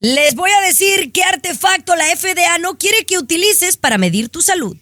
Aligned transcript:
Les 0.00 0.34
voy 0.34 0.50
a 0.50 0.66
decir 0.66 1.12
qué 1.12 1.22
artefacto 1.22 1.94
la 1.96 2.04
FDA 2.16 2.58
no 2.58 2.76
quiere 2.76 3.04
que 3.06 3.18
utilices 3.18 3.76
para 3.76 3.98
medir 3.98 4.28
tu 4.28 4.42
salud. 4.42 4.76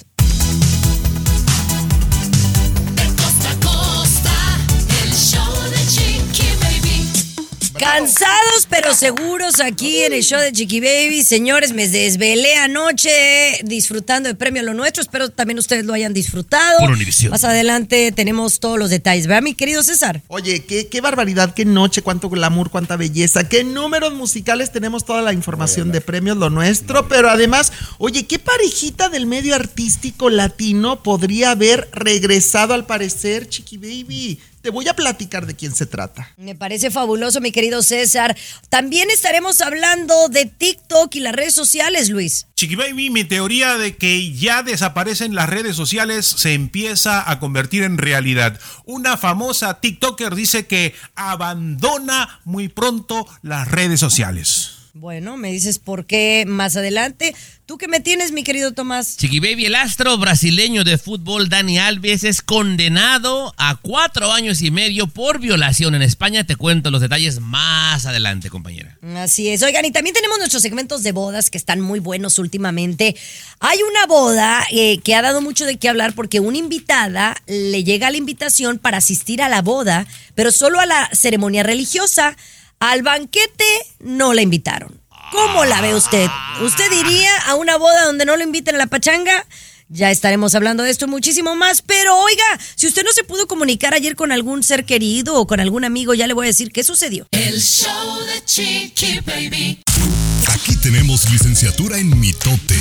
Cansados 7.78 8.66
pero 8.69 8.95
seguros 8.95 9.60
aquí 9.60 10.02
en 10.02 10.12
el 10.12 10.23
show 10.23 10.41
de 10.41 10.52
Chiqui 10.52 10.80
Baby. 10.80 11.23
Señores, 11.23 11.73
me 11.73 11.88
desvelé 11.88 12.56
anoche 12.56 13.60
disfrutando 13.65 14.28
de 14.28 14.34
Premio 14.34 14.62
Lo 14.62 14.74
Nuestro. 14.74 15.02
Espero 15.02 15.30
también 15.30 15.59
ustedes 15.59 15.84
lo 15.84 15.92
hayan 15.92 16.12
disfrutado. 16.12 16.79
Por. 16.79 16.96
Más 17.30 17.45
adelante 17.45 18.12
tenemos 18.12 18.60
todos 18.60 18.79
los 18.79 18.91
detalles. 18.91 19.27
¿Verdad, 19.27 19.42
mi 19.42 19.55
querido 19.55 19.82
César? 19.82 20.23
Oye, 20.29 20.65
qué, 20.65 20.88
qué 20.88 21.01
barbaridad, 21.01 21.55
qué 21.55 21.65
noche, 21.65 22.02
cuánto 22.02 22.29
glamour, 22.30 22.70
cuánta 22.70 22.96
belleza, 22.96 23.48
qué 23.48 23.65
números 23.65 24.15
musicales. 24.15 24.70
Tenemos 24.73 25.04
toda 25.04 25.23
la 25.23 25.32
información 25.32 25.91
de 25.93 26.01
Premios 26.01 26.37
Lo 26.37 26.51
Nuestro. 26.51 27.09
Pero 27.09 27.29
además, 27.29 27.73
oye, 27.98 28.26
qué 28.26 28.38
parejita 28.38 29.09
del 29.09 29.26
medio 29.26 29.54
artístico 29.54 30.30
latino 30.30 31.02
podría 31.02 31.52
haber 31.52 31.88
regresado 31.93 32.74
al 32.74 32.87
parecer, 32.87 33.48
Chiqui 33.48 33.79
Baby. 33.79 34.41
Te 34.65 34.70
voy 34.70 34.88
a 34.88 34.96
platicar 34.96 35.45
de 35.45 35.54
quién 35.54 35.74
se 35.74 35.84
trata. 35.84 36.32
Me 36.38 36.54
parece 36.54 36.90
fabuloso, 36.90 37.43
mi 37.43 37.52
querido 37.52 37.82
César. 37.82 38.34
También 38.70 39.10
estaremos 39.10 39.60
hablando 39.60 40.30
de 40.30 40.46
TikTok 40.46 41.15
y 41.16 41.20
las 41.20 41.34
redes 41.34 41.52
sociales, 41.52 42.09
Luis. 42.09 42.46
Chiqui 42.54 42.74
Baby, 42.74 43.10
mi 43.10 43.24
teoría 43.24 43.76
de 43.76 43.95
que 43.98 44.32
ya 44.32 44.62
desaparecen 44.62 45.35
las 45.35 45.51
redes 45.51 45.76
sociales 45.76 46.24
se 46.24 46.54
empieza 46.54 47.30
a 47.30 47.38
convertir 47.40 47.82
en 47.82 47.98
realidad. 47.98 48.59
Una 48.87 49.18
famosa 49.18 49.80
TikToker 49.82 50.35
dice 50.35 50.66
que 50.66 50.95
abandona 51.15 52.40
muy 52.46 52.68
pronto 52.68 53.26
las 53.42 53.70
redes 53.70 54.01
sociales. 54.01 54.70
Bueno, 54.96 55.37
me 55.37 55.51
dices 55.51 55.80
por 55.80 56.07
qué 56.07 56.45
más 56.46 56.76
adelante. 56.76 57.35
¿Tú 57.66 57.79
qué 57.79 57.88
me 57.88 58.01
tienes, 58.01 58.30
mi 58.30 58.45
querido 58.45 58.73
Tomás? 58.73 59.16
Chiqui 59.16 59.40
Baby, 59.40 59.65
el 59.65 59.74
astro 59.74 60.18
brasileño 60.18 60.84
de 60.84 60.98
fútbol 60.98 61.48
Dani 61.48 61.79
Alves 61.79 62.23
es 62.23 62.43
condenado 62.43 63.54
a 63.57 63.76
cuatro 63.76 64.32
años 64.32 64.60
y 64.60 64.70
medio 64.70 65.06
por 65.06 65.41
violación 65.41 65.94
en 65.94 66.03
España. 66.03 66.44
Te 66.44 66.56
cuento 66.56 66.91
los 66.91 67.00
detalles 67.00 67.41
más 67.41 68.04
adelante, 68.04 68.50
compañera. 68.50 68.98
Así 69.16 69.48
es. 69.48 69.62
Oigan, 69.62 69.87
y 69.87 69.92
también 69.92 70.12
tenemos 70.12 70.37
nuestros 70.37 70.60
segmentos 70.60 71.03
de 71.03 71.12
bodas 71.12 71.48
que 71.48 71.56
están 71.56 71.81
muy 71.81 72.00
buenos 72.00 72.38
últimamente. 72.38 73.16
Hay 73.60 73.78
una 73.82 74.04
boda 74.09 74.66
eh, 74.70 74.98
que 74.98 75.15
ha 75.15 75.22
dado 75.22 75.41
mucho 75.41 75.65
de 75.65 75.78
qué 75.78 75.88
hablar 75.88 76.15
porque 76.15 76.41
una 76.41 76.59
invitada 76.59 77.34
le 77.47 77.82
llega 77.82 78.10
la 78.10 78.19
invitación 78.19 78.76
para 78.76 78.98
asistir 78.98 79.41
a 79.41 79.48
la 79.48 79.62
boda, 79.62 80.06
pero 80.34 80.53
solo 80.53 80.81
a 80.81 80.87
la 80.87 81.09
ceremonia 81.15 81.62
religiosa. 81.62 82.37
Al 82.78 83.03
banquete 83.03 83.65
no 84.00 84.34
la 84.34 84.42
invitaron. 84.42 85.00
¿Cómo 85.34 85.65
la 85.65 85.81
ve 85.81 85.97
usted? 85.97 86.28
¿Usted 86.62 86.93
iría 86.93 87.37
a 87.47 87.56
una 87.56 87.77
boda 87.77 88.04
donde 88.04 88.25
no 88.25 88.37
lo 88.37 88.44
inviten 88.44 88.77
a 88.77 88.78
la 88.78 88.87
pachanga? 88.87 89.44
Ya 89.88 90.12
estaremos 90.12 90.54
hablando 90.54 90.84
de 90.84 90.91
esto 90.91 91.06
y 91.06 91.09
muchísimo 91.09 91.56
más, 91.56 91.82
pero 91.82 92.16
oiga, 92.16 92.44
si 92.76 92.86
usted 92.86 93.03
no 93.03 93.10
se 93.12 93.25
pudo 93.25 93.48
comunicar 93.48 93.94
ayer 93.94 94.14
con 94.14 94.31
algún 94.31 94.62
ser 94.62 94.84
querido 94.84 95.34
o 95.34 95.48
con 95.48 95.58
algún 95.58 95.84
amigo, 95.84 96.14
ya 96.14 96.28
le 96.28 96.34
voy 96.34 96.47
a 96.47 96.50
decir 96.50 96.70
qué 96.70 96.84
sucedió. 96.84 97.26
El 97.32 97.60
show 97.60 98.20
de 98.26 98.44
Chiqui 98.44 99.19
Baby. 99.26 99.82
Aquí 100.53 100.76
tenemos 100.76 101.28
licenciatura 101.28 101.98
en 101.98 102.16
mitote. 102.20 102.78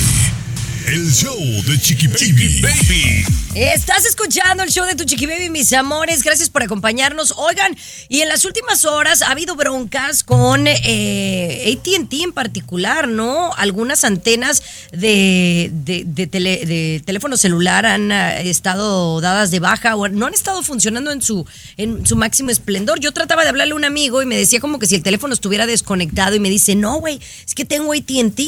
El 0.86 1.10
show 1.10 1.38
de 1.66 1.78
Chiqui 1.80 2.08
Baby. 2.08 3.24
Estás 3.54 4.04
escuchando 4.04 4.62
el 4.62 4.70
show 4.70 4.84
de 4.84 4.94
tu 4.94 5.04
Chiqui 5.04 5.24
Baby, 5.26 5.48
mis 5.48 5.72
amores. 5.72 6.22
Gracias 6.22 6.50
por 6.50 6.62
acompañarnos. 6.62 7.32
Oigan, 7.38 7.74
y 8.08 8.20
en 8.20 8.28
las 8.28 8.44
últimas 8.44 8.84
horas 8.84 9.22
ha 9.22 9.30
habido 9.30 9.56
broncas 9.56 10.22
con 10.24 10.66
eh, 10.66 11.74
ATT 11.78 12.12
en 12.24 12.32
particular, 12.32 13.08
¿no? 13.08 13.54
Algunas 13.56 14.04
antenas 14.04 14.62
de, 14.92 15.70
de, 15.72 16.04
de 16.06 16.26
tele- 16.30 16.66
de 16.66 17.02
teléfono 17.04 17.36
celular 17.38 17.86
han 17.86 18.12
eh, 18.12 18.50
estado 18.50 19.20
dadas 19.22 19.50
de 19.50 19.60
baja 19.60 19.96
o 19.96 20.08
no 20.08 20.26
han 20.26 20.34
estado 20.34 20.62
funcionando 20.62 21.12
en 21.12 21.22
su, 21.22 21.46
en 21.78 22.04
su 22.06 22.16
máximo 22.16 22.50
esplendor. 22.50 23.00
Yo 23.00 23.12
trataba 23.12 23.42
de 23.44 23.48
hablarle 23.48 23.72
a 23.72 23.76
un 23.76 23.84
amigo 23.86 24.20
y 24.20 24.26
me 24.26 24.36
decía 24.36 24.60
como 24.60 24.78
que 24.78 24.86
si 24.86 24.96
el 24.96 25.02
teléfono 25.02 25.32
estuviera 25.32 25.64
desconectado 25.66 26.36
y 26.36 26.40
me 26.40 26.50
dice, 26.50 26.74
no, 26.74 26.98
güey, 26.98 27.20
es 27.46 27.54
que 27.54 27.64
tengo 27.64 27.92
ATT. 27.94 28.40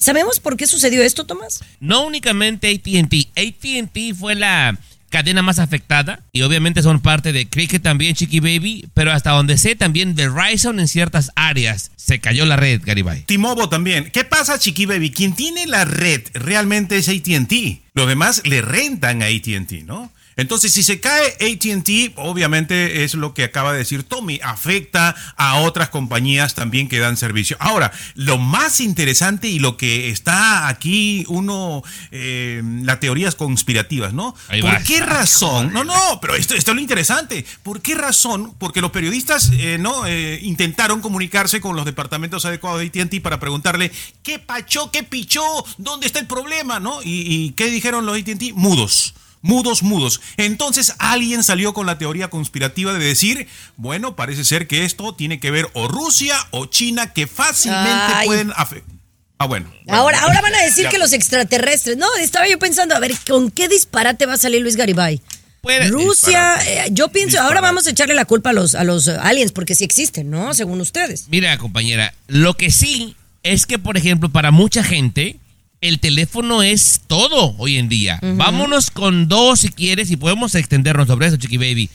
¿Sabemos 0.00 0.40
por 0.40 0.56
qué 0.56 0.66
sucedió 0.66 1.02
esto, 1.02 1.26
Tomás? 1.26 1.62
No 1.78 2.06
únicamente 2.06 2.70
ATT. 2.70 3.38
ATT 3.38 4.16
fue 4.18 4.34
la 4.34 4.78
cadena 5.10 5.42
más 5.42 5.58
afectada 5.58 6.22
y 6.32 6.40
obviamente 6.40 6.82
son 6.82 7.00
parte 7.00 7.32
de 7.32 7.48
Cricket 7.50 7.82
también, 7.82 8.14
Chiqui 8.14 8.40
Baby, 8.40 8.88
pero 8.94 9.12
hasta 9.12 9.32
donde 9.32 9.58
sé 9.58 9.76
también 9.76 10.14
Verizon 10.14 10.80
en 10.80 10.88
ciertas 10.88 11.30
áreas. 11.34 11.90
Se 11.96 12.18
cayó 12.18 12.46
la 12.46 12.56
red, 12.56 12.80
Garibay. 12.82 13.24
T-Mobile 13.24 13.68
también. 13.68 14.10
¿Qué 14.10 14.24
pasa, 14.24 14.58
Chiqui 14.58 14.86
Baby? 14.86 15.10
Quien 15.10 15.34
tiene 15.34 15.66
la 15.66 15.84
red 15.84 16.22
realmente 16.32 16.96
es 16.96 17.10
ATT. 17.10 17.82
Los 17.92 18.08
demás 18.08 18.40
le 18.46 18.62
rentan 18.62 19.22
a 19.22 19.26
ATT, 19.26 19.84
¿no? 19.84 20.10
Entonces, 20.40 20.72
si 20.72 20.82
se 20.82 21.00
cae 21.00 21.36
ATT, 21.40 22.14
obviamente 22.16 23.04
es 23.04 23.14
lo 23.14 23.34
que 23.34 23.44
acaba 23.44 23.72
de 23.72 23.78
decir 23.78 24.02
Tommy, 24.02 24.40
afecta 24.42 25.14
a 25.36 25.60
otras 25.60 25.90
compañías 25.90 26.54
también 26.54 26.88
que 26.88 26.98
dan 26.98 27.16
servicio. 27.16 27.56
Ahora, 27.60 27.92
lo 28.14 28.38
más 28.38 28.80
interesante 28.80 29.48
y 29.48 29.58
lo 29.58 29.76
que 29.76 30.10
está 30.10 30.68
aquí, 30.68 31.24
uno, 31.28 31.82
eh, 32.10 32.62
las 32.82 33.00
teorías 33.00 33.34
conspirativas, 33.34 34.12
¿no? 34.12 34.34
Ahí 34.48 34.62
¿Por 34.62 34.82
qué 34.84 35.00
razón? 35.00 35.72
No, 35.72 35.84
no, 35.84 36.18
pero 36.20 36.34
esto, 36.34 36.54
esto 36.54 36.70
es 36.72 36.74
lo 36.74 36.80
interesante. 36.80 37.44
¿Por 37.62 37.80
qué 37.82 37.94
razón? 37.94 38.54
Porque 38.58 38.80
los 38.80 38.90
periodistas 38.90 39.50
eh, 39.52 39.76
no 39.78 40.00
Eh, 40.06 40.40
intentaron 40.42 41.00
comunicarse 41.00 41.60
con 41.60 41.76
los 41.76 41.84
departamentos 41.84 42.44
adecuados 42.44 42.80
de 42.80 42.86
AT&T 42.86 43.20
para 43.20 43.38
preguntarle 43.38 43.92
qué 44.22 44.38
pachó, 44.38 44.90
qué 44.90 45.02
pichó, 45.02 45.42
dónde 45.78 46.06
está 46.06 46.18
el 46.18 46.26
problema, 46.26 46.80
¿no? 46.80 47.02
Y, 47.02 47.22
y 47.26 47.50
qué 47.52 47.70
dijeron 47.70 48.06
los 48.06 48.18
AT&T, 48.18 48.52
mudos. 48.54 49.14
Mudos, 49.42 49.82
mudos. 49.82 50.20
Entonces 50.36 50.94
alguien 50.98 51.42
salió 51.42 51.72
con 51.72 51.86
la 51.86 51.96
teoría 51.98 52.28
conspirativa 52.28 52.92
de 52.92 53.04
decir, 53.04 53.48
bueno, 53.76 54.14
parece 54.16 54.44
ser 54.44 54.66
que 54.66 54.84
esto 54.84 55.14
tiene 55.14 55.40
que 55.40 55.50
ver 55.50 55.68
o 55.72 55.88
Rusia 55.88 56.36
o 56.50 56.66
China 56.66 57.12
que 57.14 57.26
fácilmente 57.26 57.90
Ay. 58.14 58.26
pueden 58.26 58.52
afectar. 58.54 58.94
Ah, 59.38 59.46
bueno. 59.46 59.72
Ahora, 59.88 60.20
ahora 60.20 60.42
van 60.42 60.54
a 60.54 60.62
decir 60.62 60.84
Ya. 60.84 60.90
que 60.90 60.98
los 60.98 61.14
extraterrestres. 61.14 61.96
No, 61.96 62.06
estaba 62.16 62.46
yo 62.48 62.58
pensando, 62.58 62.94
a 62.94 62.98
ver, 62.98 63.14
¿con 63.26 63.50
qué 63.50 63.68
disparate 63.68 64.26
va 64.26 64.34
a 64.34 64.36
salir 64.36 64.60
Luis 64.60 64.76
Garibay? 64.76 65.22
Puede- 65.62 65.88
Rusia, 65.88 66.56
eh, 66.66 66.88
yo 66.90 67.08
pienso, 67.08 67.40
ahora 67.40 67.60
vamos 67.62 67.86
a 67.86 67.90
echarle 67.90 68.14
la 68.14 68.24
culpa 68.26 68.50
a 68.50 68.52
los, 68.52 68.74
a 68.74 68.84
los 68.84 69.08
eh, 69.08 69.16
aliens, 69.22 69.52
porque 69.52 69.74
sí 69.74 69.84
existen, 69.84 70.30
¿no? 70.30 70.52
Según 70.54 70.80
ustedes. 70.82 71.26
Mira, 71.28 71.56
compañera, 71.58 72.12
lo 72.28 72.54
que 72.58 72.70
sí 72.70 73.14
es 73.42 73.64
que, 73.66 73.78
por 73.78 73.96
ejemplo, 73.96 74.30
para 74.30 74.50
mucha 74.50 74.82
gente, 74.84 75.36
el 75.80 75.98
teléfono 75.98 76.62
es 76.62 77.00
todo 77.06 77.54
hoy 77.58 77.76
en 77.76 77.88
día. 77.88 78.18
Vámonos 78.22 78.90
con 78.90 79.28
dos 79.28 79.60
si 79.60 79.70
quieres 79.70 80.10
y 80.10 80.16
podemos 80.16 80.54
extendernos 80.54 81.06
sobre 81.08 81.26
eso, 81.26 81.36
Chiqui 81.36 81.56
Baby. 81.56 81.88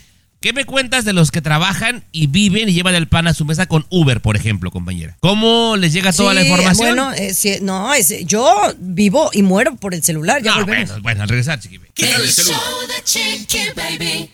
¿Qué 0.46 0.54
me 0.54 0.64
cuentas 0.64 1.06
de 1.06 1.14
los 1.14 1.32
que 1.32 1.42
trabajan 1.42 2.04
y 2.12 2.28
viven 2.28 2.70
y 2.70 2.74
llevan 2.74 2.94
el 2.94 3.08
pan 3.08 3.26
a 3.28 3.34
su 3.34 3.46
mesa 3.46 3.66
con 3.66 3.88
Uber, 3.90 4.22
por 4.22 4.36
ejemplo, 4.36 4.70
compañera? 4.70 5.18
¿Cómo 5.20 5.76
les 5.76 5.92
llega 5.92 6.14
toda 6.14 6.36
la 6.36 6.44
información? 6.44 6.78
Bueno, 6.96 7.12
eh, 7.14 7.34
sí, 7.34 7.58
no, 7.64 7.96
es, 7.96 8.14
yo 8.28 8.56
vivo 8.78 9.32
y 9.34 9.42
muero 9.42 9.76
por 9.76 9.96
el 9.96 10.04
celular, 10.04 10.44
ya 10.44 10.54
volvemos. 10.58 10.90
bueno, 10.90 11.02
bueno, 11.02 11.24
al 11.24 11.30
regresar, 11.30 11.60
Chiqui 11.60 11.80
Baby. 11.80 11.90
El 11.98 12.32
show 12.32 12.54
de 12.88 13.04
Chiqui 13.04 13.58
Baby. 13.76 14.30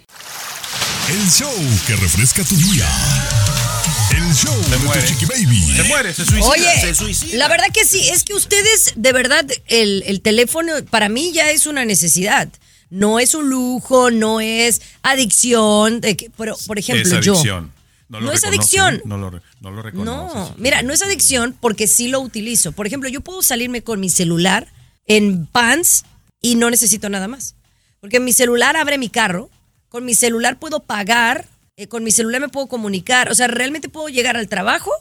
El 1.12 1.32
show 1.32 1.54
que 1.88 1.96
refresca 1.96 2.44
tu 2.44 2.58
día. 2.58 2.90
El 4.14 4.36
show 4.36 4.62
de 4.70 4.78
muere. 4.80 5.02
tu 5.04 5.08
Chiqui 5.08 5.26
Baby. 5.28 5.76
Se 5.78 5.84
muere, 5.84 6.14
se 6.14 6.26
suicida, 6.26 6.50
Oye, 6.50 6.82
se 6.82 6.94
suicida. 6.94 7.38
la 7.38 7.48
verdad 7.48 7.68
que 7.74 7.86
sí, 7.86 8.10
es 8.10 8.26
que 8.26 8.34
ustedes, 8.34 8.96
de 8.98 9.14
verdad, 9.14 9.46
el, 9.68 10.04
el 10.06 10.20
teléfono 10.20 10.74
para 10.90 11.08
mí 11.08 11.32
ya 11.32 11.52
es 11.52 11.68
una 11.68 11.86
necesidad. 11.86 12.50
No 12.92 13.20
es 13.20 13.34
un 13.34 13.50
lujo, 13.50 14.12
no 14.12 14.40
es 14.42 14.82
adicción. 15.02 16.02
de 16.02 16.16
que- 16.18 16.30
pero, 16.38 16.56
por 16.68 16.78
ejemplo, 16.78 17.02
es 17.20 17.26
yo. 17.26 17.34
lo 18.20 18.26
No 18.28 18.32
es 18.34 18.44
adicción. 18.44 19.02
No 19.06 19.18
lo, 19.18 19.32
no 19.32 19.72
lo. 19.72 19.92
No, 20.06 20.56
mira, 20.58 20.82
no 20.84 20.94
es 20.94 21.02
adicción 21.02 21.56
porque 21.60 21.88
sí 21.88 22.10
lo 22.10 22.20
utilizo. 22.20 22.74
Por 22.74 22.86
ejemplo, 22.86 23.10
yo 23.10 23.22
puedo 23.22 23.42
salirme 23.42 23.82
con 23.82 24.00
mi 24.00 24.10
celular 24.10 24.68
en 25.08 25.46
pants 25.48 26.04
y 26.42 26.56
no 26.56 26.70
necesito 26.70 27.10
nada 27.10 27.28
más. 27.30 27.56
Porque 28.02 28.20
mi 28.20 28.34
celular 28.34 28.76
abre 28.76 28.98
mi 28.98 29.10
carro, 29.10 29.50
con 29.88 30.04
mi 30.04 30.14
celular 30.14 30.60
puedo 30.60 30.82
pagar, 30.82 31.48
eh, 31.78 31.88
con 31.88 32.04
mi 32.04 32.12
celular 32.12 32.42
me 32.42 32.50
puedo 32.50 32.68
comunicar, 32.68 33.32
o 33.32 33.36
sea, 33.36 33.48
realmente 33.48 33.88
puedo 33.90 34.10
llegar 34.10 34.36
al 34.36 34.50
trabajo 34.50 34.92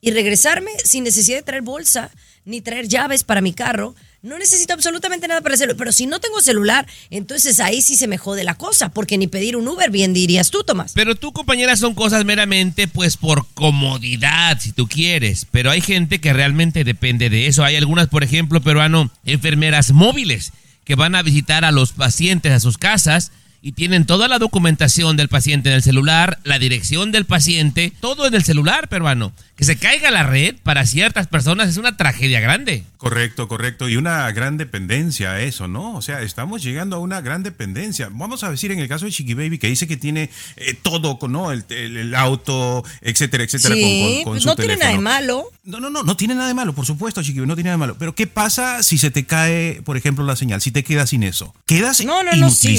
y 0.00 0.10
regresarme 0.12 0.70
sin 0.84 1.04
necesidad 1.04 1.38
de 1.38 1.42
traer 1.42 1.62
bolsa 1.62 2.10
ni 2.46 2.60
traer 2.62 2.88
llaves 2.88 3.24
para 3.24 3.40
mi 3.42 3.52
carro. 3.52 3.94
No 4.24 4.38
necesito 4.38 4.72
absolutamente 4.72 5.28
nada 5.28 5.42
para 5.42 5.54
hacerlo. 5.54 5.76
Pero 5.76 5.92
si 5.92 6.06
no 6.06 6.18
tengo 6.18 6.40
celular, 6.40 6.86
entonces 7.10 7.60
ahí 7.60 7.82
sí 7.82 7.94
se 7.94 8.08
me 8.08 8.16
jode 8.16 8.42
la 8.42 8.54
cosa, 8.54 8.88
porque 8.88 9.18
ni 9.18 9.26
pedir 9.26 9.54
un 9.54 9.68
Uber, 9.68 9.90
bien 9.90 10.14
dirías 10.14 10.50
tú, 10.50 10.64
Tomás. 10.64 10.92
Pero 10.94 11.14
tú, 11.14 11.34
compañera, 11.34 11.76
son 11.76 11.94
cosas 11.94 12.24
meramente, 12.24 12.88
pues, 12.88 13.18
por 13.18 13.46
comodidad, 13.52 14.58
si 14.58 14.72
tú 14.72 14.88
quieres. 14.88 15.46
Pero 15.50 15.70
hay 15.70 15.82
gente 15.82 16.22
que 16.22 16.32
realmente 16.32 16.84
depende 16.84 17.28
de 17.28 17.48
eso. 17.48 17.64
Hay 17.64 17.76
algunas, 17.76 18.08
por 18.08 18.24
ejemplo, 18.24 18.62
peruano, 18.62 19.10
enfermeras 19.26 19.92
móviles 19.92 20.54
que 20.84 20.94
van 20.94 21.16
a 21.16 21.22
visitar 21.22 21.66
a 21.66 21.70
los 21.70 21.92
pacientes 21.92 22.50
a 22.50 22.60
sus 22.60 22.78
casas 22.78 23.30
y 23.64 23.72
tienen 23.72 24.04
toda 24.04 24.28
la 24.28 24.38
documentación 24.38 25.16
del 25.16 25.28
paciente 25.28 25.70
en 25.70 25.74
el 25.76 25.82
celular, 25.82 26.38
la 26.44 26.58
dirección 26.58 27.10
del 27.12 27.24
paciente, 27.24 27.92
todo 28.00 28.26
en 28.26 28.34
el 28.34 28.44
celular, 28.44 28.88
peruano. 28.88 29.32
Que 29.56 29.64
se 29.64 29.76
caiga 29.76 30.10
la 30.10 30.24
red 30.24 30.56
para 30.64 30.84
ciertas 30.84 31.28
personas 31.28 31.68
es 31.68 31.76
una 31.76 31.96
tragedia 31.96 32.40
grande. 32.40 32.82
Correcto, 32.98 33.46
correcto. 33.46 33.88
Y 33.88 33.96
una 33.96 34.28
gran 34.32 34.56
dependencia 34.58 35.30
a 35.32 35.40
eso, 35.42 35.68
¿no? 35.68 35.94
O 35.94 36.02
sea, 36.02 36.22
estamos 36.22 36.60
llegando 36.62 36.96
a 36.96 36.98
una 36.98 37.20
gran 37.20 37.44
dependencia. 37.44 38.08
Vamos 38.10 38.42
a 38.42 38.50
decir 38.50 38.72
en 38.72 38.80
el 38.80 38.88
caso 38.88 39.04
de 39.06 39.12
Chiqui 39.12 39.34
Baby, 39.34 39.58
que 39.58 39.68
dice 39.68 39.86
que 39.86 39.96
tiene 39.96 40.28
eh, 40.56 40.74
todo, 40.82 41.16
¿no? 41.28 41.52
El, 41.52 41.64
el- 41.68 41.96
el 41.96 42.14
auto, 42.16 42.84
etcétera, 43.00 43.44
etcétera. 43.44 43.76
Sí, 43.76 43.80
con- 43.80 44.14
con- 44.24 44.32
con 44.34 44.40
su 44.40 44.48
no 44.48 44.56
tiene 44.56 44.76
nada 44.76 44.90
de 44.92 44.98
malo. 44.98 45.44
No, 45.62 45.78
no, 45.78 45.88
no, 45.88 46.02
no 46.02 46.16
tiene 46.16 46.34
nada 46.34 46.48
de 46.48 46.54
malo, 46.54 46.74
por 46.74 46.84
supuesto, 46.84 47.22
Chiqui 47.22 47.38
Baby, 47.38 47.48
no 47.48 47.54
tiene 47.54 47.68
nada 47.68 47.76
de 47.76 47.80
malo. 47.80 47.96
Pero 47.96 48.14
¿qué 48.14 48.26
pasa 48.26 48.82
si 48.82 48.98
se 48.98 49.10
te 49.12 49.24
cae, 49.24 49.80
por 49.84 49.96
ejemplo, 49.96 50.24
la 50.24 50.34
señal? 50.34 50.60
Si 50.60 50.72
te 50.72 50.82
quedas 50.82 51.10
sin 51.10 51.22
eso. 51.22 51.54
Quedas 51.66 52.04
No, 52.04 52.24
no, 52.24 52.32
no, 52.32 52.50
sí. 52.50 52.76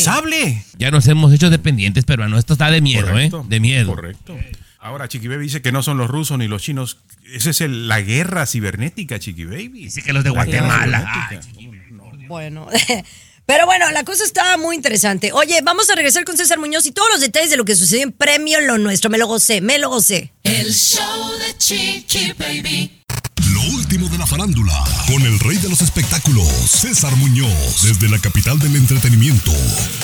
Ya 0.78 0.92
nos 0.92 1.08
hemos 1.08 1.34
hecho 1.34 1.50
dependientes, 1.50 2.06
peruano. 2.06 2.38
Esto 2.38 2.54
está 2.54 2.70
de 2.72 2.82
miedo, 2.82 3.08
Correcto, 3.08 3.42
¿eh? 3.42 3.46
De 3.48 3.60
miedo. 3.60 3.88
Correcto. 3.88 4.38
Ahora, 4.80 5.08
Chiqui 5.08 5.28
Baby 5.28 5.44
dice 5.44 5.62
que 5.62 5.72
no 5.72 5.82
son 5.82 5.98
los 5.98 6.10
rusos 6.10 6.38
ni 6.38 6.48
los 6.48 6.62
chinos. 6.62 6.98
Esa 7.34 7.50
es 7.50 7.62
el- 7.62 7.88
la 7.88 8.02
guerra 8.02 8.46
cibernética, 8.46 9.18
Chiqui 9.20 9.46
Baby. 9.46 9.70
Dice 9.86 10.02
que 10.04 10.14
los 10.14 10.24
de 10.24 10.30
Guatemala. 10.30 11.40
cibernética. 11.40 12.28
Bueno. 12.28 12.68
Pero 13.48 13.68
bueno, 13.68 13.92
la 13.92 14.04
cosa 14.04 14.24
está 14.24 14.58
muy 14.58 14.76
interesante. 14.76 15.32
Oye, 15.32 15.60
vamos 15.64 15.88
a 15.92 15.96
regresar 15.96 16.26
con 16.26 16.36
César 16.36 16.58
Muñoz 16.60 16.86
y 16.88 16.92
todos 16.92 17.08
los 17.12 17.22
detalles 17.22 17.52
de 17.52 17.58
lo 17.58 17.66
que 17.66 17.76
sucedió 17.76 18.04
en 18.04 18.12
Premio 18.12 18.60
Lo 18.62 18.80
Nuestro. 18.80 19.12
Me 19.12 19.20
lo 19.20 19.28
gocé, 19.28 19.62
me 19.62 19.78
lo 19.78 19.90
gocé. 19.90 20.34
El 20.44 20.74
show 20.74 21.32
de 21.38 21.56
Chiqui 21.58 22.34
Baby. 22.40 23.04
Lo 23.54 23.62
último 23.76 24.05
de 24.16 24.20
la 24.20 24.26
farándula, 24.28 24.74
con 25.08 25.22
el 25.24 25.38
rey 25.40 25.58
de 25.58 25.68
los 25.68 25.82
espectáculos, 25.82 26.48
César 26.48 27.14
Muñoz, 27.18 27.82
desde 27.84 28.08
la 28.08 28.18
capital 28.18 28.58
del 28.60 28.78
entretenimiento, 28.78 29.52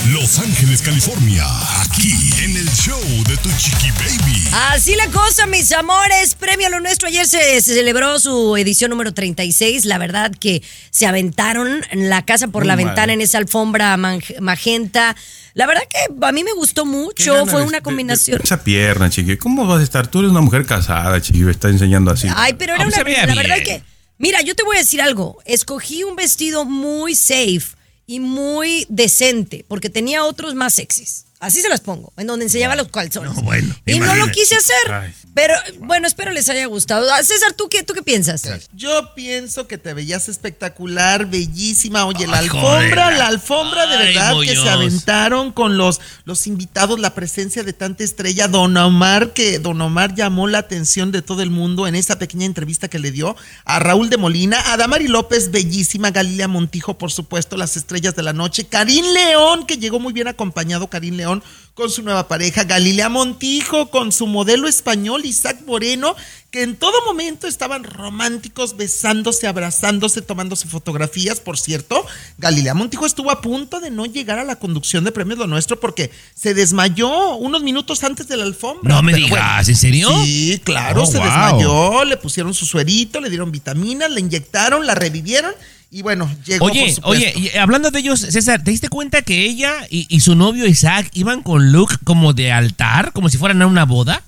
Los 0.09 0.37
Ángeles, 0.39 0.81
California, 0.81 1.45
aquí 1.81 2.11
en 2.43 2.57
el 2.57 2.69
show 2.73 2.99
de 3.27 3.37
Tu 3.37 3.49
Chiqui 3.57 3.89
Baby. 3.91 4.49
Así 4.71 4.95
la 4.95 5.07
cosa, 5.07 5.45
mis 5.47 5.71
amores. 5.71 6.35
Premio 6.35 6.69
Lo 6.69 6.81
Nuestro. 6.81 7.07
Ayer 7.07 7.25
se, 7.25 7.61
se 7.61 7.73
celebró 7.73 8.19
su 8.19 8.57
edición 8.57 8.89
número 8.91 9.13
36. 9.13 9.85
La 9.85 9.97
verdad 9.97 10.31
que 10.37 10.61
se 10.89 11.07
aventaron 11.07 11.81
la 11.93 12.25
casa 12.25 12.47
por 12.49 12.63
Muy 12.63 12.67
la 12.67 12.75
mal. 12.75 12.85
ventana 12.87 13.13
en 13.13 13.21
esa 13.21 13.37
alfombra 13.37 13.95
magenta. 14.41 15.15
La 15.53 15.67
verdad 15.67 15.83
que 15.89 16.25
a 16.25 16.31
mí 16.33 16.43
me 16.43 16.51
gustó 16.53 16.85
mucho. 16.85 17.45
Fue 17.45 17.61
una 17.63 17.77
de- 17.77 17.81
combinación. 17.83 18.39
de- 18.39 18.43
esa 18.43 18.61
pierna, 18.63 19.09
Chiqui. 19.09 19.37
¿Cómo 19.37 19.65
vas 19.67 19.79
a 19.79 19.83
estar? 19.83 20.07
Tú 20.07 20.19
eres 20.19 20.31
una 20.31 20.41
mujer 20.41 20.65
casada, 20.65 21.21
Chiqui. 21.21 21.39
Me 21.39 21.51
está 21.51 21.69
enseñando 21.69 22.11
así. 22.11 22.27
Ay, 22.35 22.53
pero 22.57 22.75
era 22.75 22.85
una. 22.85 22.97
La 22.97 23.35
verdad 23.35 23.55
bien. 23.55 23.63
que. 23.63 23.90
Mira, 24.21 24.39
yo 24.41 24.53
te 24.53 24.61
voy 24.63 24.75
a 24.75 24.79
decir 24.79 25.01
algo. 25.01 25.39
Escogí 25.45 26.03
un 26.03 26.15
vestido 26.15 26.63
muy 26.63 27.15
safe 27.15 27.75
y 28.05 28.19
muy 28.19 28.85
decente 28.87 29.65
porque 29.67 29.89
tenía 29.89 30.25
otros 30.25 30.53
más 30.53 30.75
sexys. 30.75 31.25
Así 31.39 31.59
se 31.59 31.69
las 31.69 31.81
pongo, 31.81 32.13
en 32.17 32.27
donde 32.27 32.45
enseñaba 32.45 32.75
los 32.75 32.89
calzones. 32.89 33.33
No, 33.33 33.41
bueno, 33.41 33.75
y 33.83 33.99
no 33.99 34.15
lo 34.15 34.29
quise 34.29 34.55
hacer. 34.55 34.91
Ay. 34.91 35.11
Pero 35.33 35.53
bueno, 35.79 36.07
espero 36.07 36.31
les 36.31 36.49
haya 36.49 36.65
gustado. 36.65 37.07
Ah, 37.13 37.23
César, 37.23 37.53
¿tú 37.53 37.69
qué, 37.69 37.83
tú 37.83 37.93
qué 37.93 38.01
piensas? 38.01 38.43
Yo 38.73 39.13
pienso 39.15 39.65
que 39.65 39.77
te 39.77 39.93
veías 39.93 40.27
espectacular, 40.27 41.25
bellísima. 41.25 42.05
Oye, 42.05 42.27
la 42.27 42.39
Ay, 42.39 42.45
alfombra, 42.45 43.03
joder. 43.05 43.17
la 43.17 43.27
alfombra 43.27 43.87
de 43.87 43.95
Ay, 43.95 44.13
verdad 44.13 44.33
que 44.41 44.55
se 44.55 44.69
aventaron 44.69 45.51
con 45.53 45.77
los, 45.77 46.01
los 46.25 46.47
invitados, 46.47 46.99
la 46.99 47.13
presencia 47.15 47.63
de 47.63 47.71
tanta 47.73 48.03
estrella. 48.03 48.49
Don 48.49 48.75
Omar, 48.75 49.31
que 49.31 49.59
Don 49.59 49.79
Omar 49.81 50.15
llamó 50.15 50.47
la 50.47 50.57
atención 50.57 51.11
de 51.11 51.21
todo 51.21 51.41
el 51.41 51.49
mundo 51.49 51.87
en 51.87 51.95
esa 51.95 52.19
pequeña 52.19 52.45
entrevista 52.45 52.89
que 52.89 52.99
le 52.99 53.11
dio 53.11 53.35
a 53.63 53.79
Raúl 53.79 54.09
de 54.09 54.17
Molina, 54.17 54.57
a 54.73 54.77
Damari 54.77 55.07
López, 55.07 55.51
bellísima, 55.51 56.11
Galilea 56.11 56.49
Montijo, 56.49 56.97
por 56.97 57.11
supuesto, 57.11 57.55
las 57.55 57.77
estrellas 57.77 58.15
de 58.15 58.23
la 58.23 58.33
noche, 58.33 58.65
Karim 58.65 59.05
León, 59.13 59.65
que 59.65 59.77
llegó 59.77 59.99
muy 59.99 60.11
bien 60.11 60.27
acompañado, 60.27 60.89
Karim 60.89 61.15
León, 61.15 61.41
con 61.73 61.89
su 61.89 62.03
nueva 62.03 62.27
pareja, 62.27 62.65
Galilea 62.65 63.09
Montijo, 63.09 63.89
con 63.89 64.11
su 64.11 64.27
modelo 64.27 64.67
español, 64.67 65.25
Isaac 65.25 65.61
Moreno, 65.65 66.15
que 66.51 66.63
en 66.63 66.75
todo 66.75 66.93
momento 67.05 67.47
estaban 67.47 67.85
románticos, 67.85 68.75
besándose, 68.75 69.47
abrazándose, 69.47 70.21
tomándose 70.21 70.67
fotografías. 70.67 71.39
Por 71.39 71.57
cierto, 71.57 72.05
Galilea 72.37 72.73
Montijo 72.73 73.05
estuvo 73.05 73.31
a 73.31 73.39
punto 73.39 73.79
de 73.79 73.89
no 73.89 74.05
llegar 74.05 74.37
a 74.37 74.43
la 74.43 74.57
conducción 74.57 75.05
de 75.05 75.13
Premios 75.13 75.39
Lo 75.39 75.47
Nuestro 75.47 75.79
porque 75.79 76.11
se 76.35 76.53
desmayó 76.53 77.35
unos 77.37 77.63
minutos 77.63 78.03
antes 78.03 78.27
de 78.27 78.35
la 78.37 78.43
alfombra. 78.43 78.93
No 78.93 79.01
me 79.01 79.13
Pero 79.13 79.25
digas, 79.27 79.69
¿en 79.69 79.75
serio? 79.77 80.09
Sí, 80.23 80.59
claro, 80.63 81.03
Oh, 81.03 81.05
se 81.05 81.17
wow. 81.19 81.25
desmayó, 81.25 82.03
le 82.03 82.17
pusieron 82.17 82.53
su 82.53 82.65
suerito, 82.65 83.21
le 83.21 83.29
dieron 83.29 83.49
vitaminas, 83.51 84.11
le 84.11 84.19
inyectaron, 84.19 84.85
la 84.85 84.93
revivieron 84.93 85.53
y 85.91 86.01
bueno, 86.03 86.29
llegó 86.45 86.65
por 86.67 86.71
Oye, 86.71 86.93
supuesto. 86.93 87.07
oye, 87.09 87.33
y 87.35 87.57
hablando 87.57 87.91
de 87.91 87.99
ellos, 87.99 88.21
César, 88.21 88.63
¿te 88.63 88.71
diste 88.71 88.87
cuenta 88.87 89.21
que 89.23 89.43
ella 89.43 89.73
y, 89.89 90.07
y 90.09 90.21
su 90.21 90.35
novio 90.35 90.65
Isaac 90.65 91.09
iban 91.13 91.43
con 91.43 91.73
look 91.73 91.99
como 92.05 92.31
de 92.31 92.51
altar, 92.51 93.11
como 93.11 93.27
si 93.27 93.37
fueran 93.37 93.61
a 93.61 93.67
una 93.67 93.83
boda? 93.85 94.23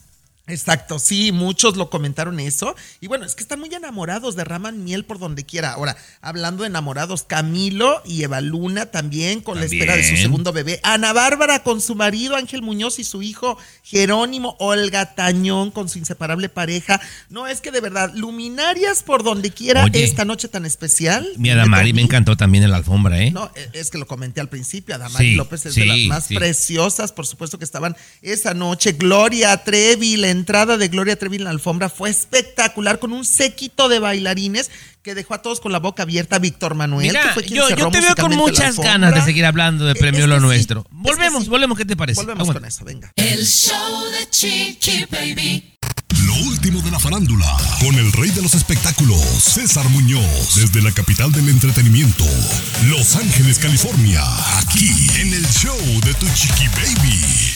Exacto, 0.46 1.00
sí, 1.00 1.32
muchos 1.32 1.78
lo 1.78 1.90
comentaron 1.90 2.38
eso. 2.42 2.76
Y 3.00 3.08
bueno, 3.08 3.24
es 3.26 3.34
que 3.34 3.44
están 3.44 3.62
muy 3.62 3.74
enamorados, 3.74 4.36
derraman 4.36 4.84
miel 4.84 5.06
por 5.06 5.18
donde 5.18 5.46
quiera. 5.46 5.72
Ahora, 5.72 5.96
hablando 6.22 6.64
de 6.64 6.68
enamorados, 6.68 7.24
Camilo 7.24 8.02
y 8.04 8.24
Eva 8.24 8.42
Luna 8.42 8.88
también 8.88 9.40
con 9.40 9.58
la 9.60 9.66
espera 9.66 9.96
de 9.96 10.04
su 10.08 10.18
segundo 10.18 10.52
bebé. 10.52 10.82
Ana 10.84 11.14
Bárbara 11.14 11.64
con 11.64 11.80
su 11.80 11.96
marido 11.96 12.36
Ángel 12.36 12.62
Muñoz 12.62 13.00
y 13.00 13.06
su 13.06 13.22
hijo 13.22 13.58
Jerónimo. 13.84 14.58
Olga 14.60 15.16
Tañón 15.16 15.72
con 15.72 15.88
su 15.88 15.98
inseparable 16.00 16.50
pareja. 16.50 17.00
No, 17.30 17.48
es 17.48 17.62
que 17.62 17.72
de 17.72 17.80
verdad, 17.80 18.12
luminarias 18.14 19.02
por 19.02 19.24
donde 19.24 19.52
quiera 19.52 19.86
Oye, 19.86 20.04
esta 20.04 20.26
noche 20.26 20.50
tan 20.50 20.66
especial. 20.66 21.26
Mi 21.38 21.52
Adamari 21.52 21.94
me 21.94 22.02
encantó 22.02 22.36
también 22.36 22.66
en 22.66 22.72
la 22.72 22.78
alfombra, 22.78 23.22
¿eh? 23.24 23.32
No, 23.32 23.50
e- 23.56 23.80
es 23.80 23.90
que 23.92 23.98
lo 23.98 24.08
comenté 24.08 24.42
al 24.42 24.50
principio. 24.50 24.96
Adamari 24.96 25.30
Sí, 25.30 25.36
López 25.36 25.66
es 25.68 25.76
de 25.76 25.86
las 25.86 25.98
más 26.08 26.26
sí. 26.26 26.36
preciosas, 26.36 27.14
por 27.14 27.26
supuesto, 27.26 27.58
que 27.58 27.64
estaban 27.66 27.96
esa 28.22 28.54
noche. 28.54 28.92
Gloria 28.92 29.64
Trevi, 29.64 30.18
la 30.18 30.33
entrada 30.34 30.78
de 30.78 30.90
Gloria 30.90 31.18
Trevi 31.18 31.38
en 31.38 31.46
la 31.46 31.50
alfombra 31.52 31.88
fue 31.90 32.10
espectacular, 32.10 33.00
con 33.00 33.14
un 33.14 33.24
séquito 33.24 33.88
de 33.88 34.00
bailarines 34.00 34.70
que 35.02 35.16
dejó 35.16 35.34
a 35.34 35.42
todos 35.42 35.60
con 35.62 35.72
la 35.72 35.80
boca 35.80 36.04
abierta. 36.04 36.40
Víctor 36.40 36.76
Manuel, 36.76 37.08
que 37.12 37.18
Mira, 37.18 37.34
fue 37.34 37.44
quien 37.44 37.58
yo, 37.60 37.68
cerró 37.68 37.86
yo 37.86 37.92
te 37.92 38.02
veo 38.02 38.16
con 38.16 38.36
muchas 38.36 38.78
ganas 38.78 39.16
de 39.16 39.22
seguir 39.22 39.46
hablando 39.46 39.86
de 39.86 39.96
Premio 39.96 40.24
es 40.24 40.28
Lo 40.28 40.36
sí, 40.36 40.42
Nuestro. 40.42 40.82
es 40.82 40.86
que 40.86 40.92
Volvemos, 40.92 41.44
sí. 41.44 41.50
volvemos, 41.50 41.78
¿qué 41.78 41.86
te 41.86 41.96
parece? 41.96 42.20
Volvemos 42.22 42.48
Vamos. 42.48 42.54
con 42.62 42.66
eso, 42.66 42.84
venga. 42.86 43.12
El 43.16 43.46
show 43.46 44.04
de 44.12 44.30
Chiqui 44.30 45.06
Baby. 45.10 45.70
Lo 46.26 46.34
último 46.48 46.82
de 46.82 46.92
la 46.92 47.00
farándula, 47.00 47.46
con 47.82 47.96
el 47.96 48.12
rey 48.14 48.30
de 48.30 48.42
los 48.42 48.54
espectáculos, 48.54 49.20
César 49.20 49.88
Muñoz, 49.90 50.56
desde 50.56 50.82
la 50.82 50.92
capital 50.92 51.32
del 51.32 51.50
entretenimiento, 51.50 52.24
Los 52.88 53.16
Ángeles, 53.16 53.60
California, 53.60 54.22
aquí 54.60 54.90
en 55.20 55.34
el 55.34 55.46
show 55.48 55.78
de 56.06 56.14
Tu 56.14 56.26
Chiqui 56.34 56.68
Baby. 56.70 57.53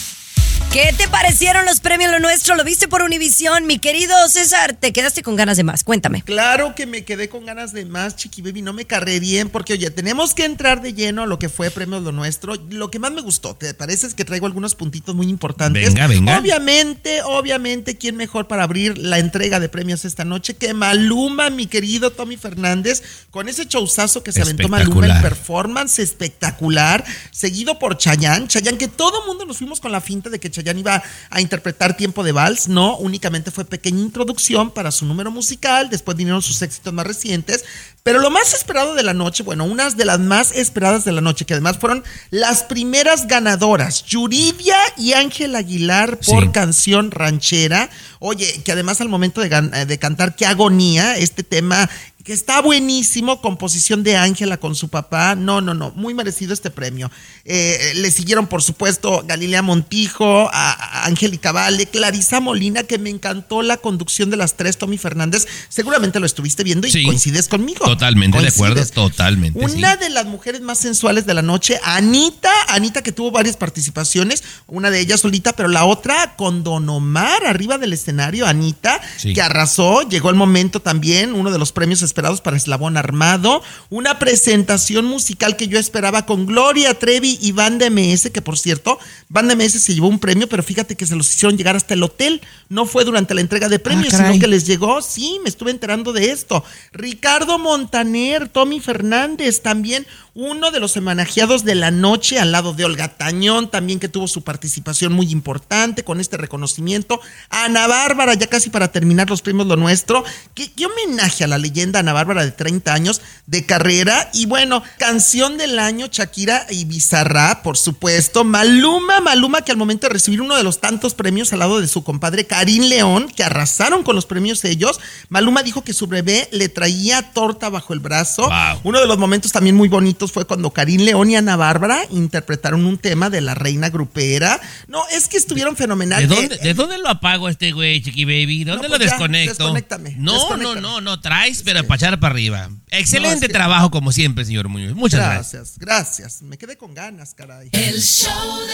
¿Qué 0.77 0.93
te 0.95 1.07
parecieron 1.07 1.65
los 1.65 1.79
premios 1.79 2.11
Lo 2.11 2.19
Nuestro? 2.19 2.55
¿Lo 2.55 2.63
viste 2.63 2.87
por 2.87 3.01
Univisión? 3.01 3.65
Mi 3.65 3.79
querido 3.79 4.13
César, 4.29 4.77
te 4.79 4.93
quedaste 4.93 5.23
con 5.23 5.35
ganas 5.35 5.57
de 5.57 5.63
más. 5.63 5.83
Cuéntame. 5.83 6.21
Claro 6.21 6.75
que 6.75 6.85
me 6.85 7.03
quedé 7.03 7.29
con 7.29 7.47
ganas 7.47 7.73
de 7.73 7.83
más, 7.85 8.15
Chiqui 8.15 8.43
Baby, 8.43 8.61
no 8.61 8.73
me 8.73 8.85
carré 8.85 9.19
bien, 9.19 9.49
porque 9.49 9.73
oye, 9.73 9.89
tenemos 9.89 10.35
que 10.35 10.45
entrar 10.45 10.83
de 10.83 10.93
lleno 10.93 11.23
a 11.23 11.25
lo 11.25 11.39
que 11.39 11.49
fue 11.49 11.71
Premios 11.71 12.03
Lo 12.03 12.11
Nuestro. 12.11 12.53
Lo 12.69 12.91
que 12.91 12.99
más 12.99 13.11
me 13.11 13.21
gustó, 13.21 13.55
¿te 13.55 13.73
parece? 13.73 14.05
Es 14.05 14.13
que 14.13 14.23
traigo 14.23 14.45
algunos 14.45 14.75
puntitos 14.75 15.15
muy 15.15 15.29
importantes. 15.29 15.95
Venga, 15.95 16.05
venga. 16.05 16.37
Obviamente, 16.37 17.23
obviamente, 17.23 17.97
¿quién 17.97 18.15
mejor 18.15 18.47
para 18.47 18.61
abrir 18.61 18.99
la 18.99 19.17
entrega 19.17 19.59
de 19.59 19.69
premios 19.69 20.05
esta 20.05 20.25
noche 20.25 20.57
que 20.57 20.75
Maluma, 20.75 21.49
mi 21.49 21.65
querido 21.65 22.11
Tommy 22.11 22.37
Fernández, 22.37 23.01
con 23.31 23.49
ese 23.49 23.65
showzazo 23.65 24.21
que 24.21 24.31
se 24.31 24.43
aventó 24.43 24.69
Maluma, 24.69 25.07
el 25.07 25.11
Espectacular. 25.11 25.23
performance 25.23 25.97
espectacular, 25.97 27.03
seguido 27.31 27.79
por 27.79 27.97
Chayanne, 27.97 28.47
Chayanne, 28.47 28.77
que 28.77 28.87
todo 28.87 29.25
mundo 29.25 29.43
nos 29.43 29.57
fuimos 29.57 29.79
con 29.79 29.91
la 29.91 30.01
finta 30.01 30.29
de 30.29 30.39
que 30.39 30.51
Chayanne 30.51 30.66
iba 30.75 31.03
a 31.29 31.41
interpretar 31.41 31.95
Tiempo 31.95 32.23
de 32.23 32.31
Vals, 32.31 32.67
no, 32.67 32.97
únicamente 32.97 33.51
fue 33.51 33.63
pequeña 33.65 34.01
introducción 34.01 34.71
para 34.71 34.91
su 34.91 35.05
número 35.05 35.29
musical, 35.29 35.89
después 35.91 36.17
vinieron 36.17 36.41
sus 36.41 36.61
éxitos 36.63 36.91
más 36.93 37.05
recientes, 37.05 37.63
pero 38.01 38.19
lo 38.19 38.31
más 38.31 38.53
esperado 38.53 38.95
de 38.95 39.03
la 39.03 39.13
noche, 39.13 39.43
bueno, 39.43 39.65
unas 39.65 39.97
de 39.97 40.05
las 40.05 40.19
más 40.19 40.51
esperadas 40.53 41.05
de 41.05 41.11
la 41.11 41.21
noche, 41.21 41.45
que 41.45 41.53
además 41.53 41.77
fueron 41.77 42.03
las 42.31 42.63
primeras 42.63 43.27
ganadoras, 43.27 44.03
Yuridia 44.05 44.77
y 44.97 45.13
Ángel 45.13 45.55
Aguilar 45.55 46.17
por 46.19 46.43
Sí. 46.45 46.49
canción 46.51 47.11
ranchera, 47.11 47.89
oye, 48.19 48.61
que 48.63 48.71
además 48.71 49.01
al 49.01 49.09
momento 49.09 49.41
de 49.41 49.99
cantar 49.99 50.35
Qué 50.35 50.45
agonía, 50.45 51.17
este 51.17 51.43
tema 51.43 51.89
que 52.27 52.33
está 52.33 52.61
buenísimo, 52.61 53.39
composición 53.39 54.03
de 54.03 54.17
Ángela 54.17 54.57
con 54.57 54.75
su 54.75 54.89
papá. 54.89 55.33
No, 55.35 55.61
no, 55.61 55.73
no, 55.73 55.91
muy 55.95 56.13
merecido 56.13 56.53
este 56.53 56.69
premio. 56.69 57.09
Eh, 57.45 57.93
le 57.95 58.11
siguieron, 58.11 58.47
por 58.47 58.61
supuesto, 58.61 59.23
Galilea 59.25 59.61
Montijo, 59.61 60.49
a, 60.51 60.71
a 60.73 61.05
Angélica 61.05 61.53
Vale, 61.53 61.85
Clarisa 61.85 62.41
Molina, 62.41 62.83
que 62.83 62.97
me 62.97 63.09
encantó 63.09 63.61
la 63.61 63.77
conducción 63.77 64.29
de 64.29 64.35
las 64.35 64.57
tres, 64.57 64.77
Tommy 64.77 64.97
Fernández. 64.97 65.47
Seguramente 65.69 66.19
lo 66.19 66.25
estuviste 66.25 66.65
viendo 66.65 66.85
y 66.85 66.91
Sí. 66.91 67.05
coincides 67.05 67.47
conmigo. 67.47 67.85
Totalmente 67.85 68.41
de 68.41 68.49
acuerdo, 68.49 68.75
Coincides. 68.75 68.91
totalmente. 68.93 69.59
Una 69.63 69.93
sí. 69.93 69.99
de 69.99 70.09
las 70.09 70.25
mujeres 70.25 70.59
más 70.59 70.79
sensuales 70.79 71.25
de 71.25 71.33
la 71.33 71.41
noche, 71.41 71.79
Anita, 71.81 72.51
Anita 72.67 73.03
que 73.03 73.13
tuvo 73.13 73.31
varias 73.31 73.55
participaciones, 73.55 74.43
una 74.67 74.89
de 74.89 74.99
ellas 74.99 75.21
solita, 75.21 75.53
pero 75.53 75.69
la 75.69 75.85
otra 75.85 76.35
con 76.35 76.65
Don 76.65 76.89
Omar 76.89 77.45
arriba 77.45 77.77
del 77.77 77.93
escenario, 77.93 78.45
Anita, 78.47 78.99
Sí. 79.15 79.33
que 79.33 79.41
arrasó, 79.41 80.01
llegó 80.01 80.29
el 80.29 80.35
momento 80.35 80.81
también, 80.81 81.33
uno 81.33 81.51
de 81.51 81.57
los 81.57 81.71
premios 81.71 82.01
esperados 82.17 82.41
para 82.41 82.57
Eslabón 82.57 82.97
Armado, 82.97 83.61
una 83.91 84.17
presentación 84.17 85.05
musical 85.05 85.55
que 85.55 85.67
yo 85.67 85.77
esperaba 85.77 86.25
con 86.25 86.47
Gloria 86.47 86.97
Trevi 86.97 87.37
y 87.39 87.51
Banda 87.51 87.91
MS, 87.91 88.31
que 88.31 88.41
por 88.41 88.57
cierto, 88.57 88.97
Banda 89.29 89.55
MS 89.55 89.73
se 89.73 89.93
llevó 89.93 90.07
un 90.07 90.17
premio, 90.17 90.49
pero 90.49 90.63
fíjate 90.63 90.95
que 90.95 91.05
se 91.05 91.15
los 91.15 91.29
hicieron 91.31 91.59
llegar 91.59 91.75
hasta 91.75 91.93
el 91.93 92.01
hotel, 92.01 92.41
no 92.69 92.87
fue 92.87 93.05
durante 93.05 93.35
la 93.35 93.41
entrega 93.41 93.69
de 93.69 93.77
premios, 93.77 94.09
caray. 94.09 94.31
sino 94.31 94.41
que 94.41 94.47
les 94.47 94.65
llegó, 94.65 95.03
sí, 95.03 95.39
me 95.43 95.49
estuve 95.49 95.69
enterando 95.69 96.11
de 96.11 96.31
esto. 96.31 96.63
Ricardo 96.91 97.59
Montaner, 97.59 98.49
Tommy 98.49 98.79
Fernández, 98.79 99.61
también 99.61 100.07
uno 100.37 100.69
de 100.69 100.79
los 100.79 100.95
homenajeados 100.95 101.63
de 101.63 101.73
la 101.73 101.89
noche 101.89 102.39
al 102.39 102.51
lado 102.51 102.71
de 102.71 102.85
Olga 102.85 103.07
Tañón, 103.17 103.71
también 103.71 103.99
que 103.99 104.07
tuvo 104.07 104.27
su 104.27 104.43
participación 104.43 105.11
muy 105.11 105.31
importante 105.31 106.03
con 106.03 106.19
este 106.19 106.37
reconocimiento. 106.37 107.19
Ana 107.49 107.87
Bárbara, 107.87 108.35
ya 108.35 108.45
casi 108.45 108.69
para 108.69 108.91
terminar 108.91 109.31
los 109.31 109.41
premios 109.41 109.65
Lo 109.65 109.77
Nuestro. 109.77 110.23
¿Qué, 110.53 110.71
qué 110.71 110.85
homenaje 110.85 111.43
a 111.43 111.47
la 111.47 111.57
leyenda 111.57 112.01
Ana 112.01 112.13
Bárbara 112.13 112.45
de 112.45 112.51
30 112.51 112.93
años 112.93 113.19
de 113.47 113.65
carrera. 113.65 114.29
Y 114.33 114.45
bueno, 114.45 114.83
canción 114.99 115.57
del 115.57 115.79
año, 115.79 116.07
Shakira 116.11 116.67
y 116.69 116.85
Bizarra, 116.85 117.63
por 117.63 117.77
supuesto. 117.77 118.43
Maluma, 118.43 119.21
Maluma, 119.21 119.61
que 119.61 119.71
al 119.71 119.77
momento 119.77 120.07
de 120.07 120.13
recibir 120.13 120.41
uno 120.41 120.55
de 120.55 120.63
los 120.63 120.79
tantos 120.79 121.15
premios 121.15 121.51
al 121.53 121.59
lado 121.59 121.81
de 121.81 121.87
su 121.87 122.03
compadre 122.03 122.45
Karim 122.45 122.83
León, 122.83 123.31
que 123.35 123.43
arrasaron 123.43 124.03
con 124.03 124.15
los 124.15 124.25
premios 124.25 124.63
ellos, 124.65 124.99
Maluma 125.29 125.63
dijo 125.63 125.83
que 125.83 125.93
su 125.93 126.07
bebé 126.07 126.49
le 126.51 126.69
traía 126.69 127.31
torta 127.33 127.69
bajo 127.69 127.93
el 127.93 127.99
brazo. 127.99 128.43
Wow. 128.43 128.81
Uno 128.83 128.99
de 128.99 129.07
los 129.07 129.17
momentos 129.17 129.51
también 129.51 129.75
muy 129.75 129.87
bonitos 129.87 130.26
fue 130.31 130.45
cuando 130.45 130.71
Karim 130.71 131.01
León 131.01 131.29
y 131.29 131.35
Ana 131.35 131.55
Bárbara 131.55 131.99
interpretaron 132.11 132.85
un 132.85 132.97
tema 132.97 133.29
de 133.29 133.41
la 133.41 133.55
reina 133.55 133.89
grupera. 133.89 134.59
No, 134.87 135.01
es 135.11 135.27
que 135.27 135.37
estuvieron 135.37 135.73
¿De 135.75 135.77
fenomenales. 135.79 136.29
dónde, 136.29 136.55
Eh, 136.55 136.59
¿De 136.63 136.73
dónde 136.73 136.97
lo 136.97 137.09
apago 137.09 137.49
este 137.49 137.71
güey, 137.71 138.01
Chiqui 138.01 138.25
Baby? 138.25 138.63
¿De 138.63 138.71
dónde 138.71 138.87
No, 138.87 138.93
lo 138.93 138.97
pues 138.99 139.09
ya, 139.09 139.15
desconecto? 139.17 139.53
desconéctame, 139.63 140.15
no, 140.17 140.33
desconéctame. 140.33 140.81
no, 140.81 140.91
no, 140.91 141.01
no, 141.01 141.19
traes, 141.21 141.61
pero 141.63 141.83
para 141.85 141.95
echar 141.97 142.19
para 142.19 142.33
arriba. 142.33 142.69
Excelente 142.89 143.29
No, 143.29 143.35
es 143.35 143.47
que- 143.47 143.53
trabajo, 143.53 143.91
como 143.91 144.11
siempre, 144.11 144.45
señor 144.45 144.67
Muñoz. 144.69 144.93
Muchas 144.95 145.19
gracias. 145.19 145.73
Gracias, 145.77 145.79
gracias. 145.79 146.41
Me 146.41 146.57
quedé 146.57 146.77
con 146.77 146.93
ganas, 146.93 147.33
caray. 147.33 147.69
El 147.71 148.01
show 148.01 148.31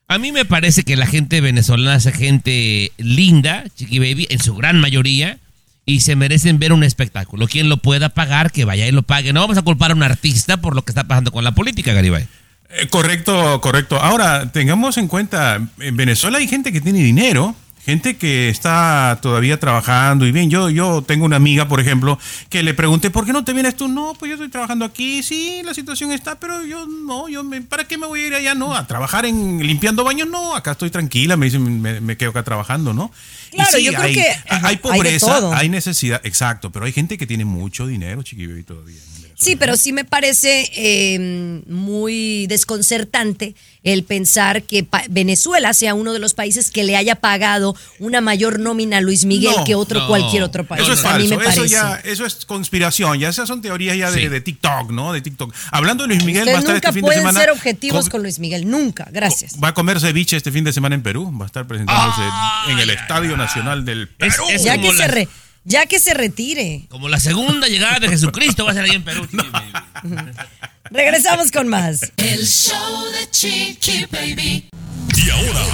A 0.08 0.18
mí 0.18 0.30
me 0.30 0.44
parece 0.44 0.82
que 0.84 0.94
la 0.94 1.06
gente 1.06 1.40
venezolana 1.40 1.96
es 1.96 2.04
gente 2.14 2.92
linda, 2.98 3.64
Chiqui 3.76 3.98
Baby, 3.98 4.26
en 4.28 4.38
su 4.40 4.54
gran 4.54 4.78
mayoría, 4.78 5.38
y 5.86 6.00
se 6.00 6.16
merecen 6.16 6.58
ver 6.58 6.74
un 6.74 6.84
espectáculo. 6.84 7.48
Quien 7.48 7.70
lo 7.70 7.78
pueda 7.78 8.10
pagar, 8.10 8.52
que 8.52 8.66
vaya 8.66 8.86
y 8.86 8.92
lo 8.92 9.02
pague. 9.02 9.32
No 9.32 9.40
vamos 9.40 9.56
a 9.56 9.62
culpar 9.62 9.92
a 9.92 9.94
un 9.94 10.02
artista 10.02 10.58
por 10.58 10.74
lo 10.76 10.82
que 10.84 10.90
está 10.90 11.04
pasando 11.04 11.32
con 11.32 11.42
la 11.42 11.52
política, 11.52 11.94
Garibay. 11.94 12.28
Eh, 12.68 12.88
correcto, 12.88 13.58
correcto. 13.62 13.96
Ahora, 13.98 14.52
tengamos 14.52 14.98
en 14.98 15.08
cuenta, 15.08 15.66
en 15.78 15.96
Venezuela 15.96 16.36
hay 16.36 16.46
gente 16.46 16.72
que 16.72 16.82
tiene 16.82 17.02
dinero, 17.02 17.56
gente 17.84 18.16
que 18.16 18.48
está 18.48 19.18
todavía 19.22 19.58
trabajando 19.58 20.26
y 20.26 20.32
bien. 20.32 20.50
Yo, 20.50 20.70
yo 20.70 21.02
tengo 21.02 21.24
una 21.24 21.36
amiga, 21.36 21.68
por 21.68 21.80
ejemplo, 21.80 22.18
que 22.48 22.62
le 22.62 22.74
pregunté, 22.74 23.10
¿por 23.10 23.26
qué 23.26 23.32
no 23.32 23.44
te 23.44 23.52
vienes 23.52 23.76
tú? 23.76 23.88
No, 23.88 24.14
pues 24.18 24.28
yo 24.30 24.34
estoy 24.34 24.48
trabajando 24.48 24.84
aquí, 24.84 25.22
sí, 25.22 25.62
la 25.64 25.74
situación 25.74 26.12
está, 26.12 26.38
pero 26.38 26.64
yo 26.64 26.86
no, 26.86 27.28
yo 27.28 27.42
me, 27.44 27.62
¿para 27.62 27.84
qué 27.84 27.96
me 27.98 28.06
voy 28.06 28.20
a 28.20 28.26
ir 28.26 28.34
allá? 28.34 28.54
No, 28.54 28.74
a 28.74 28.86
trabajar 28.86 29.26
en 29.26 29.66
limpiando 29.66 30.04
baños, 30.04 30.28
no, 30.28 30.54
acá 30.54 30.72
estoy 30.72 30.90
tranquila, 30.90 31.36
me 31.36 31.46
dicen, 31.46 31.80
me, 31.80 32.00
me 32.00 32.16
quedo 32.16 32.30
acá 32.30 32.42
trabajando, 32.42 32.92
¿no? 32.92 33.10
Y 33.52 33.56
Claro, 33.56 33.78
yo 33.78 33.92
creo 33.92 34.04
hay, 34.04 34.14
que, 34.14 34.20
hay 34.22 34.36
ajá, 34.48 34.68
hay 34.68 34.76
pobreza, 34.76 35.26
todo. 35.26 35.52
hay, 35.54 35.68
necesidad, 35.68 36.20
exacto, 36.24 36.70
pero 36.70 36.84
hay 36.84 36.92
gente 36.92 37.18
que 37.18 37.26
tiene 37.26 37.44
mucho 37.44 37.86
dinero, 37.86 38.22
chiqui 38.22 38.46
todavía. 38.62 38.96
en 39.16 39.19
Venezuela. 39.19 39.19
Sí, 39.40 39.56
pero 39.56 39.76
sí 39.78 39.92
me 39.94 40.04
parece 40.04 40.70
eh, 40.76 41.62
muy 41.66 42.46
desconcertante 42.46 43.54
el 43.82 44.04
pensar 44.04 44.62
que 44.64 44.84
pa- 44.84 45.04
Venezuela 45.08 45.72
sea 45.72 45.94
uno 45.94 46.12
de 46.12 46.18
los 46.18 46.34
países 46.34 46.70
que 46.70 46.84
le 46.84 46.94
haya 46.96 47.14
pagado 47.16 47.74
una 47.98 48.20
mayor 48.20 48.58
nómina 48.60 48.98
a 48.98 49.00
Luis 49.00 49.24
Miguel 49.24 49.54
No, 49.56 49.64
que 49.64 49.74
otro 49.74 50.00
no. 50.00 50.06
cualquier 50.08 50.42
otro 50.42 50.66
país. 50.66 50.82
Eso 50.82 50.92
es 50.92 51.02
a 51.06 51.16
mí 51.16 51.26
me 51.26 51.36
eso 51.36 51.44
parece. 51.44 51.68
ya, 51.68 51.94
eso 52.04 52.26
es 52.26 52.44
conspiración, 52.44 53.18
ya 53.18 53.30
esas 53.30 53.48
son 53.48 53.62
teorías 53.62 53.96
ya 53.96 54.10
de, 54.10 54.20
Sí. 54.20 54.28
de 54.28 54.40
TikTok, 54.42 54.90
¿no? 54.90 55.14
De 55.14 55.22
TikTok. 55.22 55.54
Hablando 55.70 56.04
de 56.04 56.08
Luis 56.08 56.24
Miguel, 56.24 56.46
va 56.46 56.52
a 56.52 56.58
Ustedes 56.58 56.64
estar 56.64 56.74
nunca 56.74 56.88
este 56.88 56.92
fin 56.92 57.00
de 57.00 57.06
pueden 57.06 57.20
semana. 57.20 57.40
ser 57.40 57.50
objetivos 57.50 58.08
con 58.10 58.22
Luis 58.22 58.38
Miguel, 58.40 58.68
nunca. 58.70 59.08
Gracias. 59.10 59.54
Va 59.62 59.68
a 59.68 59.74
comer 59.74 59.98
ceviche 60.00 60.36
este 60.36 60.52
fin 60.52 60.64
de 60.64 60.74
semana 60.74 60.94
en 60.94 61.02
Perú, 61.02 61.32
va 61.40 61.44
a 61.44 61.46
estar 61.46 61.66
presentándose 61.66 62.20
Ay, 62.20 62.72
en 62.72 62.78
el 62.80 62.90
Estadio 62.90 63.38
Nacional 63.38 63.86
del 63.86 64.06
Perú. 64.08 64.44
es- 64.50 64.62
Ya 64.64 64.76
que, 64.76 64.92
se 64.92 65.08
re- 65.08 65.28
ya 65.64 65.86
que 65.86 65.98
se 65.98 66.14
retire. 66.14 66.86
Como 66.88 67.08
la 67.08 67.20
segunda 67.20 67.68
llegada 67.68 67.98
de 67.98 68.08
Jesucristo 68.08 68.64
va 68.64 68.72
a 68.72 68.74
ser 68.74 68.84
ahí 68.84 68.92
en 68.92 69.04
Perú. 69.04 69.28
Regresamos 70.90 71.50
con 71.52 71.68
más. 71.68 72.00
El 72.16 72.46
show 72.46 73.04
de 73.12 73.30
Chiqui 73.30 74.06
Baby. 74.10 74.68
Y 75.16 75.30
ahora, 75.30 75.64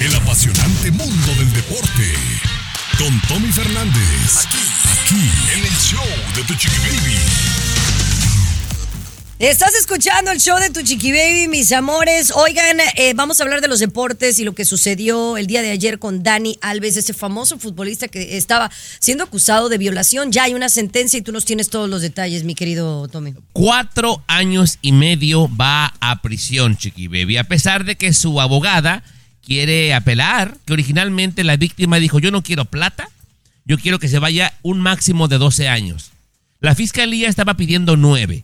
el 0.00 0.14
apasionante 0.14 0.90
mundo 0.90 1.34
del 1.38 1.52
deporte. 1.52 2.12
Con 2.98 3.20
Tommy 3.22 3.50
Fernández. 3.50 4.46
Aquí, 4.46 4.58
aquí, 4.92 5.30
en 5.54 5.64
el 5.64 5.76
show 5.78 6.06
de 6.36 6.44
Tu 6.44 6.54
Chiqui 6.54 6.78
Baby. 6.78 7.73
Estás 9.44 9.74
escuchando 9.74 10.30
el 10.30 10.40
show 10.40 10.58
de 10.58 10.70
Tu 10.70 10.80
Chiqui 10.80 11.12
Baby, 11.12 11.48
mis 11.48 11.70
amores. 11.70 12.32
Oigan, 12.34 12.78
eh, 12.96 13.12
vamos 13.14 13.38
a 13.38 13.42
hablar 13.42 13.60
de 13.60 13.68
los 13.68 13.78
deportes 13.78 14.38
y 14.38 14.44
lo 14.44 14.54
que 14.54 14.64
sucedió 14.64 15.36
el 15.36 15.46
día 15.46 15.60
de 15.60 15.70
ayer 15.70 15.98
con 15.98 16.22
Dani 16.22 16.56
Alves, 16.62 16.96
ese 16.96 17.12
famoso 17.12 17.58
futbolista 17.58 18.08
que 18.08 18.38
estaba 18.38 18.70
siendo 19.00 19.22
acusado 19.22 19.68
de 19.68 19.76
violación. 19.76 20.32
Ya 20.32 20.44
hay 20.44 20.54
una 20.54 20.70
sentencia 20.70 21.18
y 21.18 21.20
tú 21.20 21.30
nos 21.30 21.44
tienes 21.44 21.68
todos 21.68 21.90
los 21.90 22.00
detalles, 22.00 22.42
mi 22.44 22.54
querido 22.54 23.06
Tommy. 23.08 23.34
Cuatro 23.52 24.24
años 24.28 24.78
y 24.80 24.92
medio 24.92 25.54
va 25.54 25.92
a 26.00 26.22
prisión, 26.22 26.78
Chiqui 26.78 27.08
Baby. 27.08 27.36
A 27.36 27.44
pesar 27.44 27.84
de 27.84 27.96
que 27.96 28.14
su 28.14 28.40
abogada 28.40 29.04
quiere 29.44 29.92
apelar, 29.92 30.56
que 30.64 30.72
originalmente 30.72 31.44
la 31.44 31.58
víctima 31.58 31.98
dijo, 31.98 32.18
yo 32.18 32.30
no 32.30 32.42
quiero 32.42 32.64
plata, 32.64 33.10
yo 33.66 33.76
quiero 33.76 33.98
que 33.98 34.08
se 34.08 34.18
vaya 34.18 34.54
un 34.62 34.80
máximo 34.80 35.28
de 35.28 35.36
12 35.36 35.68
años. 35.68 36.12
La 36.60 36.74
fiscalía 36.74 37.28
estaba 37.28 37.58
pidiendo 37.58 37.98
nueve. 37.98 38.42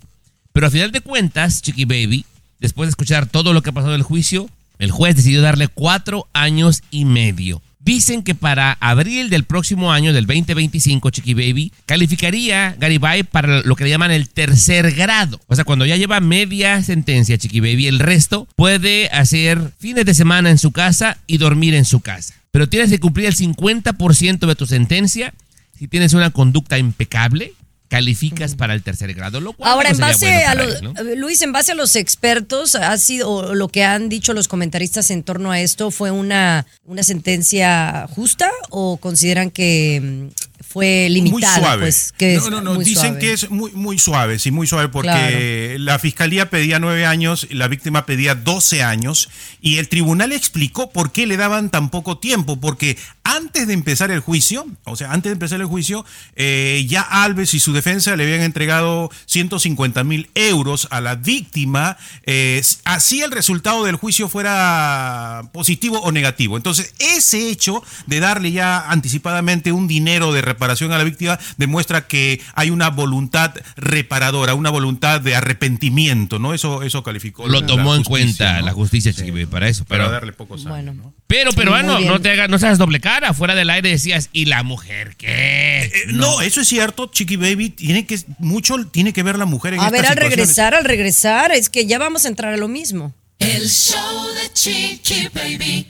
Pero 0.53 0.67
a 0.67 0.71
final 0.71 0.93
de 0.93 1.01
cuentas, 1.01 1.63
Chiqui 1.63 1.85
Baby, 1.85 2.25
Después 2.61 2.89
de 2.89 2.91
escuchar 2.91 3.27
todo 3.27 3.55
lo 3.55 3.63
que 3.63 3.71
ha 3.71 3.73
pasado 3.73 3.95
en 3.95 4.01
el 4.01 4.05
juicio, 4.05 4.49
el 4.79 4.91
juez 4.91 5.17
decidió 5.17 5.41
darle 5.41 5.69
cuatro 5.69 6.29
años 6.35 6.83
y 6.91 7.07
medio. 7.07 7.63
Dicen 7.83 8.23
que 8.23 8.35
para 8.35 8.77
abril 8.81 9.31
del 9.31 9.45
próximo 9.45 9.91
año, 9.91 10.13
del 10.13 10.27
2025, 10.27 11.09
Chiqui 11.09 11.33
Baby, 11.33 11.73
calificaría 11.87 12.77
Garibay 12.79 13.23
para 13.23 13.63
lo 13.63 13.75
que 13.75 13.85
le 13.85 13.91
llaman 13.91 14.11
el 14.11 14.29
tercer 14.29 14.93
grado. 14.93 15.41
O 15.47 15.57
sea, 15.57 15.65
cuando 15.65 15.87
ya 15.87 15.97
lleva 15.97 16.21
media 16.21 16.83
sentencia, 16.83 17.39
Chiqui 17.39 17.61
Baby, 17.61 17.87
el 17.87 17.99
resto 17.99 18.47
puede 18.57 19.09
hacer 19.09 19.73
fines 19.79 20.05
de 20.05 20.13
semana 20.13 20.51
en 20.51 20.59
su 20.59 20.73
casa 20.73 21.17
y 21.27 21.39
dormir 21.39 21.73
en 21.73 21.87
su 21.87 22.01
casa. 22.01 22.35
Pero 22.51 22.69
tienes 22.69 22.91
que 22.91 23.01
cumplir 23.01 23.27
el 23.27 23.37
50% 23.37 24.47
de 24.47 24.55
tu 24.55 24.67
sentencia 24.67 25.33
si 25.79 25.89
tienes 25.89 26.13
una 26.13 26.29
conducta 26.29 26.77
impecable 26.77 27.55
calificas 27.91 28.55
para 28.55 28.73
el 28.73 28.83
tercer 28.83 29.13
grado, 29.15 29.41
lo 29.41 29.53
cual 29.53 29.73
Ahora, 29.73 29.91
no 29.91 29.97
en 29.97 30.01
base 30.01 30.27
bueno 30.27 30.49
a 30.49 30.55
los, 30.55 30.83
¿no? 30.83 30.95
Luis, 31.17 31.43
en 31.43 31.53
base 31.53 31.73
a 31.73 31.75
los 31.75 31.97
expertos, 31.97 32.77
ha 32.77 32.97
sido 32.97 33.29
o 33.29 33.55
lo 33.55 33.69
que 33.69 33.83
han 33.83 34.09
dicho 34.09 34.33
los 34.33 34.47
comentaristas 34.47 35.11
en 35.11 35.25
torno 35.25 35.51
a 35.51 35.61
esto, 35.61 35.91
¿fue 35.91 36.13
una, 36.13 36.67
una 36.85 37.03
sentencia 37.03 38.07
justa 38.15 38.49
o 38.71 38.97
consideran 38.99 39.51
que 39.51 40.01
mm, 40.01 40.50
fue 40.71 41.09
limitada? 41.11 41.57
Muy 41.57 41.63
suave. 41.63 41.83
Pues, 41.83 42.15
que 42.17 42.37
no, 42.37 42.49
no, 42.49 42.61
no. 42.61 42.75
muy 42.75 42.85
Dicen 42.85 43.15
suave? 43.15 43.19
que 43.19 43.33
es 43.33 43.51
muy, 43.51 43.73
muy 43.73 43.99
suave, 43.99 44.39
sí, 44.39 44.53
muy 44.53 44.69
suave, 44.69 44.89
porque 44.89 45.77
la 45.81 45.99
fiscalía 45.99 46.49
pedía 46.49 46.79
nueve 46.79 47.07
años, 47.07 47.49
la 47.51 47.67
víctima 47.67 48.07
pedía 48.07 48.37
12 48.37 48.85
años, 48.85 49.29
y 49.61 49.79
el 49.79 49.89
tribunal 49.89 50.31
explicó 50.31 50.91
por 50.91 51.11
qué 51.11 51.27
le 51.27 51.37
daban 51.37 51.71
tan 51.71 51.91
poco 51.91 52.19
tiempo, 52.19 52.61
porque 52.61 52.97
antes 53.25 53.67
de 53.67 53.73
empezar 53.73 54.13
el 54.13 54.21
juicio, 54.21 54.65
o 54.85 54.95
sea, 54.95 55.11
antes 55.11 55.31
de 55.31 55.33
empezar 55.33 55.61
el 55.61 55.67
juicio, 55.67 56.05
eh, 56.37 56.87
ya 56.89 57.03
Alves 57.03 57.53
y 57.55 57.59
su 57.59 57.73
defensa 57.73 58.15
le 58.15 58.23
habían 58.23 58.43
entregado 58.43 59.11
150 59.27 60.05
mil 60.05 60.31
euros 60.37 60.87
a 60.93 61.01
la 61.01 61.17
víctima, 61.17 61.97
eh, 62.27 62.63
así 62.85 63.23
el 63.23 63.33
resultado 63.33 63.85
del 63.85 63.97
juicio 63.97 64.29
fuera 64.29 65.43
positivo 65.53 65.99
o 66.01 66.13
negativo. 66.13 66.57
Entonces, 66.57 66.95
ese 67.01 67.51
hecho 67.51 67.83
de 68.07 68.21
darle 68.21 68.53
ya 68.53 68.89
anticipadamente 68.89 69.73
un 69.73 69.89
dinero 69.89 70.33
de 70.33 70.43
reparación 70.43 70.60
a 70.65 70.99
la 70.99 71.05
víctima 71.05 71.39
demuestra 71.57 72.07
que 72.07 72.41
hay 72.55 72.71
una 72.71 72.91
voluntad 72.91 73.55
reparadora, 73.77 74.55
una 74.55 74.71
voluntad 74.71 75.21
de 75.21 75.35
arrepentimiento, 75.35 76.39
¿no? 76.39 76.55
Eso, 76.55 76.83
eso 76.83 77.03
calificó. 77.03 77.49
Lo 77.49 77.61
la 77.61 77.67
tomó 77.67 77.95
en 77.95 78.05
justicia, 78.05 78.47
cuenta 78.47 78.61
¿no? 78.61 78.67
la 78.67 78.73
justicia, 78.73 79.13
Chiqui 79.13 79.31
Baby, 79.31 79.47
para 79.47 79.69
eso. 79.69 79.85
Para 79.85 80.05
Pero, 80.05 80.13
darle 80.13 80.33
pocos 80.33 80.61
años. 80.67 80.71
Bueno. 80.71 80.95
¿no? 80.95 81.15
pero 81.27 81.53
peruano, 81.53 82.01
no 82.01 82.21
te 82.21 82.31
hagas, 82.31 82.49
no 82.49 82.59
seas 82.59 82.79
doble 82.79 83.01
cara. 83.01 83.33
Fuera 83.35 83.55
del 83.55 83.71
aire 83.71 83.91
decías, 83.91 84.31
¿y 84.33 84.47
la 84.47 84.63
mujer 84.63 85.15
qué? 85.17 85.29
Eh, 85.29 85.93
no. 86.09 86.41
eso 86.41 86.61
es 86.61 86.69
cierto, 86.69 87.07
Chiqui 87.07 87.37
Baby, 87.37 87.71
tiene 87.71 88.07
que, 88.07 88.19
mucho 88.39 88.77
tiene 88.87 89.13
que 89.13 89.23
ver 89.23 89.39
la 89.39 89.47
mujer 89.47 89.75
en 89.75 89.81
A 89.81 89.91
ver, 89.91 90.07
al 90.07 90.17
regresar, 90.17 90.75
al 90.75 90.85
regresar, 90.85 91.53
es 91.53 91.69
que 91.69 91.87
ya 91.87 91.99
vamos 91.99 92.25
a 92.25 92.29
entrar 92.29 92.53
a 92.53 92.57
lo 92.57 92.69
mismo. 92.69 93.15
El 93.39 93.69
show 93.69 94.27
de 94.35 94.53
Chiqui 94.53 95.29
Baby. 95.33 95.87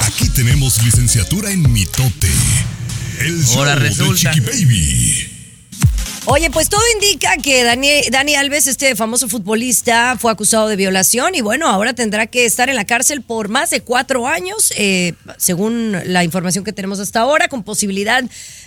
Aquí 0.00 0.28
tenemos 0.30 0.82
licenciatura 0.82 1.50
en 1.50 1.70
mitote. 1.72 2.30
El 3.20 3.44
show 3.44 3.58
Ahora 3.58 3.74
de 3.74 3.80
resulta. 3.80 4.32
Chiqui 4.32 4.40
Baby. 4.40 5.26
Oye, 6.26 6.50
pues 6.50 6.68
todo 6.68 6.80
indica 6.94 7.36
que 7.38 7.64
Dani, 7.64 7.88
Dani 8.10 8.34
Alves, 8.34 8.66
este 8.66 8.94
famoso 8.94 9.28
futbolista, 9.28 10.16
fue 10.18 10.30
acusado 10.30 10.68
de 10.68 10.76
violación 10.76 11.34
y 11.34 11.40
bueno, 11.40 11.66
ahora 11.68 11.92
tendrá 11.92 12.26
que 12.28 12.46
estar 12.46 12.68
en 12.70 12.76
la 12.76 12.84
cárcel 12.84 13.22
por 13.22 13.48
más 13.48 13.70
de 13.70 13.80
cuatro 13.80 14.26
años, 14.26 14.72
eh, 14.76 15.14
según 15.38 15.96
la 16.04 16.24
información 16.24 16.62
que 16.62 16.72
tenemos 16.72 17.00
hasta 17.00 17.20
ahora, 17.20 17.48
con 17.48 17.62
posibilidad 17.62 18.22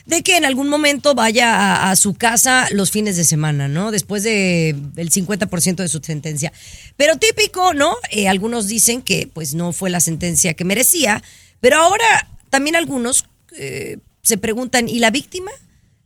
de 0.05 0.23
que 0.23 0.35
en 0.35 0.45
algún 0.45 0.67
momento 0.67 1.15
vaya 1.15 1.55
a, 1.55 1.91
a 1.91 1.95
su 1.95 2.13
casa 2.15 2.67
los 2.71 2.91
fines 2.91 3.15
de 3.15 3.23
semana, 3.23 3.67
¿no? 3.67 3.91
Después 3.91 4.23
de, 4.23 4.75
del 4.93 5.09
50% 5.09 5.75
de 5.75 5.87
su 5.87 5.99
sentencia. 6.03 6.51
Pero 6.97 7.17
típico, 7.17 7.73
¿no? 7.73 7.95
Eh, 8.11 8.27
algunos 8.27 8.67
dicen 8.67 9.01
que 9.01 9.29
pues 9.31 9.53
no 9.53 9.73
fue 9.73 9.89
la 9.89 9.99
sentencia 9.99 10.53
que 10.53 10.65
merecía, 10.65 11.23
pero 11.61 11.77
ahora 11.77 12.27
también 12.49 12.75
algunos 12.75 13.25
eh, 13.57 13.97
se 14.23 14.37
preguntan, 14.37 14.87
¿y 14.89 14.99
la 14.99 15.11
víctima? 15.11 15.51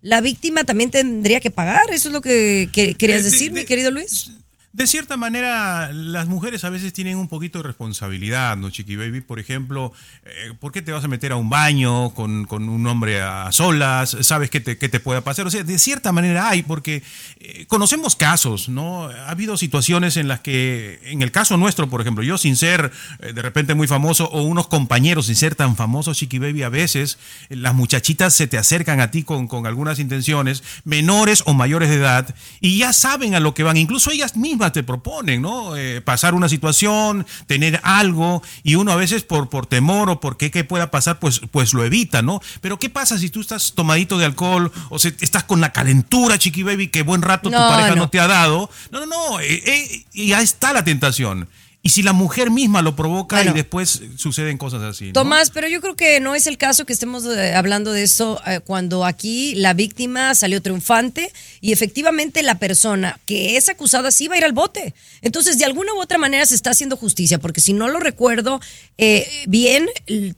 La 0.01 0.21
víctima 0.21 0.63
también 0.63 0.89
tendría 0.91 1.39
que 1.39 1.51
pagar, 1.51 1.83
eso 1.91 2.09
es 2.09 2.13
lo 2.13 2.21
que, 2.21 2.69
que- 2.74 2.95
querías 2.95 3.24
de- 3.24 3.29
decir, 3.31 3.51
de- 3.53 3.62
mi 3.62 3.65
querido 3.65 3.91
Luis. 3.91 4.31
De 4.77 4.86
cierta 4.86 5.17
manera, 5.17 5.91
las 5.91 6.27
mujeres 6.27 6.63
a 6.63 6.69
veces 6.69 6.93
tienen 6.93 7.17
un 7.17 7.27
poquito 7.27 7.57
de 7.57 7.63
responsabilidad, 7.63 8.55
¿no, 8.57 8.69
Chiqui 8.69 8.96
Baby? 8.96 9.22
Por 9.22 9.39
ejemplo, 9.39 9.91
eh, 10.23 10.54
¿por 10.60 10.71
qué 10.71 10.84
te 10.84 10.91
vas 10.91 11.04
a 11.04 11.08
meter 11.08 11.32
a 11.32 11.36
un 11.36 11.49
baño 11.49 12.12
con, 12.12 12.45
con 12.45 12.69
un 12.69 12.86
hombre 12.86 13.19
a 13.19 13.52
solas? 13.52 14.15
¿Sabes 14.21 14.52
qué 14.52 14.60
te, 14.60 14.78
qué 14.78 14.88
te 14.88 14.99
pueda 14.99 15.21
pasar? 15.21 15.47
O 15.47 15.49
sea, 15.49 15.63
de 15.63 15.80
cierta 15.80 16.12
manera 16.12 16.47
hay, 16.47 16.62
porque 16.62 17.02
eh, 17.39 17.65
conocemos 17.65 18.15
casos, 18.15 18.69
¿no? 18.69 19.06
Ha 19.06 19.32
habido 19.32 19.58
situaciones 19.58 20.15
en 20.15 20.28
las 20.28 20.41
que, 20.41 20.99
en 21.06 21.23
el 21.23 21.32
caso 21.32 21.58
nuestro, 21.58 21.89
por 21.89 22.02
ejemplo, 22.02 22.23
yo 22.23 22.38
sin 22.38 22.56
ser 22.56 22.91
eh, 23.17 23.34
de 23.34 23.41
repente 23.41 23.73
muy 23.73 23.88
famoso 23.88 24.30
o 24.30 24.43
unos 24.43 24.67
compañeros 24.67 25.25
sin 25.25 25.36
ser 25.38 25.56
tan 25.56 25.75
famosos, 25.75 26.17
Chiqui 26.19 26.38
Baby, 26.38 26.62
a 26.62 26.69
veces 26.69 27.17
las 27.49 27.73
muchachitas 27.73 28.36
se 28.36 28.45
te 28.45 28.60
acercan 28.60 28.99
a 28.99 29.10
ti 29.10 29.23
con, 29.23 29.47
con 29.47 29.65
algunas 29.65 29.97
intenciones, 29.97 30.62
menores 30.84 31.41
o 31.47 31.56
mayores 31.56 31.89
de 31.89 31.95
edad, 31.95 32.36
y 32.62 32.78
ya 32.78 32.93
saben 32.93 33.34
a 33.34 33.39
lo 33.39 33.56
que 33.56 33.63
van. 33.63 33.78
Incluso 33.78 34.12
ellas 34.12 34.38
mismas 34.38 34.66
te 34.71 34.84
proponen, 34.84 35.41
¿no? 35.41 35.75
Eh, 35.75 36.01
pasar 36.01 36.34
una 36.34 36.49
situación, 36.49 37.25
tener 37.45 37.80
algo, 37.84 38.41
y 38.63 38.75
uno 38.75 38.91
a 38.91 38.95
veces 38.95 39.23
por, 39.23 39.49
por 39.49 39.65
temor 39.65 40.10
o 40.10 40.19
por 40.19 40.38
qué, 40.38 40.51
pueda 40.63 40.91
pasar, 40.91 41.19
pues, 41.19 41.41
pues 41.51 41.73
lo 41.73 41.84
evita, 41.84 42.21
¿no? 42.21 42.41
Pero 42.62 42.80
¿qué 42.80 42.89
pasa 42.89 43.17
si 43.17 43.30
tú 43.30 43.41
estás 43.41 43.73
tomadito 43.73 44.17
de 44.17 44.25
alcohol 44.25 44.71
o 44.89 44.99
se- 44.99 45.15
estás 45.21 45.43
con 45.43 45.62
la 45.62 45.71
calentura, 45.71 46.38
Chiqui 46.38 46.63
Baby, 46.63 46.88
que 46.89 47.03
buen 47.03 47.21
rato 47.21 47.49
tu 47.49 47.56
pareja 47.56 47.89
no. 47.91 47.95
no 48.03 48.10
te 48.10 48.19
ha 48.19 48.27
dado? 48.27 48.69
No, 48.91 48.99
no, 48.99 49.06
no, 49.06 49.39
eh, 49.39 49.62
eh, 49.65 50.06
y 50.13 50.27
ya 50.27 50.41
está 50.41 50.73
la 50.73 50.84
tentación. 50.84 51.47
Y 51.88 51.89
si 51.89 52.04
la 52.04 52.12
mujer 52.12 52.52
misma 52.52 52.82
lo 52.82 52.97
provoca 52.97 53.38
Bueno. 53.38 53.52
y 53.52 53.54
después 53.54 54.02
suceden 54.17 54.58
cosas 54.58 54.82
así. 54.84 55.06
¿no? 55.06 55.13
Tomás, 55.13 55.52
pero 55.52 55.69
yo 55.69 55.80
creo 55.80 55.95
que 55.95 56.19
no 56.19 56.36
es 56.36 56.45
el 56.45 56.58
caso 56.58 56.86
que 56.86 56.91
estemos 56.91 57.23
eh, 57.26 57.56
hablando 57.56 57.93
de 57.93 58.04
eso 58.04 58.41
eh, 58.45 58.60
cuando 58.60 59.06
aquí 59.06 59.56
la 59.56 59.73
víctima 59.73 60.36
salió 60.36 60.62
triunfante 60.62 61.32
y 61.62 61.71
efectivamente 61.71 62.43
la 62.43 62.56
persona 62.60 63.19
que 63.26 63.56
es 63.56 63.69
acusada 63.69 64.12
sí 64.12 64.28
va 64.28 64.36
a 64.36 64.38
ir 64.39 64.43
al 64.43 64.52
bote. 64.52 64.93
Entonces, 65.21 65.58
de 65.60 65.63
alguna 65.63 65.93
u 65.93 66.02
otra 66.02 66.17
manera 66.17 66.45
se 66.45 66.56
está 66.56 66.71
haciendo 66.71 66.97
justicia, 66.97 67.38
porque 67.39 67.62
si 67.62 67.71
no 67.71 67.88
lo 67.88 68.00
recuerdo 68.02 68.60
eh, 68.97 69.26
bien, 69.47 69.88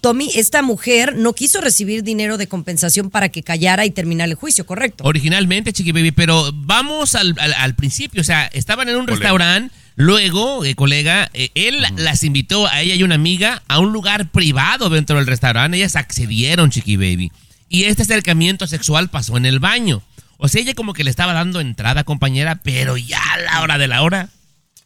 Tommy, 0.01 0.29
esta 0.35 0.62
mujer 0.62 1.15
no 1.17 1.33
quiso 1.33 1.62
recibir 1.62 2.03
dinero 2.03 2.38
de 2.38 2.45
compensación 2.45 3.09
para 3.09 3.29
que 3.29 3.41
callara 3.41 3.88
y 3.88 3.89
terminara 3.89 4.29
el 4.29 4.35
juicio, 4.35 4.67
¿correcto? 4.67 5.03
Originalmente, 5.03 5.73
Chiqui 5.73 5.93
Baby, 5.93 6.12
pero 6.12 6.51
vamos 6.53 7.15
al, 7.15 7.33
al- 7.39 7.53
al 7.53 7.73
principio. 7.75 8.21
O 8.21 8.23
sea, 8.23 8.45
estaban 8.53 8.88
en 8.88 8.97
un 8.97 9.07
restaurante. 9.07 9.73
Luego, 10.01 10.63
eh, 10.63 10.75
colega, 10.75 11.29
eh, 11.33 11.51
él 11.55 11.85
las 11.97 12.23
invitó 12.23 12.67
a 12.67 12.79
ella 12.79 12.95
y 12.95 13.03
una 13.03 13.15
amiga 13.15 13.63
a 13.67 13.79
un 13.79 13.91
lugar 13.91 14.29
privado 14.31 14.89
dentro 14.89 15.17
del 15.17 15.27
restaurante. 15.27 15.75
Ellas 15.75 15.97
accedieron, 15.97 16.71
Chiqui 16.71 16.95
Baby. 16.95 17.33
Y 17.67 17.83
este 17.83 18.03
acercamiento 18.03 18.65
sexual 18.65 19.09
pasó 19.09 19.35
en 19.35 19.45
el 19.45 19.59
baño. 19.59 20.01
O 20.38 20.47
sea, 20.47 20.62
ella 20.62 20.73
como 20.73 20.93
que 20.93 21.03
le 21.03 21.09
estaba 21.09 21.33
dando 21.33 21.59
entrada, 21.59 22.05
compañera, 22.05 22.62
pero 22.63 22.95
ya 22.95 23.19
a 23.33 23.39
la 23.39 23.62
hora 23.62 23.77
de 23.77 23.88
la 23.89 24.01
hora 24.03 24.29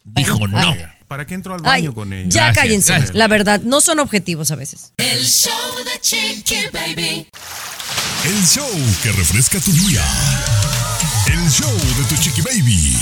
dijo 0.02 0.48
no. 0.48 0.58
ay. 0.58 0.84
¿Para 1.06 1.26
qué 1.28 1.34
entro 1.34 1.54
al 1.54 1.60
Ay, 1.60 1.82
baño 1.82 1.94
con 1.94 2.12
ella? 2.12 2.24
ya 2.28 2.44
Gracias, 2.46 2.56
cállense, 2.64 2.92
gracias. 2.92 3.14
la 3.14 3.28
verdad, 3.28 3.60
no 3.60 3.80
son 3.80 4.00
objetivos 4.00 4.50
a 4.50 4.56
veces. 4.56 4.94
El 4.96 5.24
show 5.24 5.52
de 5.84 6.00
Chiqui 6.00 6.56
Baby. 6.72 7.28
El 8.24 8.44
show 8.44 8.68
que 9.00 9.12
refresca 9.12 9.60
tu 9.60 9.70
día. 9.70 10.02
El 11.28 11.48
show 11.52 11.70
de 11.72 12.04
tu 12.08 12.16
Chiqui 12.20 12.40
Baby. 12.40 12.96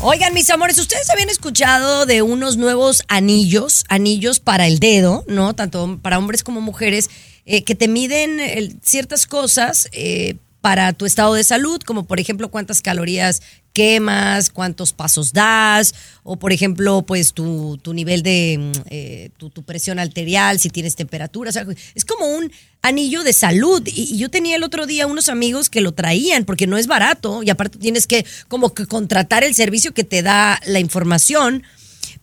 Oigan, 0.00 0.34
mis 0.34 0.50
amores, 0.50 0.78
ustedes 0.78 1.08
habían 1.08 1.30
escuchado 1.30 2.04
de 2.04 2.20
unos 2.20 2.56
nuevos 2.58 3.04
anillos, 3.08 3.84
anillos 3.88 4.38
para 4.38 4.66
el 4.66 4.78
dedo, 4.78 5.24
¿no? 5.28 5.54
Tanto 5.54 5.98
para 6.02 6.18
hombres 6.18 6.42
como 6.44 6.60
mujeres, 6.60 7.08
eh, 7.46 7.64
que 7.64 7.74
te 7.74 7.88
miden 7.88 8.38
el- 8.38 8.76
ciertas 8.82 9.26
cosas 9.26 9.88
eh, 9.92 10.36
para 10.60 10.92
tu 10.92 11.06
estado 11.06 11.32
de 11.34 11.44
salud, 11.44 11.80
como 11.82 12.04
por 12.04 12.20
ejemplo 12.20 12.50
cuántas 12.50 12.82
calorías 12.82 13.40
quemas, 13.74 14.48
cuántos 14.48 14.94
pasos 14.94 15.34
das, 15.34 15.94
o 16.22 16.36
por 16.36 16.52
ejemplo, 16.52 17.02
pues 17.02 17.34
tu, 17.34 17.76
tu 17.82 17.92
nivel 17.92 18.22
de 18.22 18.72
eh, 18.88 19.30
tu, 19.36 19.50
presión 19.62 19.98
arterial, 19.98 20.58
si 20.58 20.70
tienes 20.70 20.96
temperatura. 20.96 21.50
es 21.94 22.04
como 22.06 22.26
un 22.26 22.50
anillo 22.80 23.22
de 23.22 23.34
salud. 23.34 23.82
Y, 23.86 24.14
y 24.14 24.18
yo 24.18 24.30
tenía 24.30 24.56
el 24.56 24.62
otro 24.62 24.86
día 24.86 25.06
unos 25.06 25.28
amigos 25.28 25.68
que 25.68 25.82
lo 25.82 25.92
traían, 25.92 26.46
porque 26.46 26.66
no 26.66 26.78
es 26.78 26.86
barato, 26.86 27.42
y 27.42 27.50
aparte 27.50 27.78
tienes 27.78 28.06
que 28.06 28.24
como 28.48 28.72
que 28.72 28.86
contratar 28.86 29.44
el 29.44 29.54
servicio 29.54 29.92
que 29.92 30.04
te 30.04 30.22
da 30.22 30.60
la 30.64 30.80
información. 30.80 31.64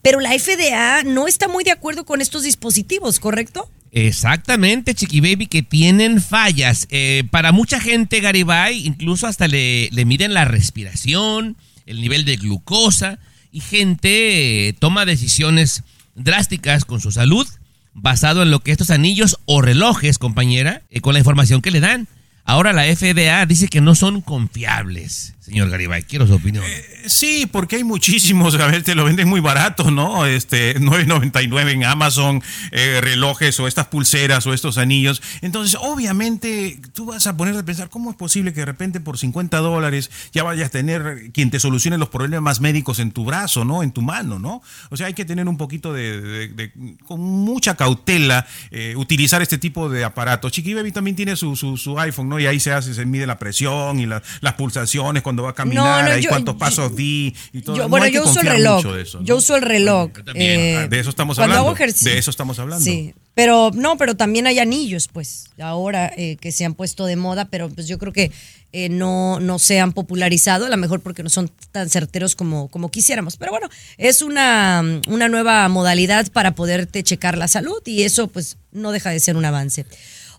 Pero 0.02 0.20
la 0.20 0.32
FDA 0.32 1.04
no 1.04 1.28
está 1.28 1.48
muy 1.48 1.64
de 1.64 1.72
acuerdo 1.72 2.06
con 2.06 2.22
estos 2.22 2.44
dispositivos, 2.44 3.20
¿correcto? 3.20 3.70
Exactamente, 3.91 4.95
Chiqui 4.95 5.19
Baby, 5.19 5.47
que 5.47 5.63
tienen 5.63 6.21
fallas. 6.21 6.88
Eh, 6.91 7.23
para 7.30 7.51
mucha 7.51 7.80
gente, 7.80 8.21
Garibay, 8.21 8.86
incluso 8.88 9.27
hasta 9.27 9.47
le, 9.47 9.89
le 9.91 10.06
miden 10.06 10.34
la 10.34 10.45
respiración, 10.45 11.58
el 11.86 11.99
nivel 11.99 12.23
de 12.23 12.38
glucosa, 12.38 13.19
y 13.51 13.60
gente 13.60 14.69
eh, 14.69 14.73
toma 14.73 15.06
decisiones 15.06 15.84
drásticas 16.15 16.86
con 16.86 17.01
su 17.01 17.12
salud 17.12 17.45
basado 17.93 18.43
en 18.43 18.51
lo 18.51 18.62
que 18.62 18.71
estos 18.71 18.89
anillos 18.89 19.38
o 19.45 19.62
relojes, 19.62 20.17
compañera, 20.17 20.84
eh, 20.89 21.01
con 21.01 21.13
la 21.13 21.19
información 21.19 21.62
que 21.62 21.71
le 21.71 21.82
dan. 21.82 22.08
Ahora 22.43 22.73
la 22.73 22.84
FDA 22.84 23.45
dice 23.45 23.67
que 23.67 23.82
no 23.82 23.95
son 23.95 24.21
confiables. 24.21 25.36
señor 25.39 25.69
Garibay. 25.69 26.04
Quiero 26.04 26.27
su 26.27 26.34
opinión. 26.34 26.63
Sí, 27.08 27.47
porque 27.51 27.77
hay 27.77 27.84
muchísimos, 27.84 28.54
a 28.56 28.67
ver, 28.67 28.84
te 28.84 28.93
lo 28.95 29.06
venden 29.06 29.27
muy 29.27 29.39
barato, 29.41 29.89
¿no? 29.91 30.25
Este, 30.25 30.75
9.99 30.80 31.71
en 31.71 31.84
Amazon, 31.84 32.43
eh, 32.71 32.99
relojes 33.01 33.60
o 33.60 33.67
estas 33.67 33.88
pulseras 33.88 34.45
o 34.47 34.54
estos 34.54 34.77
anillos. 34.77 35.21
Entonces, 35.41 35.77
obviamente, 35.82 36.80
tú 36.93 37.06
vas 37.08 37.25
a 37.27 37.36
ponerte 37.38 37.60
a 37.60 37.63
pensar, 37.65 37.89
¿cómo 37.89 38.12
es 38.12 38.15
posible 38.17 38.54
que 38.54 38.60
de 38.62 38.65
repente 38.65 38.99
por 38.99 39.17
50 39.17 39.58
dólares 39.60 40.12
ya 40.32 40.43
vayas 40.43 40.67
a 40.67 40.71
tener 40.71 41.32
quien 41.34 41.49
te 41.51 41.60
solucione 41.60 41.97
los 41.97 42.10
problemas 42.10 42.60
médicos 42.62 42.99
en 42.99 43.12
tu 43.12 43.25
brazo, 43.25 43.65
¿no? 43.65 43.82
En 43.84 43.91
tu 43.91 44.01
mano, 44.01 44.39
¿no? 44.39 44.62
O 44.89 44.97
sea, 44.97 45.08
hay 45.08 45.13
que 45.13 45.25
tener 45.25 45.47
un 45.47 45.58
poquito 45.58 45.91
de- 45.93 46.71
con 47.08 47.19
mucha 47.19 47.75
cautela, 47.75 48.45
eh, 48.71 48.93
utilizar 48.95 49.41
este 49.41 49.58
tipo 49.58 49.89
de 49.89 50.04
aparatos. 50.04 50.51
Chiqui 50.51 50.73
Baby 50.73 50.91
también 50.91 51.15
tiene 51.15 51.36
su, 51.36 51.56
su, 51.56 51.77
su 51.77 51.99
iPhone, 51.99 52.27
¿no? 52.32 52.39
Y 52.39 52.48
ahí 52.48 52.60
se 52.60 52.72
hace, 52.72 52.96
se 52.96 53.06
mide 53.06 53.28
la 53.28 53.38
presión 53.38 54.00
y 54.00 54.08
la- 54.08 54.24
las 54.41 54.54
pulsaciones 54.56 55.22
cuando 55.22 55.44
va 55.44 55.52
a 55.52 55.54
caminar, 55.54 56.02
No, 56.04 56.10
no, 56.10 56.15
ahí 56.15 56.24
yo- 56.24 56.30
cuántos 56.30 56.56
yo- 56.56 56.60
pasos 56.60 56.96
di 56.96 57.36
y 57.54 57.62
todo. 57.62 57.76
Yo, 57.76 57.84
No 57.84 57.89
bueno, 57.89 58.08
yo 58.08 58.24
uso 58.24 58.39
el 58.41 58.48
reloj. 58.48 58.84
Yo 59.22 59.36
uso 59.38 59.56
el 59.56 59.62
reloj. 59.62 60.10
Eh, 60.34 60.88
de 60.89 61.00
eso 61.00 61.12
estamos 61.12 61.38
cuando 61.38 61.54
hablando. 61.54 61.67
hago 61.70 61.76
ejercicio. 61.76 62.12
De 62.12 62.17
eso 62.17 62.32
estamos 62.32 62.58
hablando. 62.58 62.84
Sí, 62.84 63.13
pero 63.36 63.70
no, 63.76 63.98
pero 63.98 64.15
también 64.15 64.48
hay 64.48 64.58
anillos, 64.60 65.08
pues, 65.08 65.46
ahora 65.62 66.12
eh, 66.17 66.38
que 66.41 66.52
se 66.52 66.65
han 66.65 66.74
puesto 66.74 67.06
de 67.06 67.15
moda, 67.15 67.46
pero 67.46 67.70
pues 67.70 67.88
yo 67.88 68.00
creo 68.00 68.12
que 68.13 68.32
eh, 68.74 68.88
no, 68.88 69.41
no 69.41 69.60
se 69.60 69.82
han 69.82 69.91
popularizado, 69.91 70.65
a 70.65 70.70
lo 70.70 70.78
mejor 70.78 71.02
porque 71.02 71.24
no 71.24 71.30
son 71.30 71.52
tan 71.74 71.89
certeros 71.89 72.36
como, 72.36 72.70
como 72.70 72.89
quisiéramos. 72.89 73.36
Pero 73.36 73.52
bueno, 73.52 73.67
es 73.98 74.22
una, 74.22 74.82
una 75.08 75.28
nueva 75.28 75.67
modalidad 75.67 76.32
para 76.32 76.56
poderte 76.56 77.04
checar 77.04 77.38
la 77.38 77.50
salud 77.50 77.82
y 77.86 78.04
eso 78.04 78.28
pues 78.28 78.56
no 78.72 78.94
deja 78.94 79.10
de 79.10 79.20
ser 79.20 79.36
un 79.36 79.44
avance. 79.44 79.86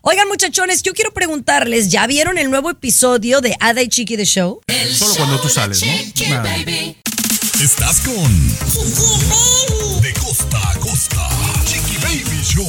Oigan, 0.05 0.27
muchachones, 0.27 0.83
yo 0.83 0.93
quiero 0.93 1.13
preguntarles, 1.13 1.87
¿ya 1.87 2.05
vieron 2.07 2.37
el 2.37 2.49
nuevo 2.49 2.69
episodio 2.69 3.39
de 3.39 3.55
Ada 3.61 3.81
y 3.81 3.87
Chiqui 3.87 4.17
The 4.17 4.25
Show? 4.25 4.59
El 4.67 4.93
Solo 4.93 5.15
cuando 5.15 5.39
tú 5.39 5.47
sales, 5.47 5.81
¿no? 5.81 5.93
Chiqui 5.93 6.27
Nada. 6.27 6.43
Baby. 6.43 6.97
Estás 7.63 8.01
con 8.01 8.47
De 10.01 10.13
costa 10.15 10.71
a 10.71 10.77
costa. 10.77 11.29
Chiqui 11.63 11.95
Baby 11.99 12.43
Show. 12.43 12.67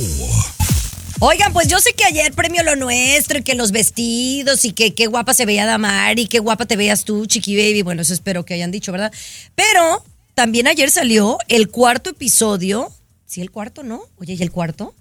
Oigan, 1.18 1.52
pues 1.52 1.66
yo 1.66 1.80
sé 1.80 1.92
que 1.94 2.04
ayer 2.04 2.32
premio 2.34 2.62
lo 2.62 2.76
nuestro 2.76 3.40
y 3.40 3.42
que 3.42 3.56
los 3.56 3.72
vestidos 3.72 4.64
y 4.64 4.72
que 4.72 4.94
qué 4.94 5.08
guapa 5.08 5.34
se 5.34 5.44
veía 5.44 5.66
Damar 5.66 6.20
y 6.20 6.28
qué 6.28 6.38
guapa 6.38 6.66
te 6.66 6.76
veías 6.76 7.04
tú, 7.04 7.26
Chiqui 7.26 7.56
Baby. 7.56 7.82
Bueno, 7.82 8.02
eso 8.02 8.14
espero 8.14 8.44
que 8.44 8.54
hayan 8.54 8.70
dicho, 8.70 8.92
¿verdad? 8.92 9.12
Pero 9.56 10.04
también 10.36 10.68
ayer 10.68 10.88
salió 10.88 11.38
el 11.48 11.68
cuarto 11.68 12.10
episodio. 12.10 12.92
¿Sí, 13.26 13.40
el 13.40 13.50
cuarto, 13.50 13.82
no? 13.82 14.02
Oye, 14.18 14.34
¿y 14.34 14.42
el 14.44 14.52
cuarto? 14.52 14.94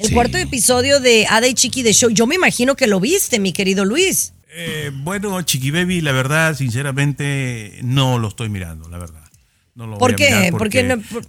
El 0.00 0.08
Sí. 0.08 0.14
cuarto 0.14 0.38
episodio 0.38 0.98
de 0.98 1.26
Ada 1.28 1.46
y 1.46 1.54
Chiqui 1.54 1.82
de 1.82 1.92
Show. 1.92 2.10
Yo 2.10 2.26
me 2.26 2.34
imagino 2.34 2.74
que 2.74 2.86
lo 2.86 3.00
viste, 3.00 3.38
mi 3.38 3.52
querido 3.52 3.84
Luis. 3.84 4.32
Eh, 4.52 4.90
bueno, 4.94 5.40
Chiqui 5.42 5.70
Baby, 5.70 6.00
la 6.00 6.12
verdad, 6.12 6.56
sinceramente, 6.56 7.78
no 7.82 8.18
lo 8.18 8.28
estoy 8.28 8.48
mirando, 8.48 8.88
la 8.88 8.98
verdad. 8.98 9.20
No 9.74 9.86
lo 9.86 9.98
¿Por 9.98 10.12
voy 10.12 10.14
a 10.14 10.16
qué? 10.28 10.34
mirar 10.34 10.52
Porque, 10.58 10.82
no- 10.82 11.00
por- 11.00 11.24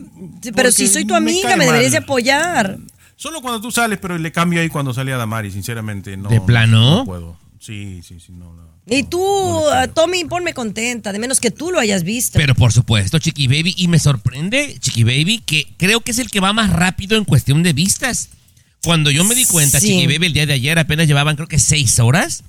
pero 0.56 0.72
si 0.72 0.88
soy 0.88 1.06
tu 1.06 1.14
amiga, 1.16 1.56
me 1.56 1.66
deberías 1.66 1.92
de 1.92 1.98
apoyar. 2.00 2.78
Solo 3.16 3.42
cuando 3.42 3.62
tú 3.62 3.72
sales, 3.72 4.00
pero 4.02 4.18
le 4.18 4.32
cambio 4.32 4.62
ahí 4.62 4.70
cuando 4.70 4.94
salía 4.94 5.16
Damari, 5.18 5.52
sinceramente, 5.52 6.18
no. 6.18 6.30
¿De 6.30 6.42
plano? 6.42 7.00
No 7.00 7.06
puedo. 7.06 7.38
Sí, 7.60 8.02
sí, 8.04 8.20
sí, 8.20 8.32
no, 8.32 8.54
no. 8.54 8.72
Y 8.88 9.04
tú, 9.04 9.20
no 9.20 9.66
creo. 9.70 9.90
Tommy, 9.92 10.26
ponme 10.26 10.54
contenta, 10.56 11.14
de 11.14 11.20
menos 11.20 11.40
que 11.40 11.52
tú 11.52 11.70
lo 11.72 11.80
hayas 11.80 12.04
visto. 12.04 12.40
Pero 12.40 12.56
por 12.56 12.74
supuesto, 12.74 13.20
Chiqui 13.20 13.46
Baby. 13.48 13.76
Y 13.78 13.88
me 13.90 14.00
sorprende, 14.00 14.76
Chiqui 14.80 15.04
Baby, 15.04 15.44
que 15.46 15.68
creo 15.78 16.02
que 16.02 16.12
es 16.12 16.18
el 16.20 16.32
que 16.32 16.40
va 16.40 16.52
más 16.54 16.72
rápido 16.72 17.18
en 17.18 17.26
cuestión 17.26 17.62
de 17.62 17.74
vistas. 17.74 18.30
Cuando 18.84 19.12
yo 19.12 19.24
me 19.24 19.36
di 19.36 19.46
cuenta, 19.46 19.80
Sí. 19.80 19.88
Chiqui 19.88 20.08
Baby, 20.08 20.28
el 20.28 20.34
día 20.34 20.46
de 20.46 20.54
ayer 20.54 20.80
apenas 20.80 21.08
llevaban 21.08 21.36
creo 21.36 21.48
que 21.48 21.60
seis 21.60 22.00
horas 22.00 22.44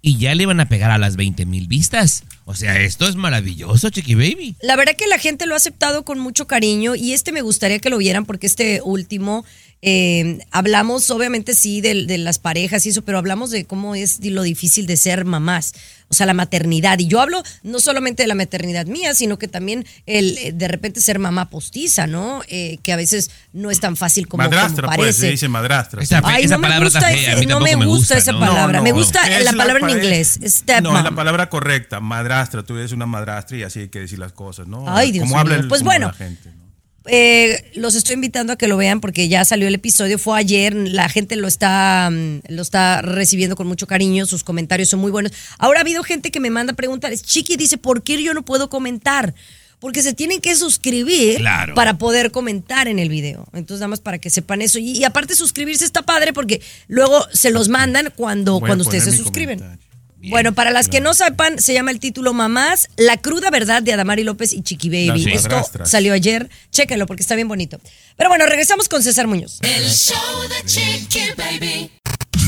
y 0.00 0.16
ya 0.18 0.34
le 0.34 0.44
iban 0.44 0.60
a 0.60 0.68
pegar 0.68 0.90
a 0.90 0.98
las 0.98 1.16
20 1.16 1.44
mil 1.46 1.66
vistas. 1.66 2.24
O 2.44 2.54
sea, 2.54 2.80
esto 2.80 3.08
es 3.08 3.14
maravilloso, 3.16 3.90
Chiqui 3.90 4.14
Baby. 4.14 4.56
La 4.62 4.76
verdad 4.76 4.94
que 4.96 5.06
la 5.06 5.18
gente 5.18 5.46
lo 5.46 5.54
ha 5.54 5.56
aceptado 5.56 6.04
con 6.04 6.18
mucho 6.18 6.46
cariño 6.46 6.94
y 6.96 7.12
este 7.12 7.32
me 7.32 7.40
gustaría 7.42 7.78
que 7.78 7.90
lo 7.90 7.98
vieran 7.98 8.26
porque 8.26 8.46
este 8.46 8.80
último 8.82 9.44
eh, 9.82 10.38
hablamos 10.52 11.10
obviamente 11.10 11.54
sí 11.54 11.80
de, 11.80 12.06
de 12.06 12.16
las 12.18 12.38
parejas 12.38 12.86
y 12.86 12.90
eso, 12.90 13.02
pero 13.02 13.18
hablamos 13.18 13.50
de 13.50 13.64
cómo 13.64 13.94
es 13.96 14.24
lo 14.24 14.42
difícil 14.44 14.86
de 14.86 14.96
ser 14.96 15.24
mamás, 15.24 15.74
o 16.08 16.14
sea, 16.14 16.24
la 16.26 16.34
maternidad. 16.34 16.98
Y 17.00 17.08
yo 17.08 17.20
hablo 17.20 17.42
no 17.64 17.80
solamente 17.80 18.22
de 18.22 18.28
la 18.28 18.34
maternidad 18.36 18.86
mía, 18.86 19.14
sino 19.14 19.38
que 19.38 19.48
también 19.48 19.84
el 20.06 20.38
eh, 20.38 20.52
de 20.52 20.68
repente 20.68 21.00
ser 21.00 21.18
mamá 21.18 21.50
postiza, 21.50 22.06
¿no? 22.06 22.42
Eh, 22.48 22.78
que 22.82 22.92
a 22.92 22.96
veces 22.96 23.30
no 23.52 23.70
es 23.72 23.80
tan 23.80 23.96
fácil 23.96 24.28
como, 24.28 24.44
como 24.44 24.54
madrastra, 24.54 24.86
pues, 24.86 24.96
parece. 24.98 25.20
se 25.20 25.30
dice 25.32 25.48
madrastra. 25.48 26.00
Esa- 26.02 26.20
Ay, 26.24 26.44
esa 26.44 26.54
no 26.54 26.60
me 26.60 26.68
palabra 26.68 26.86
está 26.88 27.00
gusta, 27.00 27.12
fea, 27.16 27.34
no 27.46 27.60
me 27.60 27.76
me 27.76 27.86
gusta 27.86 28.14
gusta, 28.14 28.18
esa 28.18 28.32
¿no? 28.32 28.38
palabra. 28.40 28.78
No, 28.78 28.84
me 28.84 28.92
gusta 28.92 29.20
es 29.38 29.44
la 29.44 29.52
palabra 29.52 29.82
en 29.90 29.96
inglés, 29.98 30.38
No, 30.82 30.96
es 30.96 31.04
la 31.04 31.10
palabra 31.10 31.48
correcta, 31.48 31.98
madrastra. 31.98 32.62
Tú 32.62 32.76
eres 32.76 32.92
una 32.92 33.06
madrastra 33.06 33.56
y 33.56 33.62
así 33.64 33.80
hay 33.80 33.88
que 33.88 33.98
decir 34.00 34.18
las 34.20 34.32
cosas, 34.32 34.68
¿no? 34.68 34.84
Ay, 34.86 35.10
Dios 35.10 35.24
Como 35.24 35.38
habla 35.40 35.54
mío. 35.54 35.62
el- 35.62 35.68
Pues 35.68 35.80
como 35.80 35.90
bueno. 35.90 36.06
la 36.06 36.12
gente, 36.12 36.50
¿no? 36.54 36.61
Eh, 37.06 37.70
los 37.74 37.94
estoy 37.94 38.14
invitando 38.14 38.52
a 38.52 38.56
que 38.56 38.68
lo 38.68 38.76
vean 38.76 39.00
porque 39.00 39.28
ya 39.28 39.44
salió 39.44 39.66
el 39.68 39.74
episodio, 39.74 40.18
fue 40.18 40.38
ayer, 40.38 40.74
la 40.74 41.08
gente 41.08 41.36
lo 41.36 41.48
está, 41.48 42.08
mm, 42.12 42.40
lo 42.48 42.62
está 42.62 43.02
recibiendo 43.02 43.56
con 43.56 43.66
mucho 43.66 43.86
cariño, 43.86 44.24
sus 44.26 44.44
comentarios 44.44 44.88
son 44.88 45.00
muy 45.00 45.10
buenos. 45.10 45.32
Ahora 45.58 45.80
ha 45.80 45.82
habido 45.82 46.02
gente 46.04 46.30
que 46.30 46.38
me 46.40 46.50
manda 46.50 46.72
preguntar, 46.74 47.12
Chiqui 47.16 47.56
dice, 47.56 47.76
¿por 47.78 48.02
qué 48.02 48.22
yo 48.22 48.34
no 48.34 48.42
puedo 48.42 48.68
comentar? 48.70 49.34
Porque 49.80 50.00
se 50.02 50.12
tienen 50.14 50.40
que 50.40 50.54
suscribir 50.54 51.38
Claro. 51.38 51.74
para 51.74 51.98
poder 51.98 52.30
comentar 52.30 52.86
en 52.86 53.00
el 53.00 53.08
video. 53.08 53.48
Entonces, 53.52 53.80
nada 53.80 53.88
más 53.88 54.00
para 54.00 54.18
que 54.18 54.30
sepan 54.30 54.62
eso. 54.62 54.78
Y, 54.78 54.92
y 54.92 55.02
aparte, 55.02 55.34
suscribirse 55.34 55.84
está 55.84 56.02
padre 56.02 56.32
porque 56.32 56.60
luego 56.86 57.26
se 57.32 57.50
los 57.50 57.68
mandan 57.68 58.12
cuando, 58.14 58.60
Voy 58.60 58.68
cuando 58.68 58.84
ustedes 58.84 59.02
se 59.04 59.10
suscriben. 59.16 59.58
comentario. 59.58 59.91
Bueno, 60.30 60.52
para 60.54 60.70
las 60.70 60.88
que 60.88 61.00
no 61.00 61.14
sepan, 61.14 61.58
se 61.58 61.74
llama 61.74 61.90
el 61.90 62.00
título 62.00 62.32
Mamás, 62.32 62.88
la 62.96 63.16
cruda 63.16 63.50
verdad 63.50 63.82
de 63.82 63.92
Adamari 63.92 64.24
López 64.24 64.52
y 64.52 64.62
Chiqui 64.62 64.88
Baby. 64.88 65.32
Esto 65.32 65.62
salió 65.84 66.12
ayer, 66.12 66.48
chéquenlo 66.70 67.06
porque 67.06 67.22
está 67.22 67.34
bien 67.34 67.48
bonito. 67.48 67.80
Pero 68.16 68.28
bueno, 68.28 68.46
regresamos 68.46 68.88
con 68.88 69.02
César 69.02 69.26
Muñoz. 69.26 69.58
El 69.62 69.88
show 69.88 70.16
de 70.48 70.66
Chiqui 70.66 71.32
Baby. 71.36 71.90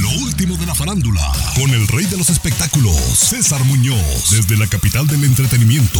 Lo 0.04 0.10
último 0.22 0.58
de 0.58 0.66
la 0.66 0.74
farándula, 0.74 1.32
con 1.54 1.70
el 1.70 1.88
rey 1.88 2.04
de 2.04 2.18
los 2.18 2.28
espectáculos, 2.28 2.94
César 2.94 3.64
Muñoz, 3.64 4.32
desde 4.32 4.58
la 4.58 4.66
capital 4.66 5.06
del 5.06 5.24
entretenimiento, 5.24 5.98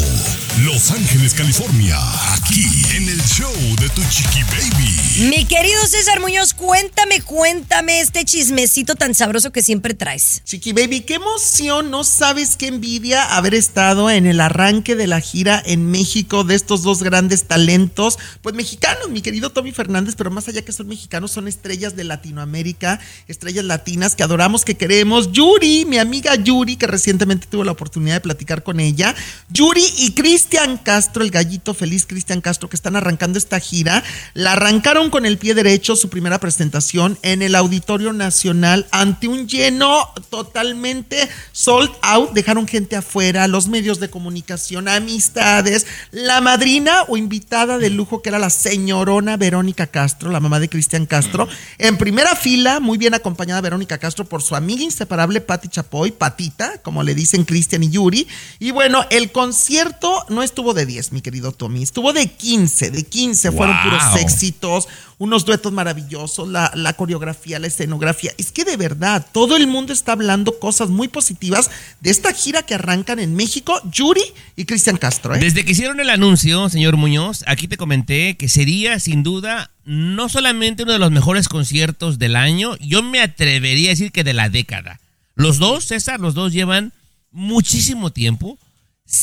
Los 0.63 0.91
Ángeles, 0.91 1.33
California, 1.33 1.97
aquí 2.35 2.67
en 2.95 3.09
el 3.09 3.19
show 3.23 3.51
de 3.81 3.89
Tu 3.89 4.03
Chiqui 4.11 4.43
Baby. 4.43 5.31
Mi 5.31 5.47
querido 5.47 5.87
César 5.87 6.21
Muñoz, 6.21 6.53
cuéntame, 6.53 7.23
cuéntame 7.23 8.01
este 8.01 8.27
chismecito 8.27 8.95
tan 8.95 9.15
sabroso 9.15 9.53
que 9.53 9.63
siempre 9.63 9.95
traes. 9.95 10.43
Chiqui 10.45 10.75
Baby, 10.75 11.01
qué 11.01 11.15
emoción, 11.15 11.91
no 11.91 12.05
sabes 12.05 12.57
qué 12.57 12.67
envidia 12.67 13.35
haber 13.35 13.55
estado 13.55 14.11
en 14.11 14.27
el 14.27 14.43
arranque 14.43 14.97
de 14.97 15.07
la 15.07 15.23
gira 15.23 15.63
en 15.65 15.91
México 15.91 16.45
de 16.45 16.57
estos 16.57 16.83
dos 16.83 17.03
grandes 17.03 17.45
talentos, 17.45 18.19
pues 18.43 18.55
mexicanos, 18.55 19.09
mi 19.09 19.23
querido 19.23 19.49
Tommy 19.49 19.73
Fernández, 19.73 20.15
pero 20.15 20.31
más 20.31 20.47
allá 20.47 20.61
que 20.61 20.73
son 20.73 20.89
mexicanos, 20.89 21.31
son 21.33 21.49
estrellas 21.49 21.97
de 21.97 22.05
Latinoamérica, 22.05 23.01
estrellas 23.29 23.65
latinas 23.65 23.94
que 23.95 24.23
adoramos, 24.23 24.65
que 24.65 24.77
queremos. 24.77 25.31
Yuri, 25.31 25.85
mi 25.85 25.99
amiga 25.99 26.35
Yuri, 26.35 26.77
que 26.77 26.87
recientemente 26.87 27.47
tuve 27.47 27.65
la 27.65 27.73
oportunidad 27.73 28.17
de 28.17 28.21
platicar 28.21 28.65
con 28.65 28.81
ella. 28.81 29.15
Yuri 29.51 29.85
y 29.99 30.13
Cristian 30.13 30.79
Castro, 30.79 31.23
el 31.23 31.31
gallito 31.31 31.75
feliz 31.75 32.07
Cristian 32.07 32.41
Castro, 32.41 32.69
que 32.69 32.75
están 32.75 32.97
arrancando 32.97 33.39
esta 33.39 33.61
gira, 33.61 34.03
la 34.35 34.53
arrancaron 34.53 35.11
con 35.11 35.27
el 35.27 35.39
pie 35.39 35.55
derecho 35.55 35.95
su 35.95 36.09
primera 36.09 36.41
presentación 36.41 37.19
en 37.23 37.41
el 37.43 37.55
Auditorio 37.55 38.13
Nacional 38.13 38.87
ante 38.91 39.29
un 39.29 39.47
lleno 39.47 40.09
totalmente 40.29 41.29
sold 41.53 41.91
out. 42.03 42.33
Dejaron 42.33 42.67
gente 42.67 42.97
afuera, 42.97 43.47
los 43.47 43.69
medios 43.69 44.01
de 44.01 44.11
comunicación, 44.11 44.89
amistades, 44.89 45.87
la 46.11 46.41
madrina 46.41 47.05
o 47.07 47.17
invitada 47.17 47.79
de 47.79 47.91
lujo 47.91 48.23
que 48.23 48.31
era 48.31 48.41
la 48.41 48.51
señorona 48.51 49.37
Verónica 49.37 49.87
Castro, 49.87 50.33
la 50.33 50.41
mamá 50.41 50.59
de 50.59 50.69
Cristian 50.69 51.07
Castro, 51.07 51.47
en 51.79 51.97
primera 51.97 52.35
fila, 52.35 52.81
muy 52.81 52.99
bien 52.99 53.15
acompañada 53.15 53.61
Verónica 53.61 53.84
Castro 53.87 54.25
por 54.25 54.43
su 54.43 54.57
amiga 54.57 54.83
inseparable 54.83 55.41
Patti 55.41 55.69
Chapoy, 55.69 56.11
Patita, 56.11 56.79
como 56.83 57.03
le 57.03 57.15
dicen 57.15 57.45
Cristian 57.45 57.83
y 57.83 57.91
Yuri. 57.91 58.27
Y 58.59 58.71
bueno, 58.71 59.05
el 59.11 59.33
concierto 59.33 60.25
no 60.29 60.43
estuvo 60.43 60.75
de 60.75 60.87
10, 60.87 61.13
mi 61.13 61.21
querido 61.21 61.53
Tommy, 61.53 61.83
estuvo 61.83 62.13
de 62.13 62.27
15, 62.27 62.91
de 62.91 63.03
15, 63.05 63.53
fueron 63.53 63.77
puros 63.83 64.03
éxitos, 64.17 64.89
unos 65.19 65.45
duetos 65.45 65.73
maravillosos, 65.73 66.49
la, 66.49 66.71
la 66.75 66.95
coreografía, 66.95 67.59
la 67.59 67.67
escenografía. 67.67 68.33
Es 68.39 68.53
que 68.53 68.65
de 68.65 68.77
verdad, 68.77 69.27
todo 69.33 69.57
el 69.57 69.67
mundo 69.67 69.93
está 69.93 70.13
hablando 70.13 70.59
cosas 70.59 70.89
muy 70.91 71.09
positivas 71.09 71.71
de 72.01 72.11
esta 72.11 72.33
gira 72.33 72.65
que 72.65 72.75
arrancan 72.75 73.19
en 73.19 73.35
México, 73.35 73.81
Yuri 73.91 74.25
y 74.57 74.65
Cristian 74.65 74.97
Castro. 74.97 75.35
¿eh? 75.35 75.39
Desde 75.39 75.65
que 75.65 75.73
hicieron 75.73 76.01
el 76.01 76.11
anuncio, 76.11 76.69
señor 76.69 76.97
Muñoz, 76.97 77.45
aquí 77.47 77.69
te 77.69 77.77
comenté 77.77 78.37
que 78.37 78.49
sería 78.49 78.99
sin 79.01 79.23
duda 79.23 79.71
no 79.85 80.29
solamente 80.29 80.83
uno 80.83 80.93
de 80.93 80.99
los 80.99 81.11
mejores 81.11 81.49
conciertos 81.49 82.19
del 82.19 82.37
año, 82.37 82.77
yo 82.79 83.03
me 83.03 83.21
atrevería 83.21 83.91
a 83.91 83.93
decir 83.93 84.13
que 84.13 84.25
de 84.25 84.33
la 84.33 84.49
década. 84.49 85.01
Los 85.35 85.59
dos, 85.59 85.85
César, 85.85 86.21
los 86.21 86.35
dos 86.35 86.53
llevan 86.53 86.93
muchísimo 87.33 88.11
tiempo 88.11 88.59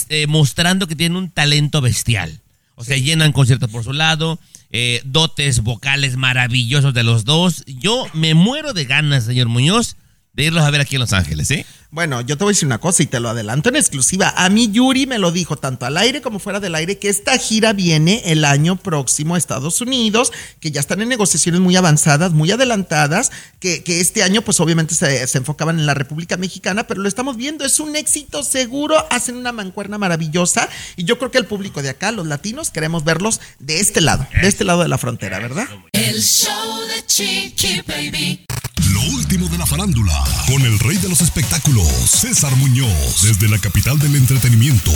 eh, 0.09 0.27
mostrando 0.27 0.87
que 0.87 0.95
tienen 0.95 1.17
un 1.17 1.31
talento 1.31 1.81
bestial. 1.81 2.39
O 2.81 2.83
sea, 2.83 2.97
llenan 2.97 3.31
conciertos 3.31 3.69
por 3.69 3.83
su 3.83 3.93
lado, 3.93 4.39
eh, 4.71 5.01
dotes 5.05 5.61
vocales 5.61 6.17
maravillosos 6.17 6.95
de 6.95 7.03
los 7.03 7.25
dos. 7.25 7.63
Yo 7.67 8.07
me 8.15 8.33
muero 8.33 8.73
de 8.73 8.85
ganas, 8.85 9.25
señor 9.25 9.49
Muñoz, 9.49 9.97
de 10.33 10.43
irlos 10.45 10.63
a 10.63 10.69
ver 10.69 10.81
aquí 10.81 10.95
en 10.95 11.01
Los 11.01 11.13
Ángeles, 11.13 11.51
¿eh? 11.51 11.65
Bueno, 11.93 12.21
yo 12.21 12.37
te 12.37 12.45
voy 12.45 12.51
a 12.51 12.53
decir 12.53 12.67
una 12.67 12.77
cosa 12.77 13.03
y 13.03 13.05
te 13.05 13.19
lo 13.19 13.27
adelanto 13.27 13.67
en 13.67 13.75
exclusiva. 13.75 14.33
A 14.37 14.47
mí 14.47 14.71
Yuri 14.71 15.07
me 15.07 15.19
lo 15.19 15.33
dijo 15.33 15.57
tanto 15.57 15.85
al 15.85 15.97
aire 15.97 16.21
como 16.21 16.39
fuera 16.39 16.61
del 16.61 16.73
aire 16.75 16.97
que 16.97 17.09
esta 17.09 17.37
gira 17.37 17.73
viene 17.73 18.21
el 18.27 18.45
año 18.45 18.77
próximo 18.77 19.35
a 19.35 19.37
Estados 19.37 19.81
Unidos, 19.81 20.31
que 20.61 20.71
ya 20.71 20.79
están 20.79 21.01
en 21.01 21.09
negociaciones 21.09 21.59
muy 21.59 21.75
avanzadas, 21.75 22.31
muy 22.31 22.49
adelantadas, 22.49 23.31
que, 23.59 23.83
que 23.83 23.99
este 23.99 24.23
año 24.23 24.41
pues 24.41 24.61
obviamente 24.61 24.95
se, 24.95 25.27
se 25.27 25.37
enfocaban 25.37 25.79
en 25.79 25.85
la 25.85 25.93
República 25.93 26.37
Mexicana, 26.37 26.87
pero 26.87 27.01
lo 27.01 27.09
estamos 27.09 27.35
viendo, 27.35 27.65
es 27.65 27.81
un 27.81 27.97
éxito 27.97 28.43
seguro, 28.43 29.05
hacen 29.11 29.35
una 29.35 29.51
mancuerna 29.51 29.97
maravillosa 29.97 30.69
y 30.95 31.03
yo 31.03 31.19
creo 31.19 31.29
que 31.31 31.39
el 31.39 31.45
público 31.45 31.81
de 31.81 31.89
acá, 31.89 32.13
los 32.13 32.25
latinos, 32.25 32.69
queremos 32.69 33.03
verlos 33.03 33.41
de 33.59 33.81
este 33.81 33.99
lado, 33.99 34.25
de 34.41 34.47
este 34.47 34.63
lado 34.63 34.81
de 34.81 34.87
la 34.87 34.97
frontera, 34.97 35.39
¿verdad? 35.39 35.67
El 35.91 36.21
show 36.21 36.79
de 36.87 37.05
Chiqui 37.05 37.81
Baby. 37.85 38.45
Lo 38.93 38.99
último 39.15 39.47
de 39.47 39.57
la 39.57 39.65
farándula, 39.65 40.21
con 40.47 40.61
el 40.63 40.77
rey 40.79 40.97
de 40.97 41.07
los 41.07 41.21
espectáculos, 41.21 41.87
César 41.87 42.53
Muñoz, 42.57 43.21
desde 43.21 43.47
la 43.47 43.57
capital 43.57 43.97
del 43.99 44.15
entretenimiento, 44.17 44.91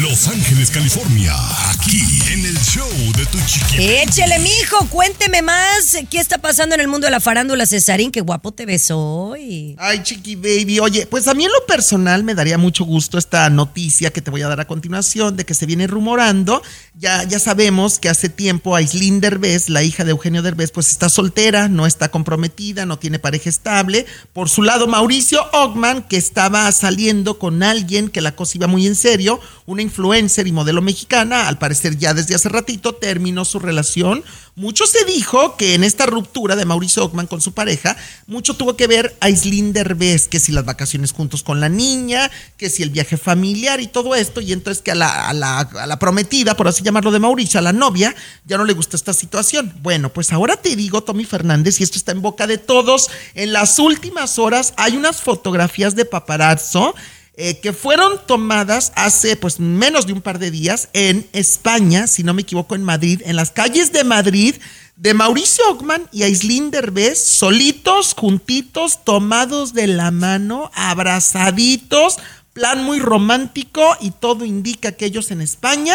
Los 0.00 0.26
Ángeles, 0.28 0.70
California, 0.70 1.34
aquí 1.70 2.00
en 2.32 2.46
el 2.46 2.58
show 2.58 2.88
de 3.14 3.26
Tu 3.26 3.38
Chiqui. 3.46 3.76
Échele, 3.78 4.38
mijo, 4.38 4.86
cuénteme 4.88 5.42
más. 5.42 5.98
¿Qué 6.08 6.18
está 6.18 6.38
pasando 6.38 6.74
en 6.76 6.80
el 6.80 6.88
mundo 6.88 7.06
de 7.06 7.10
la 7.10 7.20
farándula, 7.20 7.66
Cesarín? 7.66 8.10
Qué 8.10 8.22
guapo 8.22 8.52
te 8.52 8.64
ves 8.64 8.90
hoy. 8.90 9.76
Ay, 9.78 10.02
chiqui 10.02 10.36
baby. 10.36 10.80
Oye, 10.80 11.06
pues 11.06 11.28
a 11.28 11.34
mí 11.34 11.44
en 11.44 11.52
lo 11.52 11.66
personal 11.66 12.24
me 12.24 12.34
daría 12.34 12.56
mucho 12.56 12.84
gusto 12.84 13.18
esta 13.18 13.50
noticia 13.50 14.10
que 14.10 14.22
te 14.22 14.30
voy 14.30 14.42
a 14.42 14.48
dar 14.48 14.60
a 14.60 14.66
continuación 14.66 15.36
de 15.36 15.44
que 15.44 15.52
se 15.52 15.66
viene 15.66 15.86
rumorando. 15.86 16.62
Ya, 16.94 17.22
ya 17.24 17.38
sabemos 17.38 17.98
que 17.98 18.08
hace 18.08 18.30
tiempo 18.30 18.74
Aislinn 18.74 19.20
Derbez, 19.20 19.68
la 19.68 19.82
hija 19.82 20.04
de 20.04 20.12
Eugenio 20.12 20.40
Derbez, 20.40 20.70
pues 20.70 20.90
está 20.90 21.10
soltera, 21.10 21.68
no 21.68 21.86
está 21.86 22.10
comprometida, 22.10 22.86
no 22.86 22.98
tiene 22.98 23.18
pareja 23.26 23.50
estable. 23.50 24.06
Por 24.32 24.48
su 24.48 24.62
lado, 24.62 24.86
Mauricio 24.86 25.40
Ogman, 25.52 26.04
que 26.04 26.16
estaba 26.16 26.70
saliendo 26.70 27.40
con 27.40 27.64
alguien 27.64 28.08
que 28.08 28.20
la 28.20 28.36
cosa 28.36 28.52
iba 28.56 28.68
muy 28.68 28.86
en 28.86 28.94
serio, 28.94 29.40
una 29.66 29.82
influencer 29.82 30.46
y 30.46 30.52
modelo 30.52 30.80
mexicana, 30.80 31.48
al 31.48 31.58
parecer 31.58 31.98
ya 31.98 32.14
desde 32.14 32.36
hace 32.36 32.48
ratito 32.48 32.94
terminó 32.94 33.44
su 33.44 33.58
relación. 33.58 34.22
Mucho 34.58 34.86
se 34.86 35.04
dijo 35.04 35.58
que 35.58 35.74
en 35.74 35.84
esta 35.84 36.06
ruptura 36.06 36.56
de 36.56 36.64
Mauricio 36.64 37.04
Ogman 37.04 37.26
con 37.26 37.42
su 37.42 37.52
pareja, 37.52 37.94
mucho 38.26 38.56
tuvo 38.56 38.74
que 38.74 38.86
ver 38.86 39.14
Aislinn 39.20 39.74
Derbez, 39.74 40.28
que 40.28 40.40
si 40.40 40.50
las 40.50 40.64
vacaciones 40.64 41.12
juntos 41.12 41.42
con 41.42 41.60
la 41.60 41.68
niña, 41.68 42.30
que 42.56 42.70
si 42.70 42.82
el 42.82 42.88
viaje 42.88 43.18
familiar 43.18 43.82
y 43.82 43.86
todo 43.86 44.14
esto, 44.14 44.40
y 44.40 44.54
entonces 44.54 44.82
que 44.82 44.92
a 44.92 44.94
la, 44.94 45.28
a 45.28 45.34
la, 45.34 45.58
a 45.58 45.86
la 45.86 45.98
prometida, 45.98 46.56
por 46.56 46.68
así 46.68 46.82
llamarlo 46.82 47.10
de 47.10 47.18
Mauricio, 47.18 47.60
a 47.60 47.62
la 47.62 47.74
novia, 47.74 48.16
ya 48.46 48.56
no 48.56 48.64
le 48.64 48.72
gusta 48.72 48.96
esta 48.96 49.12
situación. 49.12 49.74
Bueno, 49.82 50.10
pues 50.10 50.32
ahora 50.32 50.56
te 50.56 50.74
digo, 50.74 51.02
Tommy 51.02 51.26
Fernández, 51.26 51.78
y 51.78 51.82
esto 51.82 51.98
está 51.98 52.12
en 52.12 52.22
boca 52.22 52.46
de 52.46 52.56
todos, 52.56 53.10
en 53.34 53.52
las 53.52 53.78
últimas 53.78 54.38
horas 54.38 54.72
hay 54.78 54.96
unas 54.96 55.20
fotografías 55.20 55.94
de 55.96 56.06
paparazzo 56.06 56.94
eh, 57.38 57.60
que 57.60 57.74
fueron 57.74 58.18
tomadas 58.26 58.92
hace 58.96 59.36
pues 59.36 59.60
menos 59.60 60.06
de 60.06 60.14
un 60.14 60.22
par 60.22 60.38
de 60.38 60.50
días 60.50 60.88
en 60.94 61.28
España, 61.32 62.06
si 62.06 62.22
no 62.22 62.32
me 62.32 62.42
equivoco, 62.42 62.74
en 62.74 62.82
Madrid, 62.82 63.20
en 63.26 63.36
las 63.36 63.50
calles 63.50 63.92
de 63.92 64.04
Madrid, 64.04 64.54
de 64.96 65.12
Mauricio 65.12 65.62
Ockman 65.68 66.08
y 66.12 66.22
Aislinn 66.22 66.70
Derbez, 66.70 67.18
solitos, 67.22 68.14
juntitos, 68.14 69.04
tomados 69.04 69.74
de 69.74 69.86
la 69.86 70.10
mano, 70.10 70.70
abrazaditos, 70.74 72.16
plan 72.54 72.82
muy 72.82 73.00
romántico 73.00 73.82
y 74.00 74.12
todo 74.12 74.46
indica 74.46 74.92
que 74.92 75.04
ellos 75.04 75.30
en 75.30 75.42
España 75.42 75.94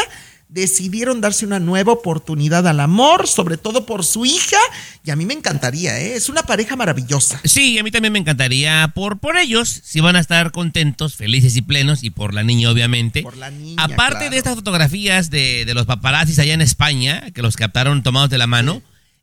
decidieron 0.52 1.22
darse 1.22 1.46
una 1.46 1.60
nueva 1.60 1.94
oportunidad 1.94 2.68
al 2.68 2.82
amor, 2.82 3.28
sobre 3.28 3.56
todo 3.58 3.86
por 3.86 4.04
su 4.04 4.26
hija, 4.26 4.58
y 5.02 5.10
a 5.10 5.16
mí 5.16 5.26
me 5.26 5.34
encantaría, 5.34 5.98
¿eh? 6.00 6.16
es 6.16 6.28
una 6.28 6.44
pareja 6.44 6.76
maravillosa. 6.76 7.40
Sí, 7.46 7.80
a 7.80 7.84
mí 7.84 7.90
también 7.90 8.12
me 8.12 8.20
encantaría 8.20 8.92
por, 8.94 9.20
por 9.20 9.38
ellos, 9.38 9.82
si 9.84 10.02
van 10.02 10.18
a 10.18 10.20
estar 10.20 10.52
contentos, 10.52 11.16
felices 11.16 11.56
y 11.56 11.62
plenos, 11.62 12.04
y 12.04 12.10
por 12.10 12.34
la 12.34 12.44
niña, 12.44 12.70
obviamente. 12.70 13.24
Por 13.24 13.38
la 13.38 13.50
niña, 13.50 13.82
Aparte 13.82 14.18
claro. 14.18 14.32
de 14.32 14.38
estas 14.38 14.56
fotografías 14.56 15.30
de, 15.30 15.64
de 15.64 15.74
los 15.74 15.86
paparazzis 15.86 16.38
allá 16.38 16.54
en 16.54 16.62
España, 16.62 17.32
que 17.34 17.42
los 17.42 17.56
captaron 17.56 18.04
tomados 18.04 18.30
de 18.30 18.38
la 18.38 18.48
mano, 18.48 18.82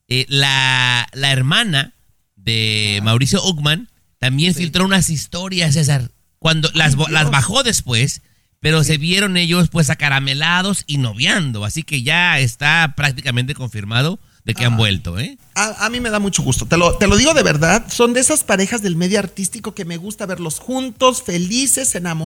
eh, 0.08 0.24
la, 0.30 1.06
la 1.12 1.30
hermana 1.30 1.92
de 2.36 3.00
Mauricio 3.02 3.44
Uckman 3.44 3.90
también 4.18 4.54
filtró 4.54 4.86
unas 4.86 5.10
historias, 5.10 5.74
César, 5.74 6.10
cuando 6.38 6.70
las, 6.72 6.96
las 7.10 7.30
bajó 7.30 7.62
después, 7.62 8.22
pero 8.60 8.84
se 8.84 8.98
vieron 8.98 9.36
ellos 9.36 9.68
pues 9.70 9.90
acaramelados 9.90 10.84
y 10.86 10.98
noviando, 10.98 11.64
así 11.64 11.82
que 11.82 12.02
ya 12.02 12.38
está 12.38 12.94
prácticamente 12.96 13.54
confirmado 13.54 14.18
de 14.44 14.54
que 14.54 14.64
han 14.64 14.78
vuelto, 14.78 15.18
¿eh? 15.18 15.36
A, 15.54 15.84
a 15.84 15.90
mí 15.90 16.00
me 16.00 16.08
da 16.08 16.18
mucho 16.18 16.42
gusto, 16.42 16.64
te 16.66 16.78
lo, 16.78 16.96
te 16.96 17.06
lo 17.06 17.16
digo 17.16 17.34
de 17.34 17.42
verdad, 17.42 17.84
son 17.90 18.14
de 18.14 18.20
esas 18.20 18.44
parejas 18.44 18.80
del 18.80 18.96
medio 18.96 19.18
artístico 19.18 19.74
que 19.74 19.84
me 19.84 19.98
gusta 19.98 20.24
verlos 20.24 20.58
juntos, 20.58 21.22
felices, 21.22 21.94
enamorados. 21.94 22.27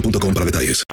boostmobile.com 0.00 0.34
para 0.34 0.46
detalles. 0.46 0.84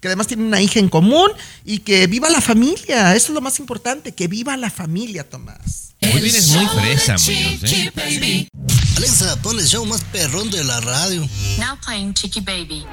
que 0.00 0.08
además 0.08 0.26
tienen 0.26 0.46
una 0.46 0.60
hija 0.60 0.78
en 0.78 0.88
común 0.88 1.30
y 1.64 1.78
que 1.78 2.06
viva 2.06 2.30
la 2.30 2.40
familia, 2.40 3.14
eso 3.14 3.28
es 3.28 3.34
lo 3.34 3.40
más 3.40 3.58
importante, 3.58 4.12
que 4.12 4.28
viva 4.28 4.56
la 4.56 4.70
familia, 4.70 5.28
Tomás. 5.28 5.94
Muy 6.00 6.20
bien, 6.20 6.36
es 6.36 6.48
muy 6.48 6.66
fresa, 6.66 7.16
Muñoz, 7.18 7.62
Chiqui 7.64 7.90
¿eh? 7.96 8.48
Alexa, 8.96 9.36
pon 9.42 9.58
el 9.58 9.66
show 9.66 9.84
más 9.84 10.02
perrón 10.04 10.50
de 10.50 10.62
la 10.64 10.80
radio. 10.80 11.20
Now 11.58 11.78
playing 11.84 12.14
Chicky 12.14 12.40
Baby. 12.40 12.86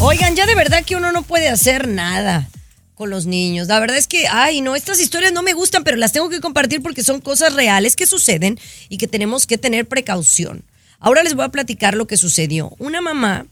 Oigan, 0.00 0.34
ya 0.34 0.46
de 0.46 0.54
verdad 0.54 0.84
que 0.84 0.96
uno 0.96 1.12
no 1.12 1.22
puede 1.22 1.48
hacer 1.48 1.88
nada 1.88 2.48
con 2.94 3.10
los 3.10 3.26
niños. 3.26 3.68
La 3.68 3.80
verdad 3.80 3.96
es 3.96 4.06
que, 4.06 4.26
ay, 4.28 4.60
no, 4.60 4.76
estas 4.76 5.00
historias 5.00 5.32
no 5.32 5.42
me 5.42 5.54
gustan, 5.54 5.84
pero 5.84 5.96
las 5.96 6.12
tengo 6.12 6.28
que 6.28 6.40
compartir 6.40 6.82
porque 6.82 7.02
son 7.02 7.20
cosas 7.20 7.54
reales 7.54 7.96
que 7.96 8.06
suceden 8.06 8.58
y 8.88 8.98
que 8.98 9.08
tenemos 9.08 9.46
que 9.46 9.58
tener 9.58 9.86
precaución. 9.86 10.64
Ahora 10.98 11.22
les 11.22 11.34
voy 11.34 11.44
a 11.44 11.48
platicar 11.48 11.94
lo 11.94 12.06
que 12.06 12.16
sucedió. 12.16 12.74
Una 12.78 13.00
mamá 13.00 13.46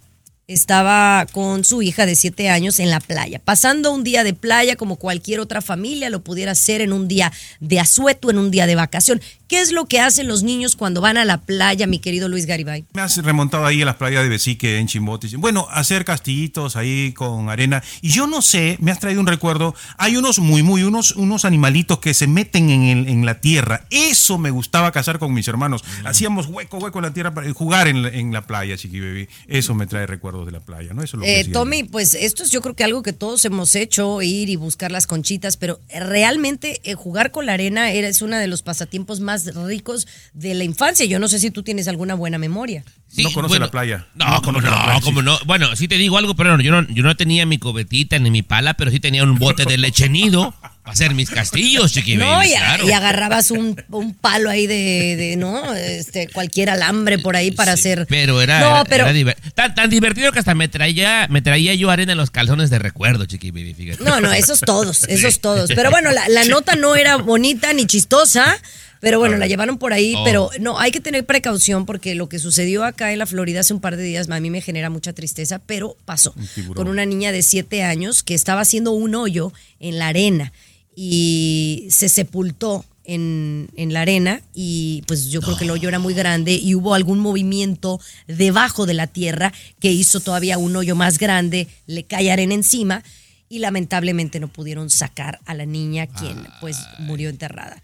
estaba 0.52 1.26
con 1.30 1.64
su 1.64 1.80
hija 1.80 2.06
de 2.06 2.16
7 2.16 2.50
años 2.50 2.80
en 2.80 2.90
la 2.90 2.98
playa, 2.98 3.38
pasando 3.38 3.92
un 3.92 4.02
día 4.02 4.24
de 4.24 4.34
playa 4.34 4.74
como 4.74 4.96
cualquier 4.96 5.38
otra 5.38 5.60
familia 5.60 6.10
lo 6.10 6.24
pudiera 6.24 6.52
hacer 6.52 6.80
en 6.80 6.92
un 6.92 7.06
día 7.06 7.32
de 7.60 7.78
asueto, 7.78 8.30
en 8.30 8.38
un 8.38 8.50
día 8.50 8.66
de 8.66 8.74
vacación. 8.74 9.20
¿Qué 9.50 9.60
es 9.60 9.72
lo 9.72 9.86
que 9.86 9.98
hacen 9.98 10.28
los 10.28 10.44
niños 10.44 10.76
cuando 10.76 11.00
van 11.00 11.16
a 11.16 11.24
la 11.24 11.38
playa, 11.38 11.88
mi 11.88 11.98
querido 11.98 12.28
Luis 12.28 12.46
Garibay? 12.46 12.84
Me 12.92 13.02
has 13.02 13.16
remontado 13.16 13.66
ahí 13.66 13.82
a 13.82 13.84
las 13.84 13.96
playas 13.96 14.22
de 14.22 14.28
Besique, 14.28 14.78
en 14.78 14.86
Chimbote. 14.86 15.26
Bueno, 15.38 15.66
hacer 15.72 16.04
castillitos 16.04 16.76
ahí 16.76 17.12
con 17.14 17.50
arena. 17.50 17.82
Y 18.00 18.10
yo 18.10 18.28
no 18.28 18.42
sé, 18.42 18.76
me 18.80 18.92
has 18.92 19.00
traído 19.00 19.20
un 19.20 19.26
recuerdo. 19.26 19.74
Hay 19.98 20.16
unos 20.16 20.38
muy, 20.38 20.62
muy, 20.62 20.84
unos, 20.84 21.16
unos 21.16 21.44
animalitos 21.44 21.98
que 21.98 22.14
se 22.14 22.28
meten 22.28 22.70
en, 22.70 22.82
el- 22.84 23.08
en 23.08 23.26
la 23.26 23.40
tierra. 23.40 23.86
Eso 23.90 24.38
me 24.38 24.52
gustaba 24.52 24.92
cazar 24.92 25.18
con 25.18 25.34
mis 25.34 25.48
hermanos. 25.48 25.82
Hacíamos 26.04 26.46
hueco, 26.46 26.78
hueco 26.78 27.00
en 27.00 27.06
la 27.06 27.12
tierra 27.12 27.34
para 27.34 27.52
jugar 27.52 27.88
en 27.88 28.02
la, 28.04 28.08
en 28.10 28.32
la 28.32 28.46
playa, 28.46 28.76
chiqui 28.76 29.00
baby. 29.00 29.28
Eso 29.48 29.74
me 29.74 29.88
trae 29.88 30.06
recuerdos 30.06 30.46
de 30.46 30.52
la 30.52 30.60
playa, 30.60 30.92
¿no? 30.94 31.02
Eso 31.02 31.16
es 31.16 31.18
lo 31.18 31.24
que 31.24 31.40
Eh. 31.40 31.44
Tommy, 31.46 31.82
pues 31.82 32.14
esto 32.14 32.44
es 32.44 32.52
yo 32.52 32.62
creo 32.62 32.76
que 32.76 32.84
algo 32.84 33.02
que 33.02 33.12
todos 33.12 33.44
hemos 33.44 33.74
hecho, 33.74 34.22
ir 34.22 34.48
y 34.48 34.54
buscar 34.54 34.92
las 34.92 35.08
conchitas, 35.08 35.56
pero 35.56 35.80
realmente 35.92 36.80
eh, 36.84 36.94
jugar 36.94 37.32
con 37.32 37.46
la 37.46 37.54
arena 37.54 37.90
es 37.90 38.22
uno 38.22 38.36
de 38.36 38.46
los 38.46 38.62
pasatiempos 38.62 39.18
más 39.18 39.39
ricos 39.66 40.06
de 40.32 40.54
la 40.54 40.64
infancia. 40.64 41.06
Yo 41.06 41.18
no 41.18 41.28
sé 41.28 41.38
si 41.38 41.50
tú 41.50 41.62
tienes 41.62 41.88
alguna 41.88 42.14
buena 42.14 42.38
memoria. 42.38 42.84
Sí, 43.08 43.24
No 43.24 43.32
conoce 43.32 43.58
la 43.58 43.70
playa. 43.70 44.06
No, 44.14 44.26
No 44.26 44.42
como 44.42 44.58
conoce 44.60 44.66
no, 44.66 44.76
la 44.76 44.84
playa, 44.84 45.00
como 45.00 45.20
sí. 45.20 45.24
no. 45.26 45.38
Bueno, 45.44 45.74
sí 45.74 45.88
te 45.88 45.96
digo 45.96 46.16
algo, 46.18 46.36
pero 46.36 46.56
no, 46.56 46.62
yo 46.62 46.70
no, 46.70 46.86
yo 46.88 47.02
no 47.02 47.16
tenía 47.16 47.44
mi 47.46 47.58
cobetita 47.58 48.18
ni 48.20 48.30
mi 48.30 48.42
pala, 48.42 48.74
pero 48.74 48.90
sí 48.92 49.00
tenía 49.00 49.24
un 49.24 49.36
bote 49.38 49.64
de 49.64 49.78
leche 49.78 50.08
nido 50.08 50.54
para 50.60 50.92
hacer 50.92 51.14
mis 51.14 51.28
castillos, 51.28 51.92
chiqui 51.92 52.16
No, 52.16 52.42
y, 52.44 52.50
claro. 52.50 52.86
y 52.88 52.92
agarrabas 52.92 53.50
un, 53.50 53.82
un 53.90 54.14
palo 54.14 54.48
ahí 54.48 54.68
de, 54.68 55.16
de, 55.16 55.36
¿no? 55.36 55.74
Este, 55.74 56.28
cualquier 56.28 56.70
alambre 56.70 57.18
por 57.18 57.34
ahí 57.34 57.50
para 57.50 57.72
hacer. 57.72 58.06
Pero 58.08 58.40
era, 58.40 58.60
No, 58.60 58.66
era- 58.76 58.84
pero. 58.84 59.04
era 59.08 59.12
diver- 59.12 59.36
tan, 59.54 59.74
tan 59.74 59.90
divertido 59.90 60.30
que 60.30 60.38
hasta 60.38 60.54
me 60.54 60.68
traía, 60.68 61.26
me 61.28 61.42
traía 61.42 61.74
yo 61.74 61.90
arena 61.90 62.12
en 62.12 62.18
los 62.18 62.30
calzones 62.30 62.70
de 62.70 62.78
recuerdo, 62.78 63.26
chiqui 63.26 63.50
baby, 63.50 63.74
fíjate. 63.74 64.04
No, 64.04 64.20
no, 64.20 64.32
esos 64.32 64.60
todos, 64.60 65.02
esos 65.08 65.40
todos. 65.40 65.68
Pero 65.74 65.90
bueno, 65.90 66.12
la, 66.12 66.28
la 66.28 66.44
nota 66.44 66.76
no 66.76 66.94
era 66.94 67.16
bonita 67.16 67.72
ni 67.72 67.86
chistosa, 67.86 68.56
pero 69.00 69.18
bueno, 69.18 69.36
la 69.36 69.46
llevaron 69.46 69.78
por 69.78 69.92
ahí. 69.92 70.14
Oh. 70.16 70.24
Pero 70.24 70.50
no, 70.60 70.78
hay 70.78 70.92
que 70.92 71.00
tener 71.00 71.24
precaución 71.26 71.86
porque 71.86 72.14
lo 72.14 72.28
que 72.28 72.38
sucedió 72.38 72.84
acá 72.84 73.12
en 73.12 73.18
la 73.18 73.26
Florida 73.26 73.60
hace 73.60 73.74
un 73.74 73.80
par 73.80 73.96
de 73.96 74.02
días 74.02 74.28
a 74.30 74.40
mí 74.40 74.50
me 74.50 74.60
genera 74.60 74.90
mucha 74.90 75.12
tristeza, 75.12 75.58
pero 75.58 75.96
pasó 76.04 76.34
con 76.74 76.88
una 76.88 77.04
niña 77.06 77.32
de 77.32 77.42
siete 77.42 77.82
años 77.82 78.22
que 78.22 78.34
estaba 78.34 78.60
haciendo 78.60 78.92
un 78.92 79.14
hoyo 79.14 79.52
en 79.80 79.98
la 79.98 80.08
arena 80.08 80.52
y 80.94 81.88
se 81.90 82.08
sepultó 82.08 82.84
en, 83.04 83.70
en 83.76 83.92
la 83.92 84.02
arena 84.02 84.42
y 84.54 85.02
pues 85.06 85.30
yo 85.30 85.40
creo 85.40 85.56
que 85.56 85.64
el 85.64 85.70
hoyo 85.70 85.88
era 85.88 85.98
muy 85.98 86.14
grande 86.14 86.52
y 86.52 86.74
hubo 86.74 86.94
algún 86.94 87.18
movimiento 87.18 88.00
debajo 88.28 88.86
de 88.86 88.94
la 88.94 89.06
tierra 89.06 89.52
que 89.80 89.90
hizo 89.90 90.20
todavía 90.20 90.58
un 90.58 90.76
hoyo 90.76 90.94
más 90.94 91.18
grande, 91.18 91.66
le 91.86 92.04
cae 92.04 92.30
arena 92.30 92.54
encima 92.54 93.02
y 93.48 93.58
lamentablemente 93.58 94.38
no 94.38 94.48
pudieron 94.48 94.90
sacar 94.90 95.40
a 95.44 95.54
la 95.54 95.66
niña 95.66 96.06
quien 96.06 96.46
pues 96.60 96.78
murió 97.00 97.28
enterrada. 97.28 97.82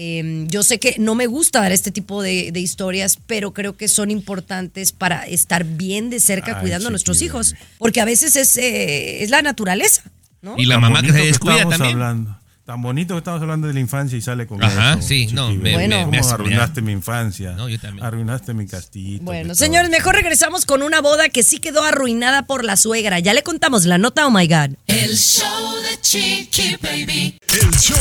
Eh, 0.00 0.44
yo 0.46 0.62
sé 0.62 0.78
que 0.78 0.94
no 1.00 1.16
me 1.16 1.26
gusta 1.26 1.60
dar 1.60 1.72
este 1.72 1.90
tipo 1.90 2.22
de, 2.22 2.52
de 2.52 2.60
historias, 2.60 3.18
pero 3.26 3.52
creo 3.52 3.76
que 3.76 3.88
son 3.88 4.12
importantes 4.12 4.92
para 4.92 5.26
estar 5.26 5.64
bien 5.64 6.08
de 6.08 6.20
cerca 6.20 6.54
Ay, 6.54 6.60
cuidando 6.60 6.86
a 6.86 6.90
nuestros 6.92 7.20
hijos, 7.20 7.56
porque 7.78 8.00
a 8.00 8.04
veces 8.04 8.36
es, 8.36 8.56
eh, 8.58 9.24
es 9.24 9.30
la 9.30 9.42
naturaleza, 9.42 10.04
¿no? 10.40 10.54
Y 10.56 10.66
la 10.66 10.76
Tan 10.76 10.82
mamá 10.82 11.02
que 11.02 11.10
se 11.10 11.24
descuida 11.24 11.68
también. 11.68 11.94
Hablando. 11.94 12.37
Tan 12.68 12.82
bonito 12.82 13.14
que 13.14 13.18
estamos 13.20 13.40
hablando 13.40 13.66
de 13.66 13.72
la 13.72 13.80
infancia 13.80 14.18
y 14.18 14.20
sale 14.20 14.46
con 14.46 14.62
Ajá, 14.62 14.92
eso. 14.98 15.08
sí, 15.08 15.28
no, 15.32 15.48
me- 15.52 15.72
baby. 15.74 15.88
me- 15.88 16.00
¿Cómo 16.00 16.10
me 16.10 16.18
hace- 16.18 16.34
arruinaste 16.34 16.82
mi 16.82 16.92
infancia. 16.92 17.52
No, 17.52 17.66
yo 17.66 17.80
también. 17.80 18.04
Arruinaste 18.04 18.52
mi 18.52 18.66
castito. 18.66 19.24
Bueno, 19.24 19.54
señores, 19.54 19.88
mejor 19.88 20.14
regresamos 20.16 20.66
con 20.66 20.82
una 20.82 21.00
boda 21.00 21.30
que 21.30 21.42
sí 21.42 21.60
quedó 21.60 21.82
arruinada 21.82 22.42
por 22.44 22.66
la 22.66 22.76
suegra. 22.76 23.20
Ya 23.20 23.32
le 23.32 23.42
contamos 23.42 23.86
la 23.86 23.96
nota, 23.96 24.26
oh 24.26 24.30
my 24.30 24.46
God. 24.46 24.74
El 24.86 25.16
show 25.16 25.76
de 25.80 25.98
Chiqui 26.02 26.76
Baby. 26.82 27.38
El 27.48 27.70
show 27.78 27.96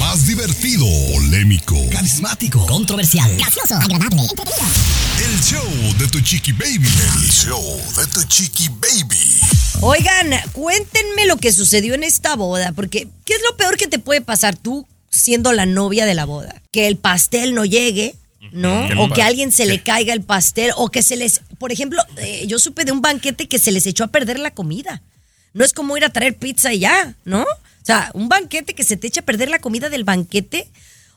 más 0.00 0.26
divertido, 0.26 0.84
polémico, 1.14 1.76
Carismático. 1.92 2.66
Controversial. 2.66 3.30
Gracioso. 3.36 3.76
Agradable. 3.76 4.22
el 4.22 5.40
show 5.44 5.94
de 5.96 6.08
tu 6.08 6.20
chiqui 6.20 6.50
baby. 6.54 6.88
El 7.22 7.30
show 7.30 7.62
de 7.96 8.06
tu 8.08 8.24
chiqui 8.24 8.68
baby. 8.68 9.47
Oigan, 9.80 10.32
cuéntenme 10.52 11.26
lo 11.26 11.36
que 11.36 11.52
sucedió 11.52 11.94
en 11.94 12.02
esta 12.02 12.34
boda, 12.34 12.72
porque 12.72 13.08
¿qué 13.24 13.34
es 13.34 13.40
lo 13.48 13.56
peor 13.56 13.76
que 13.76 13.86
te 13.86 14.00
puede 14.00 14.20
pasar 14.20 14.56
tú 14.56 14.86
siendo 15.08 15.52
la 15.52 15.66
novia 15.66 16.04
de 16.04 16.16
la 16.16 16.24
boda? 16.24 16.62
Que 16.72 16.88
el 16.88 16.96
pastel 16.96 17.54
no 17.54 17.64
llegue, 17.64 18.16
¿no? 18.52 18.88
¿Qué 18.88 18.94
O 18.98 19.08
que 19.08 19.22
a 19.22 19.26
alguien 19.26 19.52
se 19.52 19.66
le 19.66 19.82
caiga 19.82 20.12
el 20.14 20.22
pastel, 20.22 20.72
o 20.76 20.90
que 20.90 21.02
se 21.02 21.16
les, 21.16 21.42
por 21.58 21.70
ejemplo, 21.70 22.02
eh, 22.16 22.44
yo 22.48 22.58
supe 22.58 22.84
de 22.84 22.90
un 22.90 23.02
banquete 23.02 23.46
que 23.46 23.60
se 23.60 23.70
les 23.70 23.86
echó 23.86 24.02
a 24.02 24.08
perder 24.08 24.40
la 24.40 24.50
comida. 24.50 25.00
No 25.52 25.64
es 25.64 25.72
como 25.72 25.96
ir 25.96 26.04
a 26.04 26.10
traer 26.10 26.36
pizza 26.36 26.74
y 26.74 26.80
ya, 26.80 27.14
¿no? 27.24 27.42
O 27.42 27.84
sea, 27.84 28.10
un 28.14 28.28
banquete 28.28 28.74
que 28.74 28.84
se 28.84 28.96
te 28.96 29.06
echa 29.06 29.20
a 29.20 29.24
perder 29.24 29.48
la 29.48 29.60
comida 29.60 29.88
del 29.88 30.02
banquete, 30.02 30.68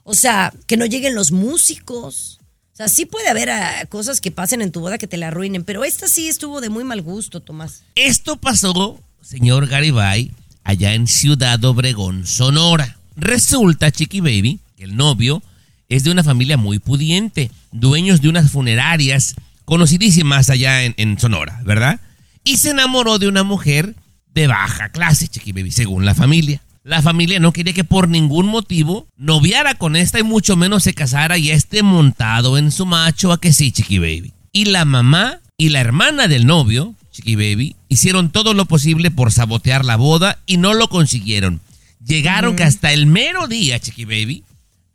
o 0.03 0.13
sea, 0.13 0.53
que 0.67 0.77
no 0.77 0.85
lleguen 0.85 1.15
los 1.15 1.31
músicos. 1.31 2.40
Sea, 2.81 2.87
sí 2.87 3.05
puede 3.05 3.29
haber 3.29 3.51
ah, 3.51 3.85
cosas 3.89 4.21
que 4.21 4.31
pasen 4.31 4.63
en 4.63 4.71
tu 4.71 4.79
boda 4.79 4.97
que 4.97 5.05
te 5.05 5.17
la 5.17 5.27
arruinen, 5.27 5.63
pero 5.63 5.83
esta 5.83 6.07
sí 6.07 6.27
estuvo 6.27 6.61
de 6.61 6.69
muy 6.69 6.83
mal 6.83 7.03
gusto, 7.03 7.39
Tomás. 7.39 7.83
Esto 7.93 8.37
pasó, 8.37 8.99
señor 9.21 9.67
Garibay, 9.67 10.31
allá 10.63 10.95
en 10.95 11.05
Ciudad 11.05 11.63
Obregón, 11.63 12.25
Sonora. 12.25 12.97
Resulta, 13.15 13.91
Chiqui 13.91 14.19
Baby, 14.19 14.61
que 14.77 14.85
el 14.85 14.95
novio 14.95 15.43
es 15.89 16.03
de 16.03 16.09
una 16.09 16.23
familia 16.23 16.57
muy 16.57 16.79
pudiente, 16.79 17.51
dueños 17.71 18.19
de 18.19 18.29
unas 18.29 18.49
funerarias 18.49 19.35
conocidísimas 19.65 20.49
allá 20.49 20.83
en 20.83 21.19
Sonora, 21.19 21.61
¿verdad? 21.63 21.99
Y 22.43 22.57
se 22.57 22.71
enamoró 22.71 23.19
de 23.19 23.27
una 23.27 23.43
mujer 23.43 23.93
de 24.33 24.47
baja 24.47 24.89
clase, 24.89 25.27
Chiqui 25.27 25.51
Baby, 25.51 25.71
según 25.71 26.03
la 26.03 26.15
familia. 26.15 26.63
La 26.83 27.03
familia 27.03 27.39
no 27.39 27.53
quería 27.53 27.73
que 27.73 27.83
por 27.83 28.09
ningún 28.09 28.47
motivo 28.47 29.07
noviara 29.15 29.75
con 29.75 29.95
esta 29.95 30.19
y 30.19 30.23
mucho 30.23 30.55
menos 30.55 30.81
se 30.83 30.95
casara 30.95 31.37
y 31.37 31.51
esté 31.51 31.83
montado 31.83 32.57
en 32.57 32.71
su 32.71 32.87
macho 32.87 33.31
a 33.31 33.39
que 33.39 33.53
sí, 33.53 33.71
Chiqui 33.71 33.99
Baby. 33.99 34.33
Y 34.51 34.65
la 34.65 34.83
mamá 34.83 35.41
y 35.57 35.69
la 35.69 35.79
hermana 35.79 36.27
del 36.27 36.47
novio, 36.47 36.95
Chiqui 37.11 37.35
Baby, 37.35 37.75
hicieron 37.87 38.31
todo 38.31 38.55
lo 38.55 38.65
posible 38.65 39.11
por 39.11 39.31
sabotear 39.31 39.85
la 39.85 39.95
boda 39.95 40.39
y 40.47 40.57
no 40.57 40.73
lo 40.73 40.89
consiguieron. 40.89 41.61
Llegaron 42.03 42.55
que 42.55 42.63
hasta 42.63 42.91
el 42.91 43.05
mero 43.05 43.47
día, 43.47 43.79
Chiqui 43.79 44.05
Baby, 44.05 44.43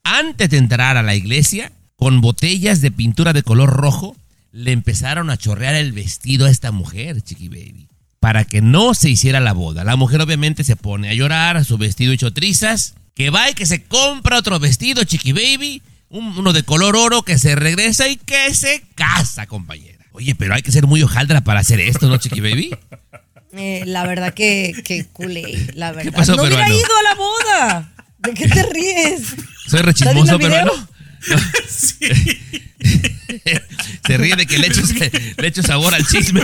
antes 0.02 0.50
de 0.50 0.58
entrar 0.58 0.96
a 0.96 1.04
la 1.04 1.14
iglesia, 1.14 1.70
con 1.94 2.20
botellas 2.20 2.80
de 2.80 2.90
pintura 2.90 3.32
de 3.32 3.44
color 3.44 3.70
rojo, 3.70 4.16
le 4.50 4.72
empezaron 4.72 5.30
a 5.30 5.36
chorrear 5.36 5.76
el 5.76 5.92
vestido 5.92 6.46
a 6.46 6.50
esta 6.50 6.72
mujer, 6.72 7.22
Chiqui 7.22 7.48
Baby, 7.48 7.86
para 8.26 8.44
que 8.44 8.60
no 8.60 8.92
se 8.94 9.08
hiciera 9.08 9.38
la 9.38 9.52
boda. 9.52 9.84
La 9.84 9.94
mujer 9.94 10.20
obviamente 10.20 10.64
se 10.64 10.74
pone 10.74 11.08
a 11.10 11.14
llorar, 11.14 11.64
su 11.64 11.78
vestido 11.78 12.12
hecho 12.12 12.32
trizas, 12.32 12.94
que 13.14 13.30
va 13.30 13.48
y 13.50 13.54
que 13.54 13.66
se 13.66 13.84
compra 13.84 14.36
otro 14.36 14.58
vestido, 14.58 15.04
Chiqui 15.04 15.30
Baby, 15.30 15.80
un- 16.08 16.36
uno 16.36 16.52
de 16.52 16.64
color 16.64 16.96
oro, 16.96 17.22
que 17.22 17.38
se 17.38 17.54
regresa 17.54 18.08
y 18.08 18.16
que 18.16 18.52
se 18.52 18.82
casa, 18.96 19.46
compañera. 19.46 20.04
Oye, 20.10 20.34
pero 20.34 20.54
hay 20.56 20.62
que 20.62 20.72
ser 20.72 20.88
muy 20.88 21.04
hojaldra 21.04 21.42
para 21.42 21.60
hacer 21.60 21.78
esto, 21.78 22.08
¿no, 22.08 22.16
Chiqui 22.16 22.40
Baby? 22.40 22.70
Eh, 23.52 23.84
la 23.86 24.04
verdad 24.04 24.34
que, 24.34 24.74
que 24.84 25.06
culé, 25.06 25.68
la 25.74 25.92
verdad. 25.92 26.12
pasó, 26.12 26.34
no 26.34 26.42
hubiera 26.42 26.56
peruano? 26.64 26.74
ido 26.78 26.98
a 26.98 27.02
la 27.04 27.14
boda. 27.14 27.92
¿De 28.18 28.34
qué 28.34 28.48
te 28.48 28.62
ríes? 28.64 29.28
Soy 29.28 29.80
¿Estás 29.80 29.82
rechismoso, 29.82 30.36
viendo 30.36 30.88
Se 34.06 34.16
ríe 34.16 34.36
de 34.36 34.46
que 34.46 34.58
le 34.58 34.68
echo, 34.68 34.82
le 35.36 35.48
echo 35.48 35.62
sabor 35.62 35.92
al 35.94 36.06
chisme. 36.06 36.42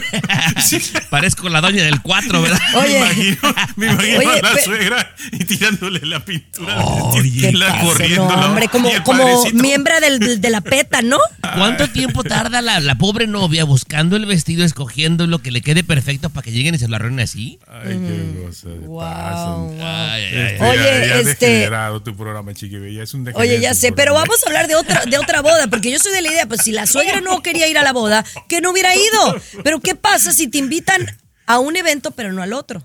Parezco 1.11 1.49
la 1.49 1.61
doña 1.61 1.85
del 1.85 2.01
4, 2.03 2.43
¿verdad? 2.43 2.59
Me 2.83 2.99
imagino, 2.99 3.39
me 3.77 3.87
imagino 3.87 4.19
Oye, 4.19 4.39
a 4.39 4.43
la 4.43 4.59
suegra 4.63 5.15
y 5.31 5.45
tirándole 5.45 6.01
la 6.05 6.25
pintura. 6.25 6.85
Oye, 6.85 7.49
y 7.49 7.53
la 7.53 7.69
pasa? 7.69 7.81
corriendo. 7.85 8.37
No, 8.37 8.47
hombre, 8.47 8.69
como, 8.69 8.91
como 9.05 9.45
miembro 9.53 10.01
del- 10.01 10.41
de 10.41 10.51
la 10.51 10.61
PETA, 10.61 11.03
¿no? 11.03 11.19
¿Cuánto 11.57 11.89
tiempo 11.89 12.25
tarda 12.25 12.63
la, 12.63 12.81
la 12.81 12.97
pobre 12.97 13.27
novia 13.27 13.65
buscando 13.65 14.17
el 14.17 14.27
vestido, 14.27 14.65
escogiendo 14.65 15.27
lo 15.27 15.41
que 15.41 15.51
le 15.51 15.61
quede 15.61 15.85
perfecto 15.85 16.31
para 16.31 16.45
que 16.45 16.53
lleguen 16.53 16.75
y 16.75 16.79
se 16.79 16.89
lo 16.89 16.97
arruinen 16.97 17.21
así? 17.21 17.59
Ay, 17.67 17.99
qué 17.99 18.45
cosa 18.47 18.69
de 18.69 18.79
Wow. 18.79 19.77
Ay. 19.81 20.25
Este, 20.25 20.65
Oye, 20.65 20.77
ya, 20.79 21.07
ya 21.07 21.31
este- 21.31 21.71
tu 22.05 22.17
programa. 22.17 22.53
Es 22.53 23.15
un 23.15 23.29
Oye, 23.35 23.61
ya 23.61 23.75
sé, 23.75 23.93
pero 23.93 24.15
vamos 24.15 24.43
a 24.45 24.49
hablar 24.49 24.69
de 24.69 24.75
otra, 24.75 25.05
de 25.05 25.19
otra 25.19 25.41
boda, 25.43 25.67
porque 25.69 25.91
yo 25.91 25.99
soy 25.99 26.13
de 26.13 26.23
la 26.23 26.31
idea, 26.31 26.47
pues 26.47 26.63
si 26.63 26.73
la 26.73 26.87
suegra 26.87 27.21
no 27.21 27.43
quería 27.43 27.69
ir 27.69 27.79
a 27.79 27.83
la 27.83 27.93
boda, 27.93 28.25
que 28.49 28.61
no 28.61 28.71
hubiera 28.71 28.95
ido. 28.95 29.37
Pero 29.65 29.81
¿qué 29.81 29.95
pasa 29.95 30.33
si 30.33 30.49
te 30.49 30.59
invitan 30.59 31.07
a 31.47 31.59
un 31.59 31.77
evento, 31.77 32.11
pero 32.13 32.33
no 32.33 32.43
al 32.43 32.53
otro? 32.53 32.85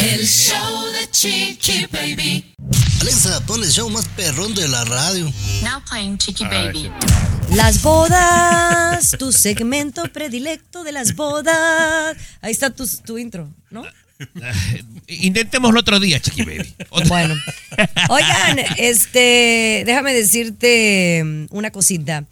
El 0.00 0.26
show 0.26 0.86
de 0.92 1.10
Chiqui 1.10 1.86
Baby. 1.92 2.54
Alexa, 3.00 3.40
pon 3.46 3.62
el 3.62 3.70
show 3.70 3.88
más 3.90 4.06
perrón 4.08 4.54
de 4.54 4.68
la 4.68 4.84
radio. 4.84 5.30
Now 5.62 5.82
playing 5.88 6.18
Chiqui 6.18 6.44
Ay, 6.44 6.66
Baby. 6.68 6.90
Las 7.54 7.82
bodas, 7.82 9.16
tu 9.18 9.32
segmento 9.32 10.02
predilecto 10.12 10.84
de 10.84 10.92
las 10.92 11.14
bodas. 11.16 12.16
Ahí 12.40 12.52
está 12.52 12.70
tu, 12.70 12.86
tu 13.04 13.18
intro, 13.18 13.52
¿no? 13.70 13.82
Intentémoslo 15.08 15.80
otro 15.80 15.98
día, 16.00 16.20
Chiqui 16.20 16.42
Baby. 16.42 16.74
Otro- 16.90 17.08
Bueno. 17.08 17.34
Oigan, 18.08 18.58
este, 18.76 19.82
déjame 19.86 20.12
decirte 20.14 21.46
una 21.50 21.70
cosita. 21.70 22.24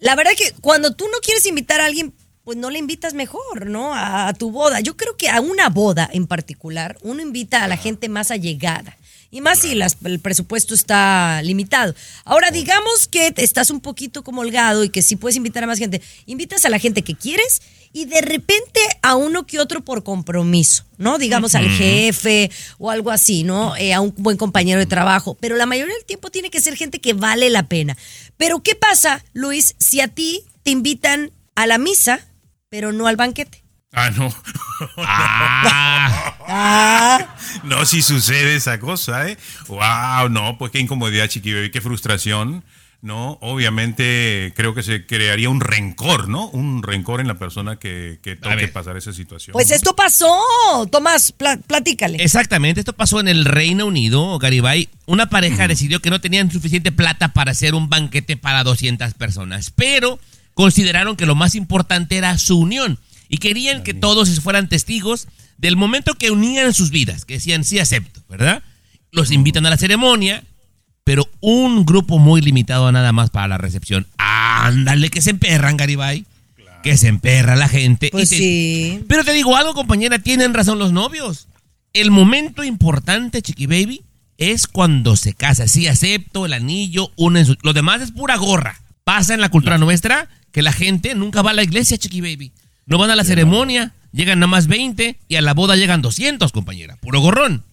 La 0.00 0.14
verdad 0.16 0.32
que 0.36 0.52
cuando 0.60 0.94
tú 0.94 1.04
no 1.12 1.18
quieres 1.22 1.46
invitar 1.46 1.80
a 1.80 1.86
alguien, 1.86 2.12
pues 2.44 2.58
no 2.58 2.70
le 2.70 2.78
invitas 2.78 3.14
mejor, 3.14 3.66
¿no? 3.66 3.94
A, 3.94 4.28
a 4.28 4.34
tu 4.34 4.50
boda. 4.50 4.80
Yo 4.80 4.96
creo 4.96 5.16
que 5.16 5.28
a 5.28 5.40
una 5.40 5.68
boda 5.68 6.08
en 6.12 6.26
particular, 6.26 6.98
uno 7.02 7.22
invita 7.22 7.62
a 7.64 7.68
la 7.68 7.76
gente 7.76 8.08
más 8.08 8.30
allegada. 8.30 8.96
Y 9.30 9.40
más 9.40 9.60
si 9.60 9.74
las- 9.74 9.96
el 10.04 10.18
presupuesto 10.20 10.74
está 10.74 11.40
limitado. 11.42 11.94
Ahora, 12.24 12.50
digamos 12.50 13.08
que 13.08 13.32
estás 13.38 13.70
un 13.70 13.80
poquito 13.80 14.22
como 14.22 14.42
holgado 14.42 14.84
y 14.84 14.90
que 14.90 15.00
sí 15.00 15.16
puedes 15.16 15.36
invitar 15.36 15.64
a 15.64 15.66
más 15.66 15.78
gente. 15.78 16.02
Invitas 16.26 16.66
a 16.66 16.68
la 16.68 16.78
gente 16.78 17.00
que 17.02 17.14
quieres 17.14 17.62
y 17.94 18.04
de 18.06 18.20
repente 18.20 18.80
a 19.00 19.14
uno 19.16 19.46
que 19.46 19.58
otro 19.58 19.82
por 19.84 20.02
compromiso, 20.02 20.84
¿no? 20.98 21.16
Digamos 21.16 21.54
al 21.54 21.66
jefe 21.70 22.50
o 22.78 22.90
algo 22.90 23.10
así, 23.10 23.42
¿no? 23.42 23.74
Eh, 23.76 23.94
a 23.94 24.02
un 24.02 24.12
buen 24.18 24.36
compañero 24.36 24.80
de 24.80 24.86
trabajo. 24.86 25.34
Pero 25.40 25.56
la 25.56 25.64
mayoría 25.64 25.94
del 25.94 26.04
tiempo 26.04 26.30
tiene 26.30 26.50
que 26.50 26.60
ser 26.60 26.76
gente 26.76 27.00
que 27.00 27.14
vale 27.14 27.48
la 27.48 27.68
pena. 27.68 27.96
Pero 28.36 28.62
¿qué 28.62 28.74
pasa, 28.74 29.24
Luis, 29.32 29.76
si 29.78 30.00
a 30.02 30.08
ti 30.08 30.44
te 30.62 30.70
invitan 30.72 31.30
a 31.54 31.66
la 31.66 31.78
misa, 31.78 32.26
pero 32.72 32.90
no 32.90 33.06
al 33.06 33.16
banquete? 33.16 33.62
Ah, 33.92 34.08
no. 34.10 34.34
Ah, 34.96 36.34
Ah, 36.48 37.36
No, 37.64 37.84
si 37.84 38.00
sucede 38.00 38.56
esa 38.56 38.80
cosa, 38.80 39.28
¿eh? 39.28 39.36
Wow, 39.68 40.30
no, 40.30 40.56
pues 40.58 40.72
qué 40.72 40.80
incomodidad, 40.80 41.28
chiqui 41.28 41.52
baby, 41.52 41.70
qué 41.70 41.82
frustración, 41.82 42.64
¿no? 43.02 43.36
Obviamente 43.42 44.54
creo 44.56 44.74
que 44.74 44.82
se 44.82 45.04
crearía 45.04 45.50
un 45.50 45.60
rencor, 45.60 46.28
¿no? 46.28 46.48
Un 46.48 46.82
rencor 46.82 47.20
en 47.20 47.28
la 47.28 47.34
persona 47.38 47.76
que, 47.76 48.18
que 48.22 48.36
toque 48.36 48.68
pasar 48.68 48.96
esa 48.96 49.12
situación. 49.12 49.52
pues 49.52 49.68
¿no? 49.68 49.76
esto 49.76 49.94
pasó. 49.94 50.34
Tomás, 50.90 51.32
pla- 51.32 51.58
platícale. 51.66 52.22
exactamente, 52.24 52.80
esto 52.80 52.94
pasó 52.94 53.20
en 53.20 53.28
el 53.28 53.44
Reino 53.44 53.84
Unido, 53.84 54.38
Garibay. 54.38 54.88
Una 55.04 55.28
pareja 55.28 55.68
decidió 55.68 56.00
que 56.00 56.08
no 56.10 56.22
tenían 56.22 56.50
suficiente 56.50 56.90
plata 56.92 57.28
para 57.34 57.50
hacer 57.52 57.74
un 57.74 57.90
banquete 57.90 58.38
para 58.38 58.64
200 58.64 59.12
personas, 59.14 59.70
pero 59.70 60.18
consideraron 60.54 61.16
que 61.16 61.26
lo 61.26 61.34
más 61.34 61.54
importante 61.54 62.16
era 62.16 62.36
su 62.38 62.58
unión 62.58 62.98
y 63.28 63.38
querían 63.38 63.82
que 63.82 63.94
todos 63.94 64.40
fueran 64.40 64.68
testigos 64.68 65.28
del 65.58 65.76
momento 65.76 66.14
que 66.14 66.30
unían 66.30 66.74
sus 66.74 66.90
vidas, 66.90 67.24
que 67.24 67.34
decían 67.34 67.64
sí 67.64 67.78
acepto, 67.78 68.22
¿verdad? 68.28 68.62
Los 69.10 69.30
invitan 69.30 69.64
a 69.66 69.70
la 69.70 69.76
ceremonia, 69.76 70.44
pero 71.04 71.28
un 71.40 71.84
grupo 71.84 72.18
muy 72.18 72.40
limitado 72.40 72.90
nada 72.92 73.12
más 73.12 73.30
para 73.30 73.48
la 73.48 73.58
recepción. 73.58 74.06
Ándale, 74.18 75.08
que 75.10 75.20
se 75.22 75.30
emperran, 75.30 75.76
Garibay. 75.76 76.24
Que 76.82 76.96
se 76.96 77.08
emperra 77.08 77.54
la 77.56 77.68
gente. 77.68 78.08
Pues 78.10 78.30
te- 78.30 78.38
sí. 78.38 79.04
Pero 79.08 79.24
te 79.24 79.32
digo 79.32 79.56
algo, 79.56 79.72
compañera, 79.74 80.18
tienen 80.18 80.52
razón 80.52 80.78
los 80.80 80.92
novios. 80.92 81.46
El 81.92 82.10
momento 82.10 82.64
importante, 82.64 83.40
Chiqui 83.42 83.66
Baby, 83.66 84.02
es 84.38 84.66
cuando 84.66 85.14
se 85.14 85.32
casa. 85.34 85.68
Sí, 85.68 85.86
acepto 85.86 86.44
el 86.46 86.52
anillo, 86.54 87.12
una 87.16 87.40
en 87.40 87.46
su- 87.46 87.58
Lo 87.62 87.72
demás 87.72 88.00
es 88.02 88.10
pura 88.10 88.36
gorra. 88.36 88.80
Pasa 89.04 89.34
en 89.34 89.40
la 89.40 89.48
cultura 89.50 89.78
nuestra 89.78 90.28
que 90.52 90.62
la 90.62 90.72
gente 90.72 91.14
nunca 91.14 91.42
va 91.42 91.50
a 91.50 91.54
la 91.54 91.62
iglesia, 91.62 91.98
Chiqui 91.98 92.20
Baby. 92.20 92.52
No 92.86 92.98
van 92.98 93.10
a 93.10 93.16
la 93.16 93.24
ceremonia, 93.24 93.94
llegan 94.12 94.38
nada 94.40 94.48
más 94.48 94.66
20 94.66 95.16
y 95.28 95.36
a 95.36 95.40
la 95.40 95.54
boda 95.54 95.76
llegan 95.76 96.02
200, 96.02 96.52
compañera. 96.52 96.96
Puro 96.96 97.20
gorrón. 97.20 97.64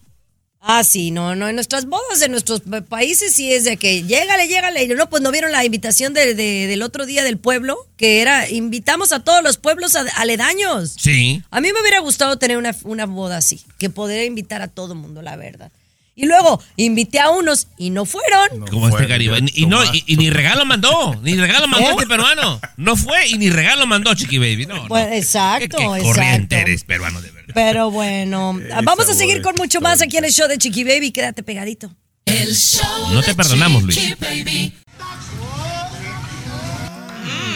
Ah, 0.62 0.84
sí, 0.84 1.10
no, 1.10 1.34
no, 1.34 1.48
en 1.48 1.54
nuestras 1.54 1.86
bodas, 1.86 2.20
en 2.20 2.32
nuestros 2.32 2.60
pa- 2.60 2.82
países 2.82 3.32
sí 3.32 3.50
es 3.50 3.64
de 3.64 3.78
que 3.78 4.02
llégale, 4.02 4.46
llégale. 4.46 4.84
Y 4.84 4.88
no, 4.88 5.08
pues 5.08 5.22
no 5.22 5.32
vieron 5.32 5.52
la 5.52 5.64
invitación 5.64 6.12
de- 6.12 6.34
de- 6.34 6.66
del 6.66 6.82
otro 6.82 7.06
día 7.06 7.24
del 7.24 7.38
pueblo, 7.38 7.78
que 7.96 8.20
era 8.20 8.46
invitamos 8.50 9.12
a 9.12 9.20
todos 9.24 9.42
los 9.42 9.56
pueblos 9.56 9.96
a- 9.96 10.04
aledaños. 10.16 10.94
Sí. 10.98 11.42
A 11.50 11.62
mí 11.62 11.72
me 11.72 11.80
hubiera 11.80 12.00
gustado 12.00 12.36
tener 12.38 12.58
una, 12.58 12.76
una 12.84 13.06
boda 13.06 13.38
así, 13.38 13.62
que 13.78 13.88
poder 13.88 14.26
invitar 14.26 14.60
a 14.60 14.68
todo 14.68 14.94
mundo, 14.94 15.22
la 15.22 15.36
verdad. 15.36 15.72
Y 16.20 16.26
luego 16.26 16.62
invité 16.76 17.18
a 17.18 17.30
unos 17.30 17.68
y 17.78 17.88
no 17.88 18.04
fueron. 18.04 18.66
Como 18.68 18.90
este 18.90 19.06
Gariba. 19.06 19.38
Y, 19.38 19.62
y 19.62 19.66
no, 19.66 19.82
y, 19.82 20.04
y 20.06 20.16
ni 20.16 20.28
regalo 20.28 20.66
mandó. 20.66 21.18
Ni 21.22 21.34
regalo 21.34 21.66
mandó 21.66 21.88
¿Eh? 21.88 21.92
este 21.92 22.06
peruano. 22.06 22.60
No 22.76 22.94
fue 22.94 23.26
y 23.28 23.38
ni 23.38 23.48
regalo 23.48 23.86
mandó, 23.86 24.14
Chiqui 24.14 24.36
Baby. 24.36 24.66
No, 24.66 24.74
no. 24.82 24.88
Pues, 24.88 25.06
exacto, 25.12 25.78
Qué 25.78 25.84
exacto. 25.84 26.04
corriente 26.04 26.60
eres, 26.60 26.84
peruano, 26.84 27.22
de 27.22 27.30
verdad. 27.30 27.54
Pero 27.54 27.90
bueno, 27.90 28.60
vamos 28.84 29.08
a 29.08 29.14
seguir 29.14 29.40
con 29.40 29.54
mucho 29.54 29.80
más 29.80 30.02
aquí 30.02 30.18
en 30.18 30.26
el 30.26 30.32
show 30.32 30.46
de 30.46 30.58
Chiqui 30.58 30.84
Baby. 30.84 31.10
Quédate 31.10 31.42
pegadito. 31.42 31.90
El 32.26 32.54
show 32.54 33.14
No 33.14 33.22
te 33.22 33.28
de 33.28 33.34
perdonamos, 33.34 33.82
Luis. 33.84 33.96
Chiqui 33.96 34.14
Baby. 34.20 34.74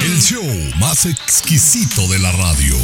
El 0.01 0.23
show 0.23 0.45
más 0.79 1.05
exquisito 1.05 2.09
de 2.09 2.19
la 2.19 2.33
radio. 2.33 2.79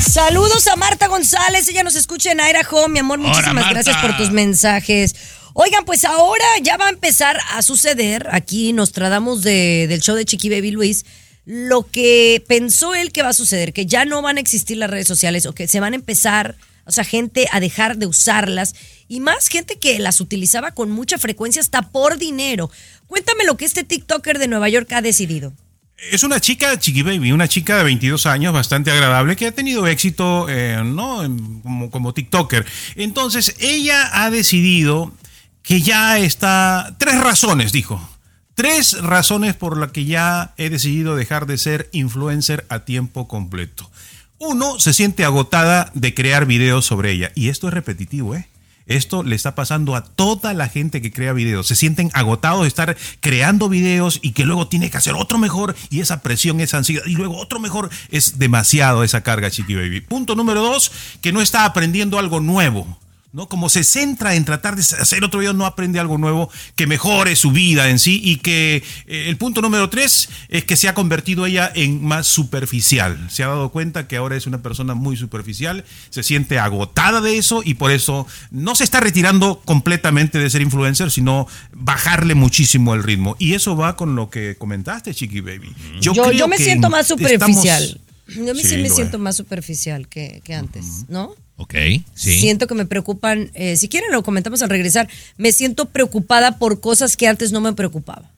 Saludos 0.00 0.66
a 0.66 0.76
Marta 0.76 1.08
González, 1.08 1.68
ella 1.68 1.82
nos 1.82 1.94
escucha 1.94 2.32
en 2.32 2.40
Idaho, 2.40 2.88
mi 2.88 2.98
amor, 2.98 3.18
muchísimas 3.18 3.70
gracias 3.70 3.96
por 3.98 4.16
tus 4.16 4.30
mensajes. 4.30 5.14
Oigan, 5.54 5.84
pues 5.84 6.04
ahora 6.04 6.44
ya 6.62 6.76
va 6.76 6.86
a 6.86 6.90
empezar 6.90 7.38
a 7.52 7.62
suceder, 7.62 8.28
aquí 8.30 8.72
nos 8.72 8.92
tratamos 8.92 9.42
de, 9.42 9.86
del 9.88 10.00
show 10.00 10.14
de 10.14 10.24
Chiqui 10.24 10.50
Baby 10.50 10.70
Luis, 10.70 11.06
lo 11.44 11.86
que 11.86 12.44
pensó 12.46 12.94
él 12.94 13.12
que 13.12 13.22
va 13.22 13.30
a 13.30 13.34
suceder, 13.34 13.72
que 13.72 13.86
ya 13.86 14.04
no 14.04 14.20
van 14.20 14.36
a 14.36 14.40
existir 14.40 14.76
las 14.76 14.90
redes 14.90 15.08
sociales 15.08 15.46
o 15.46 15.54
que 15.54 15.68
se 15.68 15.80
van 15.80 15.92
a 15.92 15.96
empezar, 15.96 16.56
o 16.84 16.92
sea, 16.92 17.04
gente 17.04 17.48
a 17.50 17.60
dejar 17.60 17.96
de 17.96 18.06
usarlas 18.06 18.74
y 19.08 19.20
más 19.20 19.48
gente 19.48 19.78
que 19.78 19.98
las 19.98 20.20
utilizaba 20.20 20.72
con 20.72 20.90
mucha 20.90 21.18
frecuencia 21.18 21.60
hasta 21.60 21.82
por 21.82 22.18
dinero. 22.18 22.70
Cuéntame 23.06 23.44
lo 23.44 23.56
que 23.56 23.64
este 23.64 23.84
TikToker 23.84 24.38
de 24.38 24.48
Nueva 24.48 24.68
York 24.68 24.92
ha 24.92 25.00
decidido. 25.00 25.52
Es 25.98 26.22
una 26.24 26.40
chica, 26.40 26.78
Chiqui 26.78 27.02
Baby, 27.02 27.32
una 27.32 27.48
chica 27.48 27.78
de 27.78 27.84
22 27.84 28.26
años, 28.26 28.52
bastante 28.52 28.90
agradable, 28.90 29.34
que 29.34 29.46
ha 29.46 29.52
tenido 29.52 29.86
éxito, 29.86 30.46
eh, 30.48 30.82
¿no? 30.84 31.22
Como, 31.62 31.90
como 31.90 32.12
TikToker. 32.12 32.66
Entonces, 32.96 33.56
ella 33.60 34.10
ha 34.12 34.30
decidido 34.30 35.12
que 35.62 35.80
ya 35.80 36.18
está... 36.18 36.94
Tres 36.98 37.20
razones, 37.20 37.72
dijo. 37.72 38.06
Tres 38.54 39.02
razones 39.02 39.54
por 39.54 39.78
las 39.78 39.92
que 39.92 40.04
ya 40.04 40.52
he 40.58 40.68
decidido 40.68 41.16
dejar 41.16 41.46
de 41.46 41.58
ser 41.58 41.88
influencer 41.92 42.66
a 42.68 42.80
tiempo 42.80 43.26
completo. 43.26 43.90
Uno, 44.38 44.78
se 44.78 44.92
siente 44.92 45.24
agotada 45.24 45.90
de 45.94 46.14
crear 46.14 46.44
videos 46.44 46.84
sobre 46.84 47.10
ella. 47.10 47.32
Y 47.34 47.48
esto 47.48 47.68
es 47.68 47.74
repetitivo, 47.74 48.34
¿eh? 48.34 48.48
Esto 48.86 49.22
le 49.22 49.36
está 49.36 49.54
pasando 49.54 49.96
a 49.96 50.04
toda 50.04 50.54
la 50.54 50.68
gente 50.68 51.02
que 51.02 51.12
crea 51.12 51.32
videos. 51.32 51.66
Se 51.66 51.76
sienten 51.76 52.10
agotados 52.14 52.62
de 52.62 52.68
estar 52.68 52.96
creando 53.20 53.68
videos 53.68 54.20
y 54.22 54.32
que 54.32 54.44
luego 54.44 54.68
tiene 54.68 54.90
que 54.90 54.96
hacer 54.96 55.14
otro 55.14 55.38
mejor 55.38 55.74
y 55.90 56.00
esa 56.00 56.22
presión, 56.22 56.60
esa 56.60 56.78
ansiedad 56.78 57.04
y 57.06 57.14
luego 57.14 57.36
otro 57.36 57.58
mejor 57.58 57.90
es 58.10 58.38
demasiado 58.38 59.02
esa 59.04 59.22
carga, 59.22 59.50
Chiqui 59.50 59.74
Baby. 59.74 60.00
Punto 60.00 60.34
número 60.34 60.62
dos, 60.62 60.92
que 61.20 61.32
no 61.32 61.42
está 61.42 61.64
aprendiendo 61.64 62.18
algo 62.18 62.40
nuevo. 62.40 62.98
¿No? 63.32 63.48
Como 63.48 63.68
se 63.68 63.84
centra 63.84 64.34
en 64.34 64.44
tratar 64.44 64.76
de 64.76 64.82
hacer 64.82 65.24
otro 65.24 65.40
video, 65.40 65.52
no 65.52 65.66
aprende 65.66 66.00
algo 66.00 66.18
nuevo 66.18 66.50
que 66.74 66.86
mejore 66.86 67.36
su 67.36 67.52
vida 67.52 67.90
en 67.90 67.98
sí 67.98 68.20
y 68.24 68.36
que 68.36 68.82
eh, 69.06 69.26
el 69.28 69.36
punto 69.36 69.60
número 69.60 69.90
tres 69.90 70.28
es 70.48 70.64
que 70.64 70.76
se 70.76 70.88
ha 70.88 70.94
convertido 70.94 71.46
ella 71.46 71.70
en 71.74 72.04
más 72.04 72.26
superficial. 72.26 73.28
Se 73.30 73.42
ha 73.42 73.48
dado 73.48 73.70
cuenta 73.70 74.08
que 74.08 74.16
ahora 74.16 74.36
es 74.36 74.46
una 74.46 74.62
persona 74.62 74.94
muy 74.94 75.16
superficial, 75.16 75.84
se 76.10 76.22
siente 76.22 76.58
agotada 76.58 77.20
de 77.20 77.38
eso 77.38 77.62
y 77.64 77.74
por 77.74 77.90
eso 77.90 78.26
no 78.50 78.74
se 78.74 78.84
está 78.84 79.00
retirando 79.00 79.60
completamente 79.64 80.38
de 80.38 80.48
ser 80.50 80.62
influencer, 80.62 81.10
sino 81.10 81.46
bajarle 81.72 82.34
muchísimo 82.34 82.94
el 82.94 83.02
ritmo. 83.02 83.36
Y 83.38 83.54
eso 83.54 83.76
va 83.76 83.96
con 83.96 84.16
lo 84.16 84.30
que 84.30 84.56
comentaste, 84.56 85.14
Chiqui 85.14 85.40
Baby. 85.40 85.74
Yo, 86.00 86.32
yo 86.32 86.48
me 86.48 86.58
siento 86.58 86.90
más 86.90 87.06
superficial. 87.06 88.00
Yo 88.28 88.54
me, 88.54 88.62
Sí, 88.62 88.76
me 88.78 88.88
lo 88.88 88.94
siento 88.94 89.16
es. 89.16 89.22
más 89.22 89.36
superficial 89.36 90.08
que, 90.08 90.40
que 90.44 90.54
antes, 90.54 91.04
¿no? 91.08 91.34
Ok, 91.56 91.74
sí. 92.14 92.38
Siento 92.40 92.66
que 92.66 92.74
me 92.74 92.84
preocupan, 92.86 93.50
eh, 93.54 93.76
si 93.76 93.88
quieren 93.88 94.10
lo 94.12 94.22
comentamos 94.22 94.62
al 94.62 94.68
regresar, 94.68 95.08
me 95.36 95.52
siento 95.52 95.86
preocupada 95.86 96.58
por 96.58 96.80
cosas 96.80 97.16
que 97.16 97.28
antes 97.28 97.52
no 97.52 97.60
me 97.60 97.72
preocupaba. 97.72 98.30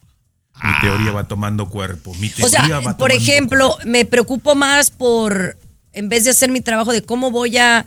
Mi 0.63 0.71
teoría 0.81 1.13
va 1.13 1.27
tomando 1.27 1.69
cuerpo. 1.69 2.15
Mi 2.17 2.29
O 2.29 2.33
teoría 2.51 2.51
sea, 2.67 2.81
va 2.81 2.97
por 2.97 3.13
ejemplo, 3.13 3.77
me 3.85 4.05
preocupo 4.05 4.55
más 4.55 4.91
por, 4.91 5.57
en 5.93 6.09
vez 6.09 6.25
de 6.25 6.31
hacer 6.31 6.51
mi 6.51 6.61
trabajo 6.61 6.93
de 6.93 7.03
cómo 7.03 7.31
voy 7.31 7.57
a, 7.59 7.87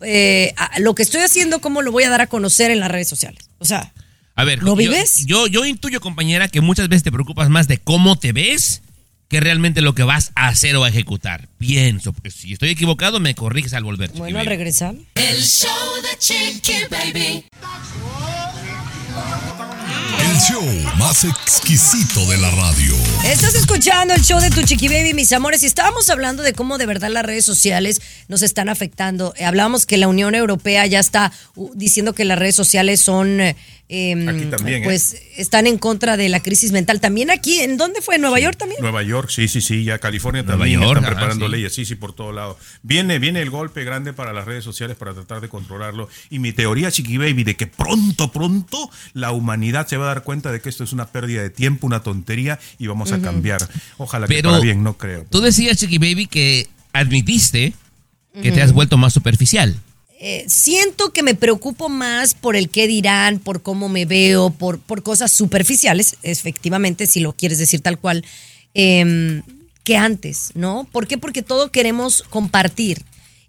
eh, 0.00 0.52
a- 0.56 0.78
lo 0.80 0.94
que 0.94 1.02
estoy 1.02 1.20
haciendo, 1.22 1.60
cómo 1.60 1.82
lo 1.82 1.92
voy 1.92 2.04
a 2.04 2.10
dar 2.10 2.20
a 2.20 2.26
conocer 2.26 2.70
en 2.70 2.80
las 2.80 2.90
redes 2.90 3.08
sociales. 3.08 3.48
O 3.58 3.64
sea, 3.64 3.92
A 4.36 4.44
ver, 4.44 4.60
¿Lo 4.62 4.70
yo- 4.72 4.76
vives? 4.76 5.26
Yo, 5.26 5.46
yo, 5.48 5.64
intuyo, 5.66 6.00
compañera, 6.00 6.48
que 6.48 6.60
muchas 6.60 6.88
veces 6.88 7.02
te 7.02 7.12
preocupas 7.12 7.50
más 7.50 7.68
de 7.68 7.78
cómo 7.78 8.16
te 8.18 8.32
ves 8.32 8.80
que 9.30 9.38
realmente 9.38 9.80
lo 9.80 9.94
que 9.94 10.02
vas 10.02 10.32
a 10.34 10.48
hacer 10.48 10.74
o 10.74 10.82
a 10.82 10.88
ejecutar. 10.88 11.48
Pienso, 11.56 12.12
porque 12.12 12.32
si 12.32 12.52
estoy 12.52 12.70
equivocado, 12.70 13.20
me 13.20 13.36
corriges 13.36 13.72
al 13.74 13.84
volver. 13.84 14.10
Bueno, 14.10 14.40
al 14.40 14.46
regresar. 14.46 14.96
El 15.14 15.40
show 15.40 15.70
de 16.02 16.18
Chiqui 16.18 16.72
Baby. 16.90 17.44
El 19.10 20.36
show 20.38 20.62
más 20.98 21.24
exquisito 21.24 22.24
de 22.26 22.38
la 22.38 22.50
radio. 22.50 22.94
Estás 23.24 23.54
escuchando 23.54 24.14
el 24.14 24.22
show 24.22 24.38
de 24.38 24.50
tu 24.50 24.62
chiqui 24.62 24.88
baby, 24.88 25.14
mis 25.14 25.32
amores, 25.32 25.62
y 25.62 25.66
estábamos 25.66 26.10
hablando 26.10 26.42
de 26.42 26.52
cómo 26.52 26.78
de 26.78 26.86
verdad 26.86 27.10
las 27.10 27.24
redes 27.24 27.44
sociales 27.44 28.00
nos 28.28 28.42
están 28.42 28.68
afectando. 28.68 29.34
Eh, 29.36 29.44
hablábamos 29.44 29.86
que 29.86 29.96
la 29.96 30.08
Unión 30.08 30.34
Europea 30.34 30.86
ya 30.86 31.00
está 31.00 31.32
uh, 31.56 31.70
diciendo 31.74 32.14
que 32.14 32.24
las 32.24 32.38
redes 32.38 32.54
sociales 32.54 33.00
son, 33.00 33.40
eh, 33.40 33.56
em, 33.88 34.28
Aquí 34.28 34.44
también, 34.44 34.82
¿eh? 34.82 34.84
pues, 34.84 35.16
están 35.36 35.66
en 35.66 35.78
contra 35.78 36.16
de 36.16 36.28
la 36.28 36.40
crisis 36.40 36.70
mental. 36.70 37.00
También 37.00 37.30
aquí, 37.30 37.60
¿en 37.60 37.76
dónde 37.76 38.00
fue? 38.00 38.16
¿En 38.16 38.20
Nueva 38.20 38.38
York 38.38 38.56
también? 38.56 38.80
Nueva 38.80 39.02
York, 39.02 39.30
sí, 39.30 39.48
sí, 39.48 39.60
sí, 39.60 39.84
ya 39.84 39.98
California 39.98 40.42
Nueva 40.42 40.58
también 40.58 40.80
York, 40.80 40.98
están 40.98 41.04
ajá, 41.04 41.14
preparando 41.14 41.46
sí. 41.46 41.52
leyes, 41.52 41.74
sí, 41.74 41.84
sí, 41.84 41.94
por 41.96 42.12
todo 42.12 42.32
lado. 42.32 42.58
Viene, 42.82 43.18
viene 43.18 43.42
el 43.42 43.50
golpe 43.50 43.84
grande 43.84 44.12
para 44.12 44.32
las 44.32 44.44
redes 44.44 44.64
sociales 44.64 44.96
para 44.96 45.14
tratar 45.14 45.40
de 45.40 45.48
controlarlo. 45.48 46.08
Y 46.28 46.38
mi 46.38 46.52
teoría, 46.52 46.90
Chiqui 46.90 47.18
Baby, 47.18 47.44
de 47.44 47.56
que 47.56 47.66
pronto, 47.66 48.30
pronto 48.30 48.90
la 49.12 49.32
humanidad 49.32 49.86
se 49.86 49.96
va 49.96 50.04
a 50.04 50.14
dar 50.14 50.22
cuenta 50.22 50.52
de 50.52 50.60
que 50.60 50.68
esto 50.68 50.84
es 50.84 50.92
una 50.92 51.06
pérdida 51.06 51.42
de 51.42 51.50
tiempo, 51.50 51.86
una 51.86 52.02
tontería 52.02 52.58
y 52.78 52.86
vamos 52.86 53.12
a 53.12 53.20
cambiar. 53.20 53.68
Ojalá 53.98 54.26
que 54.26 54.34
Pero 54.34 54.50
para 54.50 54.62
bien, 54.62 54.82
no 54.82 54.96
creo. 54.96 55.24
Tú 55.28 55.40
decías, 55.40 55.76
Chiqui 55.76 55.98
Baby, 55.98 56.26
que 56.26 56.68
admitiste 56.92 57.74
que 58.42 58.52
te 58.52 58.62
has 58.62 58.72
vuelto 58.72 58.96
más 58.96 59.12
superficial. 59.12 59.76
Eh, 60.22 60.44
siento 60.48 61.14
que 61.14 61.22
me 61.22 61.34
preocupo 61.34 61.88
más 61.88 62.34
por 62.34 62.54
el 62.54 62.68
qué 62.68 62.86
dirán, 62.86 63.38
por 63.38 63.62
cómo 63.62 63.88
me 63.88 64.04
veo, 64.04 64.50
por, 64.50 64.78
por 64.78 65.02
cosas 65.02 65.32
superficiales, 65.32 66.16
efectivamente, 66.22 67.06
si 67.06 67.20
lo 67.20 67.32
quieres 67.32 67.58
decir 67.58 67.80
tal 67.80 67.98
cual, 67.98 68.22
em, 68.74 69.42
que 69.82 69.96
antes, 69.96 70.50
¿no? 70.54 70.86
¿Por 70.92 71.06
qué? 71.06 71.16
Porque 71.16 71.42
todo 71.42 71.72
queremos 71.72 72.22
compartir. 72.28 73.02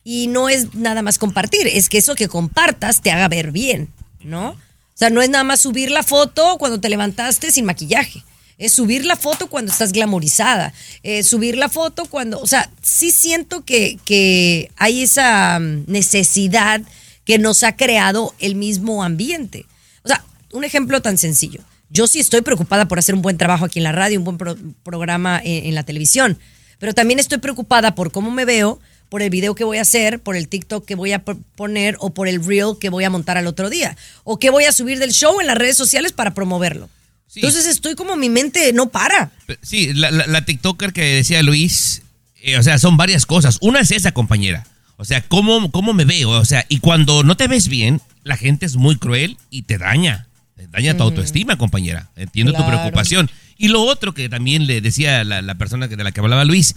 Y 0.05 0.28
no 0.28 0.47
es 0.47 0.74
nada 0.74 1.01
más 1.01 1.20
compartir, 1.20 1.68
es 1.68 1.89
que 1.89 1.97
eso 1.97 2.16
que 2.16 2.30
compartas 2.30 3.01
te 3.01 3.12
haga 3.12 3.28
ver 3.28 3.51
bien, 3.51 3.89
¿no? 4.24 4.55
O 4.94 4.98
sea, 4.98 5.10
no 5.10 5.22
es 5.22 5.30
nada 5.30 5.44
más 5.44 5.62
subir 5.62 5.89
la 5.92 6.04
foto 6.04 6.58
cuando 6.58 6.80
te 6.80 6.89
levantaste 6.89 7.52
sin 7.52 7.66
maquillaje. 7.66 8.24
Es 8.58 8.74
subir 8.74 9.06
la 9.06 9.16
foto 9.16 9.48
cuando 9.48 9.72
estás 9.72 9.92
glamorizada. 9.92 10.74
Es 11.02 11.28
subir 11.28 11.58
la 11.58 11.70
foto 11.70 12.06
cuando. 12.06 12.39
O 12.39 12.46
sea, 12.46 12.70
sí 12.82 13.12
siento 13.12 13.66
que, 13.66 13.98
que 14.06 14.70
hay 14.76 15.02
esa 15.02 15.58
mm, 15.60 15.86
necesidad 15.88 16.82
que 17.26 17.39
nos 17.39 17.64
ha 17.64 17.76
creado 17.76 18.36
el 18.39 18.56
mismo 18.56 19.04
ambiente. 19.04 19.66
O 20.04 20.08
sea, 20.08 20.24
un 20.52 20.64
ejemplo 20.64 21.02
tan 21.02 21.18
sencillo. 21.18 21.62
Yo 21.89 22.08
sí 22.08 22.20
estoy 22.20 22.42
preocupada 22.42 22.88
por 22.88 23.00
hacer 23.00 23.16
un 23.16 23.22
buen 23.22 23.38
trabajo 23.38 23.66
aquí 23.66 23.80
en 23.80 23.84
la 23.84 23.92
radio, 23.92 24.20
un 24.20 24.26
buen 24.26 24.38
pro- 24.38 24.58
programa 24.84 25.42
en 25.44 25.74
la 25.74 25.84
televisión. 25.84 26.38
Pero 26.80 26.94
también 26.94 27.20
estoy 27.20 27.39
preocupada 27.39 27.96
por 27.96 28.12
cómo 28.12 28.32
me 28.32 28.46
veo, 28.46 28.80
por 29.12 29.22
el 29.22 29.30
video 29.30 29.55
que 29.55 29.66
voy 29.66 29.78
a 29.78 29.82
hacer, 29.82 30.22
por 30.22 30.38
el 30.38 30.47
TikTok 30.47 30.86
que 30.86 30.95
voy 30.95 31.12
a 31.12 31.22
poner 31.22 31.97
o 31.99 32.14
por 32.14 32.30
el 32.30 32.41
reel 32.45 32.76
que 32.80 32.88
voy 32.88 33.03
a 33.03 33.09
montar 33.09 33.38
al 33.38 33.45
otro 33.45 33.70
día. 33.70 33.97
O 34.24 34.39
que 34.39 34.49
voy 34.49 34.64
a 34.64 34.72
subir 34.72 34.99
del 34.99 35.12
show 35.12 35.41
en 35.41 35.47
las 35.47 35.57
redes 35.57 35.76
sociales 35.76 36.14
para 36.14 36.34
promoverlo. 36.34 36.89
Entonces 37.36 37.66
estoy 37.68 37.95
como 37.95 38.16
mi 38.16 38.30
mente 38.30 38.72
no 38.72 38.88
para. 38.88 39.32
Sí, 39.62 39.93
la, 39.93 40.12
la- 40.12 40.28
la 40.28 40.45
TikToker 40.45 40.93
que 40.93 41.03
decía 41.03 41.43
Luis, 41.43 42.03
eh, 42.41 42.57
o 42.57 42.64
sea, 42.64 42.80
son 42.80 42.95
varias 42.95 43.26
cosas. 43.26 43.57
Una 43.59 43.82
es 43.82 43.91
esa, 43.91 44.14
compañera. 44.14 44.66
O 44.95 45.03
sea, 45.03 45.22
¿cómo, 45.28 45.72
¿cómo 45.72 45.91
me 45.93 46.05
veo? 46.05 46.30
O 46.30 46.45
sea, 46.45 46.66
y 46.70 46.80
cuando 46.80 47.24
no 47.24 47.36
te 47.36 47.49
ves 47.49 47.68
bien, 47.68 48.01
la 48.24 48.38
gente 48.38 48.66
es 48.66 48.78
muy 48.78 48.95
cruel 48.97 49.36
y 49.49 49.64
te 49.64 49.78
daña. 49.78 50.28
Te 50.55 50.68
daña 50.68 50.95
tu 50.95 51.03
autoestima, 51.03 51.57
compañera. 51.57 52.09
Entiendo 52.16 52.53
tu 52.53 52.66
preocupación. 52.66 53.30
Y 53.57 53.68
lo 53.68 53.82
otro 53.82 54.14
que 54.14 54.30
también 54.30 54.68
le 54.68 54.80
decía 54.80 55.26
la, 55.26 55.41
la 55.41 55.55
persona 55.55 55.88
de 55.89 56.01
la 56.01 56.12
que 56.14 56.20
hablaba 56.22 56.45
Luis, 56.45 56.76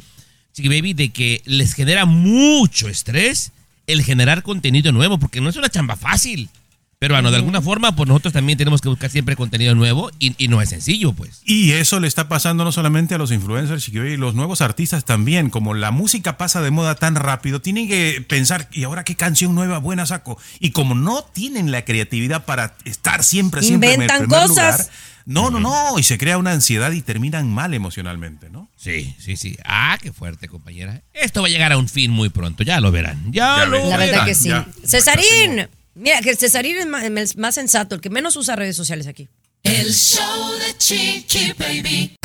Chiqui 0.55 0.69
Baby, 0.69 0.95
de 0.95 1.11
que 1.11 1.43
les 1.45 1.75
genera 1.75 2.07
mucho 2.07 2.89
estrés 2.89 3.53
el 3.87 4.03
generar 4.03 4.43
contenido 4.43 4.93
nuevo, 4.93 5.19
porque 5.19 5.41
no 5.41 5.51
es 5.51 5.57
una 5.57 5.69
chamba 5.69 5.97
fácil. 5.97 6.49
Pero 7.01 7.17
bueno, 7.17 7.31
de 7.31 7.37
alguna 7.37 7.61
forma, 7.61 7.95
pues 7.95 8.09
nosotros 8.09 8.33
también 8.33 8.57
tenemos 8.57 8.81
que 8.81 8.89
buscar 8.89 9.11
siempre 9.11 9.37
contenido 9.37 9.75
nuevo 9.75 10.11
y, 10.19 10.35
y 10.43 10.49
no 10.49 10.63
es 10.63 10.71
sencillo, 10.71 11.13
pues. 11.13 11.43
Y 11.45 11.73
eso 11.73 12.01
le 12.01 12.09
está 12.09 12.29
pasando 12.29 12.65
no 12.65 12.73
solamente 12.73 13.15
a 13.15 13.19
los 13.19 13.31
influencers, 13.31 13.85
Chiqui 13.85 13.99
Baby, 13.99 14.17
los 14.17 14.35
nuevos 14.35 14.63
artistas 14.63 15.05
también. 15.05 15.51
Como 15.51 15.75
la 15.75 15.91
música 15.91 16.39
pasa 16.39 16.63
de 16.63 16.71
moda 16.71 16.95
tan 16.95 17.17
rápido, 17.17 17.61
tienen 17.61 17.89
que 17.89 18.25
pensar, 18.27 18.69
¿y 18.73 18.85
ahora 18.85 19.05
qué 19.05 19.17
canción 19.17 19.55
nueva 19.55 19.79
buena 19.79 20.07
saco? 20.07 20.39
Y 20.61 20.71
como 20.71 20.95
no 20.95 21.25
tienen 21.25 21.73
la 21.73 21.85
creatividad 21.85 22.47
para 22.47 22.75
estar 22.87 23.23
siempre, 23.23 23.63
siempre 23.63 23.93
Inventan 23.93 24.17
en 24.17 24.23
el 24.23 24.29
primer 24.29 24.49
cosas. 24.49 24.79
lugar, 24.79 24.93
no, 25.27 25.51
no, 25.51 25.61
no, 25.61 25.99
y 25.99 26.03
se 26.03 26.19
crea 26.19 26.37
una 26.39 26.53
ansiedad 26.53 26.93
y 26.93 27.01
terminan 27.03 27.51
mal 27.53 27.73
emocionalmente, 27.75 28.51
¿no? 28.51 28.69
Sí, 28.77 29.15
sí, 29.19 29.37
sí. 29.37 29.57
Ah, 29.65 29.99
qué 30.01 30.13
fuerte, 30.13 30.49
compañera. 30.49 31.03
Esto 31.13 31.41
va 31.43 31.49
a 31.49 31.51
llegar 31.51 31.73
a 31.73 31.79
un 31.79 31.89
fin 31.89 32.11
muy 32.11 32.29
pronto, 32.29 32.63
ya 32.63 32.81
lo 32.81 32.91
verán. 32.93 33.33
Ya, 33.33 33.59
Ya 33.59 33.65
lo 33.67 33.71
ves, 33.73 33.89
La 33.89 33.97
verán. 33.97 34.11
verdad 34.13 34.27
que 34.27 34.35
sí. 34.35 34.49
ya. 34.49 34.67
Cesarín. 34.87 35.69
Mira, 35.95 36.21
que 36.21 36.35
Cesarín 36.37 36.77
es 36.77 36.87
más, 36.87 37.05
es 37.05 37.37
más 37.37 37.55
sensato, 37.55 37.95
el 37.95 38.01
que 38.01 38.11
menos 38.11 38.37
usa 38.37 38.57
redes 38.57 38.77
sociales 38.77 39.07
aquí. 39.07 39.29
El 39.63 39.93
show 39.95 40.53
de 40.59 40.77
Chiqui 40.77 41.53
Baby. 41.59 42.17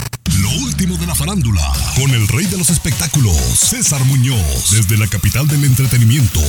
Lo 0.41 0.49
último 0.63 0.97
de 0.97 1.05
la 1.05 1.15
farándula, 1.15 1.61
con 1.95 2.09
el 2.11 2.27
rey 2.29 2.45
de 2.45 2.57
los 2.57 2.69
espectáculos, 2.69 3.35
César 3.37 4.03
Muñoz, 4.05 4.71
desde 4.71 4.97
la 4.97 5.05
capital 5.07 5.47
del 5.47 5.63
entretenimiento, 5.65 6.41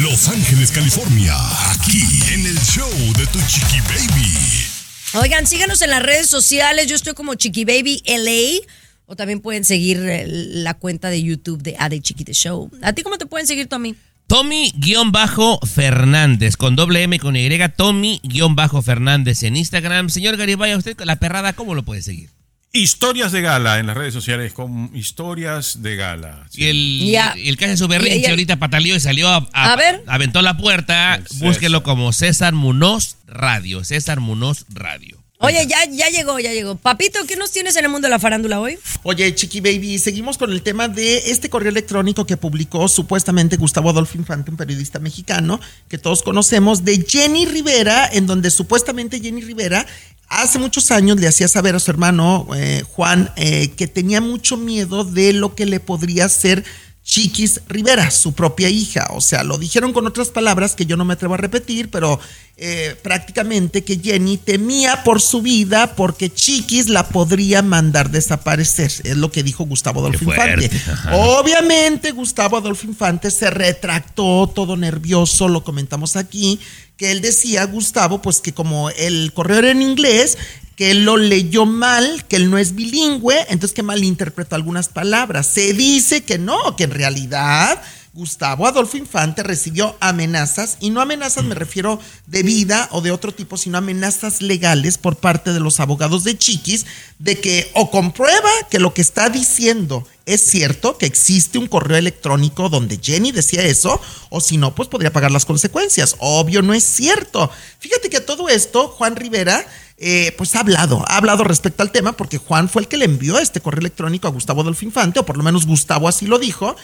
Los 0.00 0.28
Ángeles, 0.28 0.72
California, 0.72 1.34
aquí 1.70 2.02
en 2.32 2.46
el 2.46 2.58
show 2.60 2.90
de 3.16 3.26
Tu 3.26 3.38
Chiqui 3.46 3.80
Baby. 3.80 4.75
Oigan, 5.18 5.46
síganos 5.46 5.80
en 5.80 5.88
las 5.90 6.02
redes 6.02 6.28
sociales. 6.28 6.88
Yo 6.88 6.96
estoy 6.96 7.14
como 7.14 7.34
Chiqui 7.34 7.64
Baby 7.64 8.02
LA. 8.06 8.60
O 9.06 9.16
también 9.16 9.40
pueden 9.40 9.64
seguir 9.64 9.96
eh, 9.98 10.26
la 10.26 10.74
cuenta 10.74 11.08
de 11.08 11.22
YouTube 11.22 11.62
de 11.62 11.74
A 11.78 11.88
de 11.88 12.02
Chiqui 12.02 12.24
The 12.24 12.34
Show. 12.34 12.70
¿A 12.82 12.92
ti 12.92 13.02
cómo 13.02 13.16
te 13.16 13.24
pueden 13.24 13.46
seguir, 13.46 13.66
Tommy? 13.66 13.94
Tommy-Fernández, 14.26 16.56
con 16.56 16.76
doble 16.76 17.04
M 17.04 17.18
con 17.20 17.36
Y, 17.36 17.48
Tommy-Fernández 17.76 19.44
en 19.44 19.56
Instagram. 19.56 20.10
Señor 20.10 20.36
Garibay, 20.36 20.74
usted 20.74 20.94
con 20.96 21.06
la 21.06 21.16
perrada, 21.16 21.54
¿cómo 21.54 21.74
lo 21.74 21.82
puede 21.84 22.02
seguir? 22.02 22.28
Historias 22.76 23.32
de 23.32 23.40
gala 23.40 23.78
en 23.78 23.86
las 23.86 23.96
redes 23.96 24.12
sociales 24.12 24.52
con 24.52 24.90
historias 24.94 25.82
de 25.82 25.96
gala. 25.96 26.46
Y 26.52 26.66
el, 26.66 27.00
Ya. 27.06 27.34
el 27.36 27.56
que 27.56 27.64
hace 27.64 27.76
su 27.78 27.88
berrinche 27.88 28.28
ahorita 28.28 28.56
pataleó 28.58 28.94
y 28.96 29.00
salió 29.00 29.28
a, 29.28 29.46
a- 29.52 29.72
A 29.72 29.76
ver. 29.76 30.02
aventó 30.06 30.42
la 30.42 30.56
puerta. 30.56 31.20
Búsquelo 31.36 31.82
como 31.82 32.12
César 32.12 32.52
Munoz 32.54 33.16
Radio. 33.26 33.82
César 33.84 34.20
Munoz 34.20 34.66
Radio. 34.68 35.16
Oye, 35.38 35.66
ya, 35.68 35.76
ya 35.90 36.08
llegó, 36.08 36.38
ya 36.38 36.50
llegó. 36.54 36.76
Papito, 36.76 37.18
¿qué 37.26 37.36
nos 37.36 37.52
tienes 37.52 37.76
en 37.76 37.84
el 37.84 37.90
mundo 37.90 38.06
de 38.06 38.10
la 38.10 38.18
farándula 38.18 38.58
hoy? 38.58 38.78
Oye, 39.02 39.34
Chiqui 39.34 39.60
Baby, 39.60 39.98
seguimos 39.98 40.38
con 40.38 40.50
el 40.50 40.62
tema 40.62 40.88
de 40.88 41.30
este 41.30 41.50
correo 41.50 41.68
electrónico 41.68 42.24
que 42.26 42.38
publicó 42.38 42.88
supuestamente 42.88 43.58
Gustavo 43.58 43.90
Adolfo 43.90 44.16
Infante, 44.16 44.50
un 44.50 44.56
periodista 44.56 44.98
mexicano 44.98 45.60
que 45.90 45.98
todos 45.98 46.22
conocemos, 46.22 46.86
de 46.86 47.04
Jenny 47.06 47.44
Rivera, 47.44 48.08
en 48.10 48.26
donde 48.26 48.50
supuestamente 48.50 49.20
Jenny 49.20 49.42
Rivera 49.42 49.86
hace 50.28 50.58
muchos 50.58 50.90
años 50.90 51.18
le 51.18 51.28
hacía 51.28 51.48
saber 51.48 51.74
a 51.74 51.80
su 51.80 51.90
hermano 51.90 52.46
eh, 52.54 52.82
Juan 52.92 53.32
eh, 53.36 53.70
que 53.76 53.86
tenía 53.86 54.20
mucho 54.20 54.56
miedo 54.56 55.04
de 55.04 55.32
lo 55.32 55.54
que 55.54 55.66
le 55.66 55.80
podría 55.80 56.26
hacer 56.26 56.64
Chiquis 57.06 57.60
Rivera, 57.68 58.10
su 58.10 58.32
propia 58.32 58.68
hija. 58.68 59.06
O 59.12 59.20
sea, 59.20 59.44
lo 59.44 59.58
dijeron 59.58 59.92
con 59.92 60.08
otras 60.08 60.30
palabras 60.30 60.74
que 60.74 60.86
yo 60.86 60.96
no 60.96 61.04
me 61.04 61.14
atrevo 61.14 61.34
a 61.34 61.36
repetir, 61.36 61.88
pero 61.88 62.18
eh, 62.56 62.96
prácticamente 63.00 63.84
que 63.84 64.00
Jenny 64.00 64.38
temía 64.38 65.04
por 65.04 65.22
su 65.22 65.40
vida 65.40 65.94
porque 65.94 66.34
Chiquis 66.34 66.88
la 66.88 67.08
podría 67.08 67.62
mandar 67.62 68.10
desaparecer. 68.10 68.92
Es 69.04 69.16
lo 69.16 69.30
que 69.30 69.44
dijo 69.44 69.64
Gustavo 69.64 70.00
Adolfo 70.00 70.24
Infante. 70.24 70.68
Obviamente 71.12 72.10
Gustavo 72.10 72.56
Adolfo 72.56 72.88
Infante 72.88 73.30
se 73.30 73.50
retractó 73.50 74.50
todo 74.52 74.76
nervioso, 74.76 75.46
lo 75.46 75.62
comentamos 75.62 76.16
aquí, 76.16 76.58
que 76.96 77.12
él 77.12 77.20
decía, 77.20 77.64
Gustavo, 77.66 78.20
pues 78.20 78.40
que 78.40 78.52
como 78.52 78.90
el 78.90 79.32
correo 79.32 79.58
era 79.58 79.70
en 79.70 79.80
inglés, 79.80 80.38
que 80.76 80.90
él 80.90 81.04
lo 81.04 81.16
leyó 81.16 81.64
mal, 81.66 82.24
que 82.26 82.36
él 82.36 82.50
no 82.50 82.58
es 82.58 82.74
bilingüe, 82.74 83.46
entonces 83.48 83.74
que 83.74 83.82
malinterpretó 83.82 84.54
algunas 84.54 84.88
palabras. 84.88 85.46
Se 85.46 85.72
dice 85.72 86.22
que 86.22 86.38
no, 86.38 86.76
que 86.76 86.84
en 86.84 86.90
realidad 86.90 87.82
Gustavo 88.16 88.66
Adolfo 88.66 88.96
Infante 88.96 89.42
recibió 89.42 89.94
amenazas, 90.00 90.78
y 90.80 90.88
no 90.88 91.02
amenazas 91.02 91.44
me 91.44 91.54
refiero 91.54 92.00
de 92.26 92.42
vida 92.42 92.88
o 92.92 93.02
de 93.02 93.10
otro 93.10 93.32
tipo, 93.32 93.58
sino 93.58 93.76
amenazas 93.76 94.40
legales 94.40 94.96
por 94.96 95.16
parte 95.16 95.52
de 95.52 95.60
los 95.60 95.80
abogados 95.80 96.24
de 96.24 96.36
Chiquis, 96.36 96.86
de 97.18 97.38
que 97.38 97.70
o 97.74 97.90
comprueba 97.90 98.50
que 98.70 98.78
lo 98.78 98.94
que 98.94 99.02
está 99.02 99.28
diciendo 99.28 100.06
es 100.24 100.40
cierto, 100.40 100.98
que 100.98 101.06
existe 101.06 101.58
un 101.58 101.68
correo 101.68 101.98
electrónico 101.98 102.68
donde 102.68 102.98
Jenny 103.00 103.32
decía 103.32 103.62
eso, 103.62 104.00
o 104.30 104.40
si 104.40 104.56
no, 104.56 104.74
pues 104.74 104.88
podría 104.88 105.12
pagar 105.12 105.30
las 105.30 105.44
consecuencias. 105.44 106.16
Obvio, 106.18 106.62
no 106.62 106.74
es 106.74 106.82
cierto. 106.84 107.50
Fíjate 107.78 108.10
que 108.10 108.20
todo 108.20 108.48
esto, 108.48 108.88
Juan 108.88 109.14
Rivera, 109.14 109.64
eh, 109.98 110.34
pues 110.36 110.54
ha 110.54 110.60
hablado, 110.60 111.02
ha 111.08 111.16
hablado 111.16 111.44
respecto 111.44 111.82
al 111.82 111.90
tema, 111.90 112.12
porque 112.12 112.38
Juan 112.38 112.68
fue 112.68 112.82
el 112.82 112.88
que 112.88 112.98
le 112.98 113.06
envió 113.06 113.38
este 113.38 113.60
correo 113.60 113.80
electrónico 113.80 114.28
a 114.28 114.30
Gustavo 114.30 114.60
Adolfo 114.60 114.84
Infante, 114.84 115.20
o 115.20 115.26
por 115.26 115.36
lo 115.36 115.42
menos 115.42 115.66
Gustavo 115.66 116.08
así 116.08 116.26
lo 116.26 116.38
dijo. 116.38 116.76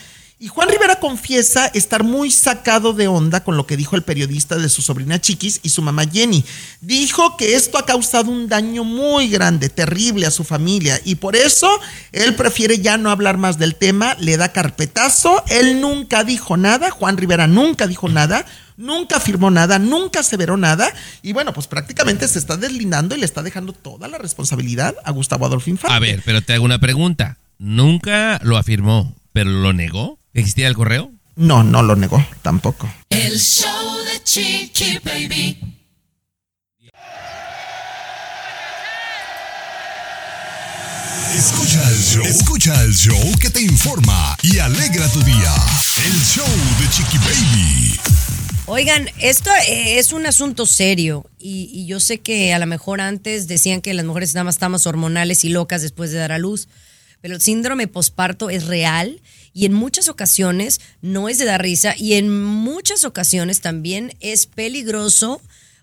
Y 0.43 0.49
Juan 0.49 0.69
Rivera 0.69 0.99
confiesa 0.99 1.67
estar 1.67 2.03
muy 2.03 2.33
sacado 2.33 2.95
de 2.95 3.07
onda 3.07 3.45
con 3.45 3.57
lo 3.57 3.65
que 3.65 3.77
dijo 3.77 3.95
el 3.95 4.03
periodista 4.03 4.57
de 4.57 4.69
su 4.69 4.83
sobrina 4.83 5.21
Chiquis 5.21 5.61
y 5.63 5.69
su 5.69 5.83
mamá 5.83 6.05
Jenny. 6.05 6.45
Dijo 6.81 7.37
que 7.37 7.55
esto 7.55 7.79
ha 7.79 7.87
causado 7.87 8.29
un 8.29 8.49
daño 8.49 8.83
muy 8.83 9.29
grande, 9.29 9.69
terrible 9.69 10.27
a 10.27 10.33
su 10.33 10.43
familia 10.43 11.01
y 11.05 11.15
por 11.15 11.37
eso 11.37 11.71
él 12.11 12.35
prefiere 12.35 12.81
ya 12.81 12.97
no 12.97 13.13
hablar 13.13 13.39
más 13.39 13.57
del 13.57 13.77
tema, 13.77 14.17
le 14.19 14.37
da 14.37 14.51
carpetazo, 14.51 15.45
él 15.47 15.81
nunca 15.81 16.25
dijo 16.25 16.57
nada, 16.57 16.91
Juan 16.91 17.19
Rivera 17.19 17.47
nunca 17.47 17.87
dijo 17.87 18.09
nada, 18.09 18.45
nunca 18.77 19.17
afirmó 19.17 19.51
nada, 19.51 19.79
nunca 19.79 20.21
aseveró 20.21 20.57
nada 20.57 20.93
y 21.23 21.33
bueno, 21.33 21.53
pues 21.53 21.67
prácticamente 21.67 22.29
se 22.29 22.39
está 22.39 22.57
deslindando 22.57 23.15
y 23.15 23.19
le 23.19 23.27
está 23.27 23.43
dejando 23.43 23.73
toda 23.73 24.09
la 24.09 24.19
responsabilidad 24.19 24.95
a 25.05 25.11
Gustavo 25.11 25.47
Adolfo 25.47 25.71
Infante. 25.71 25.95
A 25.95 25.99
ver, 25.99 26.23
pero 26.25 26.43
te 26.43 26.55
hago 26.55 26.65
una 26.65 26.79
pregunta. 26.79 27.39
Nunca 27.59 28.41
lo 28.43 28.57
afirmó, 28.57 29.15
pero 29.33 29.51
lo 29.51 29.73
negó. 29.73 30.19
¿Existía 30.35 30.69
el 30.69 30.75
correo? 30.75 31.11
No, 31.37 31.63
no 31.63 31.83
lo 31.83 31.97
negó, 31.97 32.25
tampoco. 32.43 32.93
El 33.09 33.39
show 33.39 33.99
de 34.05 34.23
Chiqui 34.23 34.99
Baby. 35.05 35.59
Escucha 41.35 41.89
el 41.89 41.99
show. 41.99 42.25
Escucha 42.25 42.83
el 42.83 42.95
show 42.95 43.39
que 43.41 43.49
te 43.49 43.63
informa 43.63 44.37
y 44.43 44.59
alegra 44.59 45.09
tu 45.09 45.23
día. 45.23 45.55
El 46.05 46.23
show 46.23 46.47
de 46.79 46.89
Chiqui 46.91 47.19
Baby. 47.19 47.92
Oigan, 48.67 49.09
esto 49.21 49.51
eh, 49.69 49.99
es 49.99 50.13
un 50.13 50.25
asunto 50.25 50.67
serio 50.67 51.27
y, 51.39 51.85
yo 51.87 51.99
sé 52.01 52.19
que 52.19 52.55
a 52.55 52.59
lo 52.59 52.67
mejor 52.67 53.01
antes 53.01 53.49
decían 53.49 53.81
que 53.81 53.93
las 53.93 54.05
mujeres 54.07 54.35
nada 54.35 54.45
más 54.45 54.55
estamos 54.55 54.87
hormonales 54.87 55.45
y 55.45 55.49
locas 55.49 55.83
después 55.83 56.11
de 56.13 56.19
dar 56.19 56.33
a 56.33 56.39
luz, 56.39 56.69
pero 57.21 57.35
el 57.35 57.41
síndrome 57.43 57.89
posparto 57.89 58.51
es 58.51 58.67
real 58.67 59.21
y 59.53 59.67
en 59.67 59.73
muchas 59.73 60.09
ocasiones 60.09 60.81
no 61.03 61.29
es 61.29 61.39
de 61.39 61.45
dar 61.45 61.61
risa 61.61 61.95
y 61.99 62.15
en 62.15 62.33
muchas 62.33 63.05
ocasiones 63.05 63.61
también 63.61 64.15
es 64.21 64.47
peligroso 64.47 65.43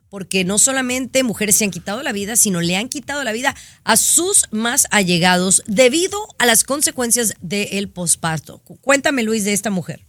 porque 0.10 0.44
no 0.44 0.58
solamente 0.58 1.22
mujeres 1.24 1.58
se 1.58 1.66
han 1.66 1.72
quitado 1.72 2.02
la 2.02 2.14
vida, 2.14 2.36
sino 2.38 2.62
le 2.62 2.78
han 2.78 2.90
quitado 2.90 3.24
la 3.24 3.34
vida 3.34 3.56
a 3.84 3.98
sus 3.98 4.46
más 4.52 4.88
allegados 4.90 5.64
debido 5.68 6.18
a 6.40 6.46
las 6.48 6.64
consecuencias 6.64 7.34
del 7.42 7.90
posparto. 7.90 8.58
Cu- 8.60 8.78
Cuéntame, 8.78 9.22
Luis, 9.22 9.44
de 9.44 9.54
esta 9.54 9.70
mujer. 9.70 10.09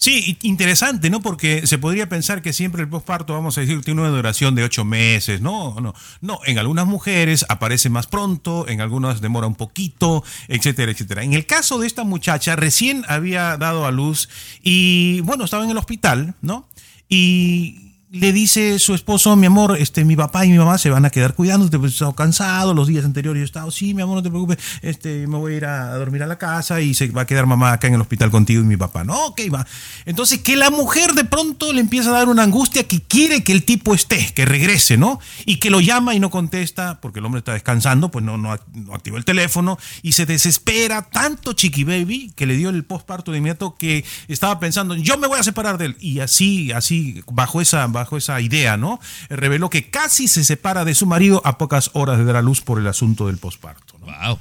Sí, 0.00 0.38
interesante, 0.42 1.10
¿no? 1.10 1.20
Porque 1.20 1.66
se 1.66 1.76
podría 1.76 2.08
pensar 2.08 2.40
que 2.40 2.52
siempre 2.52 2.82
el 2.82 2.88
posparto, 2.88 3.32
vamos 3.32 3.58
a 3.58 3.62
decir, 3.62 3.82
tiene 3.82 4.00
una 4.00 4.10
duración 4.10 4.54
de 4.54 4.62
ocho 4.62 4.84
meses. 4.84 5.40
No, 5.40 5.80
no, 5.80 5.92
no. 6.20 6.38
En 6.46 6.60
algunas 6.60 6.86
mujeres 6.86 7.44
aparece 7.48 7.90
más 7.90 8.06
pronto, 8.06 8.68
en 8.68 8.80
algunas 8.80 9.20
demora 9.20 9.48
un 9.48 9.56
poquito, 9.56 10.22
etcétera, 10.46 10.92
etcétera. 10.92 11.24
En 11.24 11.32
el 11.32 11.46
caso 11.46 11.80
de 11.80 11.88
esta 11.88 12.04
muchacha, 12.04 12.54
recién 12.54 13.04
había 13.08 13.56
dado 13.56 13.86
a 13.86 13.90
luz 13.90 14.28
y, 14.62 15.20
bueno, 15.22 15.44
estaba 15.44 15.64
en 15.64 15.70
el 15.70 15.78
hospital, 15.78 16.36
¿no? 16.42 16.68
Y 17.08 17.87
le 18.10 18.32
dice 18.32 18.78
su 18.78 18.94
esposo, 18.94 19.36
mi 19.36 19.46
amor, 19.46 19.76
este, 19.78 20.04
mi 20.04 20.16
papá 20.16 20.46
y 20.46 20.50
mi 20.50 20.58
mamá 20.58 20.78
se 20.78 20.88
van 20.88 21.04
a 21.04 21.10
quedar 21.10 21.34
cuidándote, 21.34 21.78
pues 21.78 21.92
he 21.92 21.94
estado 21.94 22.14
cansado, 22.14 22.72
los 22.72 22.88
días 22.88 23.04
anteriores 23.04 23.40
yo 23.40 23.42
he 23.42 23.44
estado, 23.44 23.70
sí, 23.70 23.92
mi 23.92 24.00
amor, 24.00 24.16
no 24.16 24.22
te 24.22 24.30
preocupes, 24.30 24.58
este, 24.80 25.26
me 25.26 25.36
voy 25.36 25.54
a 25.54 25.56
ir 25.56 25.64
a 25.66 25.94
dormir 25.94 26.22
a 26.22 26.26
la 26.26 26.38
casa 26.38 26.80
y 26.80 26.94
se 26.94 27.08
va 27.08 27.22
a 27.22 27.26
quedar 27.26 27.46
mamá 27.46 27.72
acá 27.72 27.86
en 27.86 27.94
el 27.94 28.00
hospital 28.00 28.30
contigo 28.30 28.62
y 28.62 28.64
mi 28.64 28.78
papá. 28.78 29.04
No, 29.04 29.26
ok, 29.26 29.40
va. 29.52 29.66
Entonces, 30.06 30.38
que 30.38 30.56
la 30.56 30.70
mujer 30.70 31.12
de 31.12 31.24
pronto 31.24 31.72
le 31.72 31.80
empieza 31.80 32.08
a 32.08 32.12
dar 32.12 32.28
una 32.28 32.44
angustia 32.44 32.84
que 32.84 33.02
quiere 33.02 33.44
que 33.44 33.52
el 33.52 33.64
tipo 33.64 33.94
esté, 33.94 34.32
que 34.34 34.46
regrese, 34.46 34.96
¿no? 34.96 35.20
Y 35.44 35.56
que 35.56 35.68
lo 35.68 35.80
llama 35.80 36.14
y 36.14 36.20
no 36.20 36.30
contesta, 36.30 37.00
porque 37.02 37.18
el 37.18 37.26
hombre 37.26 37.40
está 37.40 37.52
descansando, 37.52 38.10
pues 38.10 38.24
no, 38.24 38.38
no, 38.38 38.58
no 38.74 38.94
activó 38.94 39.18
el 39.18 39.26
teléfono 39.26 39.78
y 40.02 40.12
se 40.12 40.24
desespera 40.24 41.02
tanto 41.02 41.52
Chiqui 41.52 41.84
Baby 41.84 42.32
que 42.34 42.46
le 42.46 42.56
dio 42.56 42.70
el 42.70 42.84
postparto 42.84 43.32
de 43.32 43.38
inmediato 43.38 43.76
que 43.76 44.04
estaba 44.28 44.58
pensando, 44.60 44.94
yo 44.94 45.18
me 45.18 45.26
voy 45.26 45.38
a 45.38 45.42
separar 45.42 45.76
de 45.76 45.86
él. 45.86 45.96
Y 46.00 46.20
así, 46.20 46.72
así, 46.72 47.22
bajo 47.30 47.60
esa, 47.60 47.86
bajo 47.98 48.16
esa 48.16 48.40
idea, 48.40 48.76
¿no? 48.76 49.00
Reveló 49.28 49.70
que 49.70 49.90
casi 49.90 50.28
se 50.28 50.44
separa 50.44 50.84
de 50.84 50.94
su 50.94 51.06
marido 51.06 51.42
a 51.44 51.58
pocas 51.58 51.90
horas 51.92 52.18
de 52.18 52.24
dar 52.24 52.36
a 52.36 52.42
luz 52.42 52.60
por 52.60 52.78
el 52.78 52.86
asunto 52.86 53.26
del 53.26 53.38
posparto. 53.38 53.98
¿no? 54.00 54.06
Wow. 54.06 54.38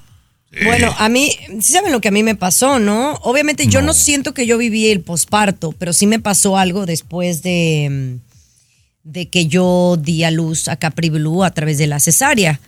Bueno, 0.63 0.95
a 0.97 1.09
mí, 1.09 1.31
sí 1.59 1.73
saben 1.73 1.91
lo 1.91 2.01
que 2.01 2.07
a 2.07 2.11
mí 2.11 2.23
me 2.23 2.35
pasó, 2.35 2.79
¿no? 2.79 3.13
Obviamente 3.23 3.67
yo 3.67 3.81
no 3.81 3.93
siento 3.93 4.33
que 4.33 4.47
yo 4.47 4.57
viví 4.57 4.87
el 4.87 5.01
posparto, 5.01 5.73
pero 5.73 5.93
sí 5.93 6.07
me 6.07 6.19
pasó 6.19 6.57
algo 6.57 6.85
después 6.85 7.43
de, 7.43 8.17
de 9.03 9.29
que 9.29 9.47
yo 9.47 9.97
di 9.99 10.23
a 10.23 10.31
luz 10.31 10.67
a 10.67 10.77
Capri 10.77 11.09
Blue 11.09 11.43
a 11.43 11.51
través 11.51 11.77
de 11.77 11.87
la 11.87 11.99
cesárea, 11.99 12.59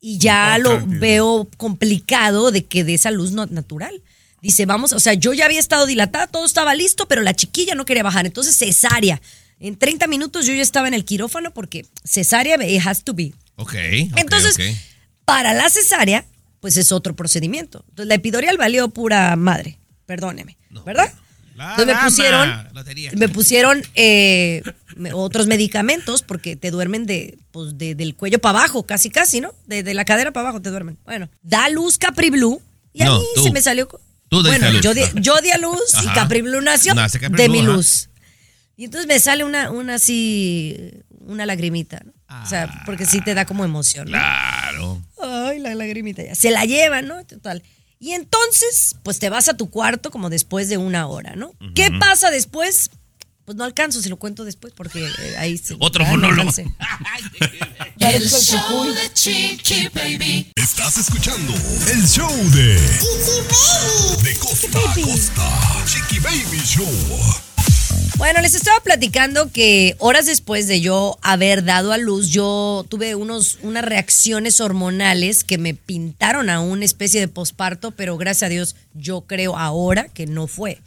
Y 0.00 0.18
ya 0.18 0.58
lo 0.58 0.80
veo 0.86 1.48
complicado 1.56 2.52
de 2.52 2.64
que 2.64 2.84
de 2.84 2.94
esa 2.94 3.10
luz 3.10 3.32
no 3.32 3.46
natural. 3.46 4.00
Dice, 4.40 4.64
vamos, 4.64 4.92
o 4.92 5.00
sea, 5.00 5.14
yo 5.14 5.32
ya 5.32 5.46
había 5.46 5.58
estado 5.58 5.86
dilatada, 5.86 6.28
todo 6.28 6.46
estaba 6.46 6.74
listo, 6.76 7.08
pero 7.08 7.22
la 7.22 7.34
chiquilla 7.34 7.74
no 7.74 7.84
quería 7.84 8.04
bajar. 8.04 8.24
Entonces, 8.24 8.56
cesárea. 8.56 9.20
En 9.58 9.76
30 9.76 10.06
minutos 10.06 10.46
yo 10.46 10.54
ya 10.54 10.62
estaba 10.62 10.86
en 10.86 10.94
el 10.94 11.04
quirófano 11.04 11.52
porque 11.52 11.84
cesárea 12.04 12.64
it 12.64 12.80
has 12.86 13.02
to 13.02 13.12
be. 13.12 13.32
Ok. 13.56 13.74
ok, 13.74 14.18
Entonces, 14.18 14.54
ok. 14.54 14.78
Para 15.28 15.52
la 15.54 15.68
cesárea, 15.70 16.24
pues 16.60 16.76
es 16.76 16.90
otro 16.90 17.14
procedimiento. 17.14 17.84
Entonces, 17.90 18.08
la 18.08 18.14
epidurial 18.14 18.56
valió 18.56 18.88
pura 18.88 19.36
madre, 19.36 19.78
perdóneme, 20.06 20.56
¿verdad? 20.84 21.12
La 21.54 21.70
Entonces 21.72 21.94
me 21.96 22.02
pusieron, 22.02 22.68
Lotería. 22.72 23.10
me 23.16 23.28
pusieron 23.28 23.82
eh, 23.94 24.62
otros 25.12 25.46
medicamentos 25.48 26.22
porque 26.22 26.54
te 26.56 26.70
duermen 26.70 27.04
de, 27.04 27.36
pues, 27.50 27.76
de- 27.76 27.94
del 27.94 28.14
cuello 28.14 28.38
para 28.40 28.60
abajo, 28.60 28.86
casi 28.86 29.10
casi, 29.10 29.40
¿no? 29.40 29.52
De, 29.66 29.82
de 29.82 29.92
la 29.94 30.04
cadera 30.04 30.32
para 30.32 30.48
abajo 30.48 30.62
te 30.62 30.70
duermen. 30.70 30.98
Bueno, 31.04 31.28
da 31.42 31.68
luz 31.68 31.98
Capri 31.98 32.30
Blue 32.30 32.62
y 32.92 33.02
a 33.02 33.06
No, 33.06 33.18
mí 33.18 33.26
tú. 33.34 33.42
se 33.44 33.50
me 33.52 33.60
salió. 33.60 33.88
Tú 34.28 34.42
bueno, 34.42 34.66
a 34.66 34.70
luz. 34.70 34.82
yo 34.82 34.94
di, 34.94 35.02
yo 35.16 35.34
di 35.40 35.50
a 35.50 35.58
luz 35.58 35.80
y. 36.02 36.06
Capri 36.14 36.42
Blue 36.42 36.60
nació 36.60 36.94
Nace 36.94 37.18
Capri 37.18 37.36
de 37.42 37.48
Blue, 37.48 37.56
mi 37.58 37.64
ajá. 37.64 37.72
luz. 37.76 38.08
Y 38.76 38.84
entonces 38.84 39.08
me 39.08 39.18
sale 39.18 39.42
una, 39.44 39.70
una 39.72 39.94
así, 39.96 40.76
una 41.20 41.44
lagrimita, 41.44 42.00
¿no? 42.04 42.12
O 42.44 42.46
sea, 42.46 42.82
porque 42.86 43.04
sí 43.06 43.20
te 43.20 43.34
da 43.34 43.46
como 43.46 43.64
emoción, 43.64 44.04
¿no? 44.04 44.12
Claro. 44.12 45.02
La 45.68 45.74
lagrimita 45.76 46.22
ya. 46.22 46.34
Se 46.34 46.50
la 46.50 46.64
llevan, 46.64 47.06
¿no? 47.06 47.24
Total. 47.24 47.62
Y 48.00 48.12
entonces, 48.12 48.96
pues 49.02 49.18
te 49.18 49.28
vas 49.28 49.48
a 49.48 49.56
tu 49.56 49.70
cuarto 49.70 50.10
como 50.10 50.30
después 50.30 50.68
de 50.68 50.76
una 50.76 51.08
hora, 51.08 51.34
¿no? 51.34 51.52
¿Qué 51.74 51.90
pasa 51.98 52.30
después? 52.30 52.90
Pues 53.44 53.56
no 53.56 53.64
alcanzo, 53.64 54.02
se 54.02 54.10
lo 54.10 54.18
cuento 54.18 54.44
después 54.44 54.74
porque 54.76 55.02
eh, 55.02 55.36
ahí 55.38 55.56
se. 55.56 55.74
Otro 55.80 56.04
monólogo. 56.04 56.50
El 57.98 58.28
show 58.28 58.84
de 58.84 59.12
Chiqui 59.14 59.88
Baby. 59.88 60.52
Estás 60.54 60.98
escuchando 60.98 61.52
el 61.90 62.06
show 62.06 62.30
de 62.50 62.74
De 64.22 64.36
costa 64.38 64.78
a 64.78 64.94
costa. 64.94 65.84
Chiqui 65.86 66.20
Baby 66.20 66.60
Show. 66.64 67.47
Bueno, 68.18 68.40
les 68.40 68.56
estaba 68.56 68.80
platicando 68.80 69.52
que 69.52 69.94
horas 70.00 70.26
después 70.26 70.66
de 70.66 70.80
yo 70.80 71.16
haber 71.22 71.64
dado 71.64 71.92
a 71.92 71.98
luz, 71.98 72.30
yo 72.30 72.84
tuve 72.88 73.14
unos, 73.14 73.60
unas 73.62 73.84
reacciones 73.84 74.60
hormonales 74.60 75.44
que 75.44 75.56
me 75.56 75.74
pintaron 75.74 76.50
a 76.50 76.60
una 76.60 76.84
especie 76.84 77.20
de 77.20 77.28
posparto, 77.28 77.92
pero 77.92 78.16
gracias 78.16 78.48
a 78.48 78.50
Dios 78.50 78.74
yo 78.92 79.20
creo 79.20 79.56
ahora 79.56 80.08
que 80.08 80.26
no 80.26 80.48
fue. 80.48 80.80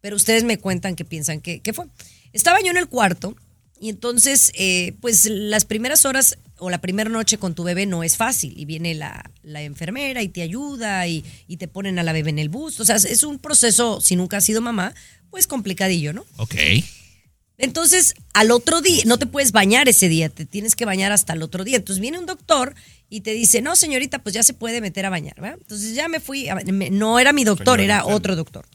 Pero 0.00 0.16
ustedes 0.16 0.42
me 0.42 0.58
cuentan 0.58 0.96
que 0.96 1.04
piensan 1.04 1.40
que, 1.40 1.60
que 1.60 1.72
fue. 1.72 1.86
Estaba 2.32 2.60
yo 2.60 2.72
en 2.72 2.78
el 2.78 2.88
cuarto 2.88 3.36
y 3.78 3.88
entonces, 3.88 4.50
eh, 4.56 4.94
pues 5.00 5.26
las 5.26 5.64
primeras 5.64 6.04
horas 6.04 6.36
o 6.58 6.68
la 6.68 6.80
primera 6.80 7.10
noche 7.10 7.38
con 7.38 7.54
tu 7.54 7.62
bebé 7.62 7.86
no 7.86 8.02
es 8.02 8.16
fácil 8.16 8.54
y 8.56 8.64
viene 8.64 8.94
la, 8.94 9.30
la 9.44 9.62
enfermera 9.62 10.20
y 10.22 10.28
te 10.28 10.42
ayuda 10.42 11.06
y, 11.06 11.24
y 11.46 11.58
te 11.58 11.68
ponen 11.68 12.00
a 12.00 12.02
la 12.02 12.12
bebé 12.12 12.30
en 12.30 12.40
el 12.40 12.48
bus. 12.48 12.80
O 12.80 12.84
sea, 12.84 12.96
es 12.96 13.22
un 13.22 13.38
proceso, 13.38 14.00
si 14.00 14.16
nunca 14.16 14.38
has 14.38 14.44
sido 14.44 14.60
mamá, 14.60 14.94
pues 15.32 15.48
complicadillo, 15.48 16.12
¿no? 16.12 16.24
Ok. 16.36 16.54
Entonces, 17.58 18.14
al 18.34 18.50
otro 18.50 18.80
día, 18.80 19.02
no 19.06 19.18
te 19.18 19.26
puedes 19.26 19.52
bañar 19.52 19.88
ese 19.88 20.08
día, 20.08 20.28
te 20.28 20.46
tienes 20.46 20.74
que 20.76 20.84
bañar 20.84 21.10
hasta 21.12 21.32
el 21.32 21.42
otro 21.42 21.64
día. 21.64 21.76
Entonces 21.76 22.00
viene 22.00 22.18
un 22.18 22.26
doctor 22.26 22.74
y 23.08 23.20
te 23.20 23.32
dice, 23.32 23.62
no, 23.62 23.76
señorita, 23.76 24.20
pues 24.22 24.34
ya 24.34 24.42
se 24.42 24.52
puede 24.54 24.80
meter 24.80 25.06
a 25.06 25.10
bañar, 25.10 25.34
¿verdad? 25.40 25.58
Entonces 25.60 25.94
ya 25.94 26.08
me 26.08 26.20
fui, 26.20 26.48
a- 26.48 26.54
me- 26.56 26.90
no 26.90 27.18
era 27.18 27.32
mi 27.32 27.44
doctor, 27.44 27.78
Señora 27.78 28.02
era 28.04 28.06
otro 28.06 28.36
doctor. 28.36 28.66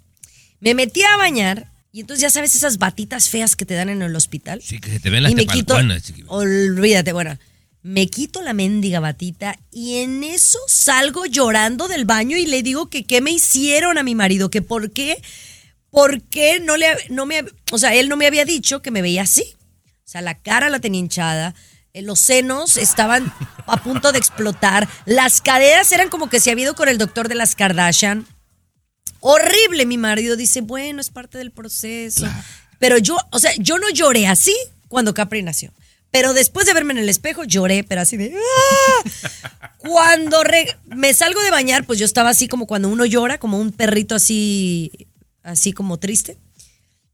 Me 0.59 0.73
metí 0.73 1.01
a 1.03 1.17
bañar 1.17 1.71
y 1.91 1.99
entonces 2.01 2.21
ya 2.21 2.29
sabes 2.29 2.55
esas 2.55 2.77
batitas 2.77 3.29
feas 3.29 3.55
que 3.55 3.65
te 3.65 3.73
dan 3.75 3.89
en 3.89 4.01
el 4.01 4.15
hospital. 4.15 4.61
Sí, 4.63 4.79
que 4.79 4.89
se 4.91 4.99
te 4.99 5.09
ven 5.09 5.23
las 5.23 5.31
y 5.31 5.35
me 5.35 5.45
quito, 5.47 5.75
olvídate, 6.27 7.13
bueno, 7.13 7.37
me 7.83 8.07
quito 8.07 8.41
la 8.41 8.53
mendiga 8.53 8.99
batita 8.99 9.57
y 9.71 9.97
en 9.97 10.23
eso 10.23 10.59
salgo 10.67 11.25
llorando 11.25 11.87
del 11.87 12.05
baño 12.05 12.37
y 12.37 12.45
le 12.45 12.63
digo 12.63 12.89
que 12.89 13.03
qué 13.05 13.21
me 13.21 13.31
hicieron 13.31 13.97
a 13.97 14.03
mi 14.03 14.15
marido, 14.15 14.49
que 14.49 14.61
por 14.61 14.91
qué, 14.91 15.21
por 15.91 16.21
qué 16.23 16.59
no 16.59 16.77
le, 16.77 16.88
no 17.09 17.25
me, 17.25 17.43
o 17.71 17.77
sea, 17.77 17.93
él 17.95 18.09
no 18.09 18.17
me 18.17 18.27
había 18.27 18.45
dicho 18.45 18.81
que 18.81 18.91
me 18.91 19.01
veía 19.01 19.23
así. 19.23 19.55
O 20.05 20.09
sea, 20.09 20.21
la 20.21 20.39
cara 20.39 20.69
la 20.69 20.79
tenía 20.79 20.99
hinchada, 20.99 21.53
eh, 21.93 22.01
los 22.01 22.19
senos 22.19 22.77
estaban 22.77 23.33
a 23.65 23.83
punto 23.83 24.11
de 24.11 24.19
explotar, 24.19 24.88
las 25.05 25.41
caderas 25.41 25.91
eran 25.91 26.09
como 26.09 26.29
que 26.29 26.39
se 26.39 26.51
había 26.51 26.65
ido 26.65 26.75
con 26.75 26.88
el 26.88 26.97
doctor 26.97 27.27
de 27.27 27.35
las 27.35 27.55
Kardashian. 27.55 28.25
Horrible, 29.19 29.85
mi 29.85 29.97
marido 29.97 30.35
dice, 30.35 30.61
bueno, 30.61 31.01
es 31.01 31.09
parte 31.09 31.38
del 31.38 31.51
proceso. 31.51 32.27
Pero 32.79 32.97
yo, 32.99 33.17
o 33.31 33.39
sea, 33.39 33.51
yo 33.57 33.79
no 33.79 33.89
lloré 33.89 34.27
así 34.27 34.55
cuando 34.88 35.13
Capri 35.13 35.41
nació. 35.41 35.73
Pero 36.11 36.33
después 36.33 36.65
de 36.67 36.73
verme 36.73 36.93
en 36.93 36.99
el 36.99 37.09
espejo, 37.09 37.43
lloré, 37.43 37.83
pero 37.83 37.99
así 38.01 38.15
de... 38.15 38.33
¡ah! 38.33 39.09
Cuando 39.77 40.43
re- 40.43 40.77
me 40.85 41.13
salgo 41.13 41.41
de 41.41 41.51
bañar, 41.51 41.85
pues 41.85 41.99
yo 41.99 42.05
estaba 42.05 42.29
así 42.29 42.47
como 42.47 42.65
cuando 42.67 42.88
uno 42.88 43.05
llora, 43.05 43.39
como 43.39 43.59
un 43.59 43.71
perrito 43.73 44.15
así, 44.15 45.06
así 45.47 45.73
como 45.73 45.97
triste. 45.97 46.37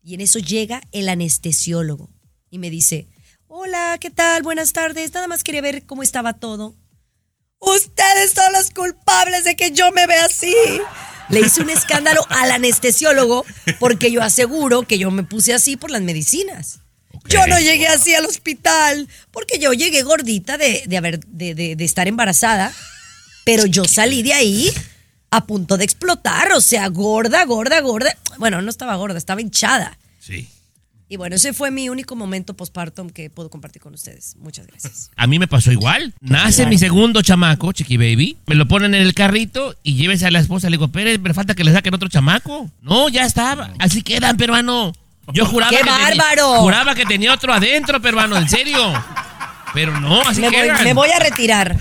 Y 0.01 0.15
en 0.15 0.21
eso 0.21 0.39
llega 0.39 0.81
el 0.91 1.07
anestesiólogo 1.07 2.09
y 2.49 2.57
me 2.59 2.69
dice, 2.69 3.07
hola, 3.47 3.97
¿qué 4.01 4.09
tal? 4.09 4.43
Buenas 4.43 4.73
tardes. 4.73 5.13
Nada 5.13 5.27
más 5.27 5.43
quería 5.43 5.61
ver 5.61 5.85
cómo 5.85 6.03
estaba 6.03 6.33
todo. 6.33 6.75
Ustedes 7.59 8.31
son 8.35 8.51
los 8.51 8.71
culpables 8.71 9.45
de 9.45 9.55
que 9.55 9.71
yo 9.71 9.91
me 9.91 10.05
vea 10.07 10.25
así. 10.25 10.53
Le 11.29 11.39
hice 11.39 11.61
un 11.61 11.69
escándalo 11.69 12.25
al 12.29 12.51
anestesiólogo 12.51 13.45
porque 13.79 14.11
yo 14.11 14.21
aseguro 14.21 14.83
que 14.83 14.97
yo 14.97 15.09
me 15.11 15.23
puse 15.23 15.53
así 15.53 15.77
por 15.77 15.89
las 15.91 16.01
medicinas. 16.01 16.79
Yo 17.29 17.47
no 17.47 17.57
llegué 17.57 17.87
así 17.87 18.13
al 18.13 18.25
hospital 18.25 19.07
porque 19.31 19.57
yo 19.59 19.71
llegué 19.71 20.01
gordita 20.03 20.57
de, 20.57 20.83
de 20.85 20.97
haber, 20.97 21.19
de, 21.25 21.55
de- 21.55 21.75
de 21.77 21.85
estar 21.85 22.09
embarazada, 22.09 22.73
pero 23.45 23.65
yo 23.65 23.85
salí 23.85 24.23
de 24.23 24.33
ahí 24.33 24.69
a 25.35 25.45
punto 25.45 25.77
de 25.77 25.83
explotar, 25.83 26.51
o 26.53 26.61
sea, 26.61 26.87
gorda, 26.89 27.43
gorda, 27.45 27.79
gorda. 27.81 28.15
Bueno, 28.37 28.61
no 28.61 28.69
estaba 28.69 28.95
gorda, 28.95 29.17
estaba 29.17 29.41
hinchada. 29.41 29.97
Sí. 30.19 30.47
Y 31.09 31.15
bueno, 31.17 31.35
ese 31.35 31.53
fue 31.53 31.69
mi 31.69 31.89
único 31.89 32.15
momento 32.15 32.55
postpartum 32.55 33.09
que 33.09 33.29
puedo 33.29 33.49
compartir 33.49 33.81
con 33.81 33.93
ustedes. 33.93 34.35
Muchas 34.39 34.65
gracias. 34.65 35.11
A 35.15 35.27
mí 35.27 35.37
me 35.37 35.47
pasó 35.47 35.71
igual. 35.71 36.13
Nace 36.21 36.65
mi 36.65 36.77
segundo 36.79 37.21
chamaco, 37.21 37.71
Chiqui 37.71 37.97
Baby. 37.97 38.37
Me 38.47 38.55
lo 38.55 38.67
ponen 38.67 38.95
en 38.95 39.01
el 39.03 39.13
carrito 39.13 39.75
y 39.83 39.95
llévese 39.95 40.25
a 40.25 40.31
la 40.31 40.39
esposa. 40.39 40.69
Le 40.71 40.77
digo, 40.77 40.87
pero, 40.87 41.21
pero 41.21 41.35
falta 41.35 41.53
que 41.53 41.63
le 41.63 41.71
saquen 41.71 41.93
otro 41.93 42.09
chamaco. 42.09 42.69
No, 42.81 43.09
ya 43.09 43.25
estaba. 43.25 43.73
Así 43.79 44.01
quedan, 44.01 44.37
peruano. 44.37 44.93
Yo 45.33 45.45
juraba 45.45 45.69
¡Qué 45.71 45.77
que 45.77 45.83
tenía- 45.83 45.99
bárbaro! 46.09 46.61
juraba 46.61 46.95
que 46.95 47.05
tenía 47.05 47.33
otro 47.33 47.53
adentro, 47.53 48.01
peruano, 48.01 48.35
en 48.37 48.49
serio. 48.49 48.79
Pero 49.73 49.99
no, 49.99 50.21
así 50.27 50.41
Me 50.41 50.47
voy, 50.49 50.55
quedan. 50.55 50.83
me 50.83 50.93
voy 50.93 51.09
a 51.09 51.19
retirar. 51.19 51.77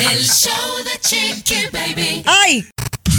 El 0.00 0.26
show 0.26 0.78
de 0.82 0.98
Chiqui 1.06 1.66
Baby. 1.70 2.22
¡Ay! 2.24 2.66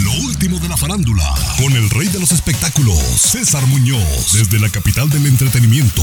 Lo 0.02 0.10
último 0.24 0.58
de 0.58 0.68
la 0.68 0.76
farándula, 0.76 1.32
con 1.56 1.72
el 1.74 1.88
rey 1.90 2.08
de 2.08 2.18
los 2.18 2.32
espectáculos, 2.32 2.98
César 2.98 3.64
Muñoz, 3.66 4.32
desde 4.32 4.58
la 4.58 4.68
capital 4.68 5.08
del 5.08 5.26
entretenimiento, 5.26 6.02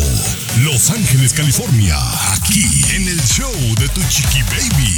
Los 0.63 0.89
Ángeles, 0.89 1.33
California, 1.33 1.97
aquí 2.31 2.63
en 2.95 3.09
el 3.09 3.21
show 3.25 3.51
de 3.77 3.89
Tu 3.89 4.01
Chiqui 4.07 4.41
Baby. 4.43 4.95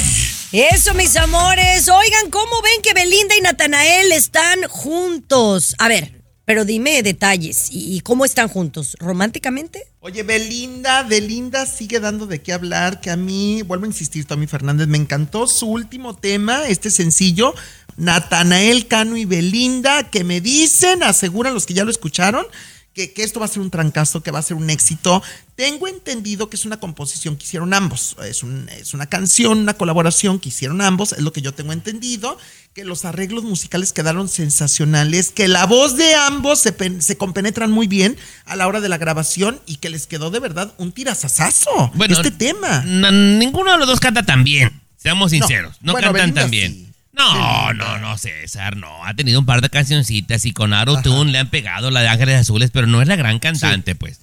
Eso, 0.51 0.93
mis 0.93 1.15
amores. 1.15 1.89
Oigan, 1.89 2.29
¿cómo 2.29 2.61
ven 2.61 2.83
que 2.83 2.93
Belinda 2.93 3.35
y 3.35 3.41
Natanael 3.41 4.11
están 4.11 4.61
juntos? 4.69 5.73
A 5.79 5.87
ver, 5.87 6.20
pero 6.51 6.65
dime 6.65 7.01
detalles. 7.01 7.69
¿Y, 7.71 8.01
cómo 8.01 8.25
están 8.25 8.49
juntos? 8.49 8.97
¿Románticamente? 8.99 9.87
Oye, 10.01 10.21
Belinda, 10.23 11.03
Belinda 11.03 11.65
sigue 11.65 12.01
dando 12.01 12.27
de 12.27 12.41
qué 12.41 12.51
hablar, 12.51 12.99
que 12.99 13.09
a 13.09 13.15
mí, 13.15 13.61
vuelvo 13.61 13.85
a 13.85 13.87
insistir, 13.87 14.25
Tommy 14.25 14.47
Fernández, 14.47 14.89
me 14.89 14.97
encantó 14.97 15.47
su 15.47 15.67
último 15.67 16.13
tema, 16.13 16.67
este 16.67 16.91
sencillo, 16.91 17.55
Natanael 17.95 18.89
Cano 18.89 19.15
y 19.15 19.23
Belinda, 19.23 20.09
que 20.09 20.25
me 20.25 20.41
dicen, 20.41 21.03
aseguran 21.03 21.53
los 21.53 21.65
que 21.65 21.73
ya 21.73 21.85
lo 21.85 21.91
escucharon, 21.91 22.45
que, 22.93 23.13
que 23.13 23.23
esto 23.23 23.39
va 23.39 23.45
a 23.45 23.49
ser 23.49 23.61
un 23.61 23.69
trancazo, 23.71 24.21
que 24.21 24.31
va 24.31 24.39
a 24.39 24.41
ser 24.41 24.57
un 24.57 24.69
éxito. 24.69 25.23
Tengo 25.55 25.87
entendido 25.87 26.49
que 26.49 26.55
es 26.57 26.65
una 26.65 26.79
composición 26.79 27.37
que 27.37 27.43
hicieron 27.45 27.73
ambos, 27.73 28.15
es, 28.25 28.43
un- 28.43 28.67
es 28.69 28.93
una 28.93 29.05
canción, 29.05 29.59
una 29.59 29.75
colaboración 29.75 30.39
que 30.39 30.49
hicieron 30.49 30.81
ambos, 30.81 31.13
es 31.13 31.19
lo 31.19 31.31
que 31.31 31.41
yo 31.41 31.53
tengo 31.53 31.71
entendido, 31.71 32.37
que 32.73 32.83
los 32.83 33.05
arreglos 33.05 33.43
musicales 33.43 33.93
quedaron 33.93 34.27
sensacionales, 34.27 35.29
que 35.31 35.47
la 35.47 35.65
voz 35.65 35.95
de 35.97 36.15
ambos 36.15 36.59
se, 36.59 36.71
pen- 36.73 37.01
se 37.01 37.17
compenetran 37.17 37.71
muy 37.71 37.87
bien 37.87 38.17
a 38.45 38.55
la 38.55 38.67
hora 38.67 38.81
de 38.81 38.89
la 38.89 38.97
grabación 38.97 39.59
y 39.65 39.77
que 39.77 39.89
les 39.89 40.07
quedó 40.07 40.29
de 40.31 40.39
verdad 40.39 40.73
un 40.77 40.91
tirazazazo 40.91 41.91
Bueno, 41.95 42.15
este 42.15 42.31
tema. 42.31 42.83
ninguno 42.85 43.71
de 43.71 43.77
los 43.77 43.87
dos 43.87 43.99
canta 43.99 44.23
tan 44.23 44.43
bien. 44.43 44.81
Seamos 44.97 45.31
sinceros. 45.31 45.77
No, 45.81 45.93
Bueno, 45.93 46.07
cantan 46.13 46.33
tan 46.33 46.51
bien. 46.51 46.71
sí. 46.73 46.87
No, 47.13 47.73
no, 47.73 47.97
no, 47.99 48.17
César, 48.17 48.77
no. 48.77 49.05
Ha 49.05 49.13
tenido 49.13 49.39
un 49.39 49.45
par 49.45 49.61
de 49.61 49.69
cancioncitas 49.69 50.45
y 50.45 50.53
con 50.53 50.71
Tune 51.03 51.31
le 51.31 51.39
han 51.39 51.49
pegado 51.49 51.91
la 51.91 52.01
de 52.01 52.07
Ángeles 52.07 52.39
Azules, 52.39 52.71
pero 52.71 52.87
no 52.87 53.01
es 53.01 53.07
la 53.07 53.15
gran 53.15 53.39
cantante, 53.39 53.95
pues. 53.95 54.21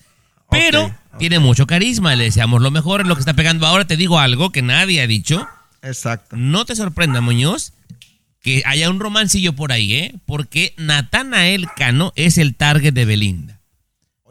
Pero 0.51 0.95
tiene 1.19 1.39
mucho 1.39 1.67
carisma, 1.67 2.15
le 2.15 2.25
deseamos 2.25 2.63
lo 2.63 2.71
mejor, 2.71 3.07
lo 3.07 3.15
que 3.15 3.21
está 3.21 3.35
pegando 3.35 3.67
ahora. 3.67 3.87
Te 3.87 3.97
digo 3.97 4.19
algo 4.19 4.51
que 4.51 4.63
nadie 4.63 5.03
ha 5.03 5.07
dicho. 5.07 5.47
Exacto. 5.83 6.37
No 6.37 6.65
te 6.65 6.75
sorprenda, 6.75 7.21
Muñoz, 7.21 7.75
que 8.41 8.63
haya 8.65 8.89
un 8.89 9.01
romancillo 9.01 9.53
por 9.53 9.73
ahí, 9.73 9.95
¿eh? 9.95 10.15
Porque 10.27 10.75
Natanael 10.79 11.69
Cano 11.77 12.13
es 12.17 12.39
el 12.39 12.55
target 12.55 12.95
de 12.95 13.05
Belinda. 13.05 13.58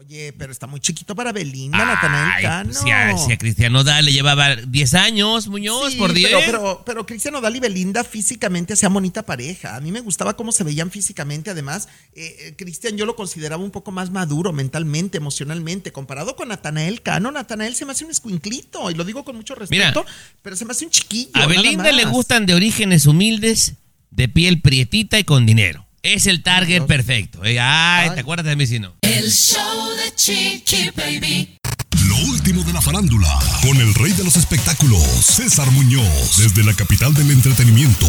Oye, 0.08 0.32
pero 0.38 0.52
está 0.52 0.66
muy 0.66 0.80
chiquito 0.80 1.14
para 1.14 1.32
Belinda, 1.32 1.84
Natanael 1.84 2.42
Cano. 2.42 2.70
pues 2.70 2.78
si, 2.78 2.90
a, 2.90 3.14
si 3.18 3.30
a 3.30 3.36
Cristiano 3.36 3.84
Dale 3.84 4.04
le 4.04 4.12
llevaba 4.14 4.56
10 4.56 4.94
años, 4.94 5.48
Muñoz, 5.48 5.92
Sí, 5.92 5.98
por 5.98 6.14
10. 6.14 6.30
Pero, 6.30 6.40
pero, 6.46 6.82
pero 6.86 7.04
Cristiano 7.04 7.42
Dal 7.42 7.54
y 7.56 7.60
Belinda 7.60 8.02
físicamente 8.04 8.72
hacían 8.72 8.94
bonita 8.94 9.26
pareja. 9.26 9.76
A 9.76 9.80
mí 9.80 9.92
me 9.92 10.00
gustaba 10.00 10.34
cómo 10.34 10.50
se 10.50 10.64
veían 10.64 10.90
físicamente. 10.90 11.50
Además, 11.50 11.90
eh, 12.14 12.36
eh, 12.40 12.54
Cristian 12.56 12.96
yo 12.96 13.04
lo 13.04 13.16
consideraba 13.16 13.62
un 13.62 13.70
poco 13.70 13.90
más 13.90 14.10
maduro 14.10 14.50
mentalmente, 14.54 15.18
emocionalmente. 15.18 15.92
Comparado 15.92 16.36
con 16.36 16.48
Natanael 16.48 17.02
Cano, 17.02 17.30
Natanael 17.30 17.74
se 17.74 17.84
me 17.84 17.92
hace 17.92 18.06
un 18.06 18.10
escuinclito. 18.10 18.90
Y 18.90 18.94
lo 18.94 19.04
digo 19.04 19.26
con 19.26 19.36
mucho 19.36 19.56
respeto, 19.56 20.06
pero 20.40 20.56
se 20.56 20.64
me 20.64 20.70
hace 20.70 20.86
un 20.86 20.90
chiquillo. 20.90 21.32
A 21.34 21.46
Belinda 21.46 21.92
le 21.92 22.06
gustan 22.06 22.46
de 22.46 22.54
orígenes 22.54 23.04
humildes, 23.04 23.74
de 24.10 24.26
piel 24.26 24.62
prietita 24.62 25.18
y 25.18 25.24
con 25.24 25.44
dinero. 25.44 25.87
Es 26.02 26.26
el 26.26 26.42
target 26.42 26.82
perfecto. 26.84 27.40
Ay, 27.42 28.10
¿te 28.14 28.20
acuerdas 28.20 28.46
de 28.46 28.56
mí 28.56 28.66
si 28.66 28.78
no? 28.78 28.94
El 29.02 29.30
show 29.30 29.88
de 29.96 30.14
Chiqui 30.14 30.90
Baby. 30.96 31.58
Lo 32.06 32.16
último 32.30 32.62
de 32.62 32.72
la 32.72 32.80
farándula, 32.80 33.38
con 33.62 33.76
el 33.78 33.92
rey 33.94 34.12
de 34.12 34.24
los 34.24 34.36
espectáculos, 34.36 35.02
César 35.02 35.70
Muñoz, 35.72 36.36
desde 36.36 36.62
la 36.62 36.74
capital 36.74 37.12
del 37.14 37.30
entretenimiento, 37.30 38.06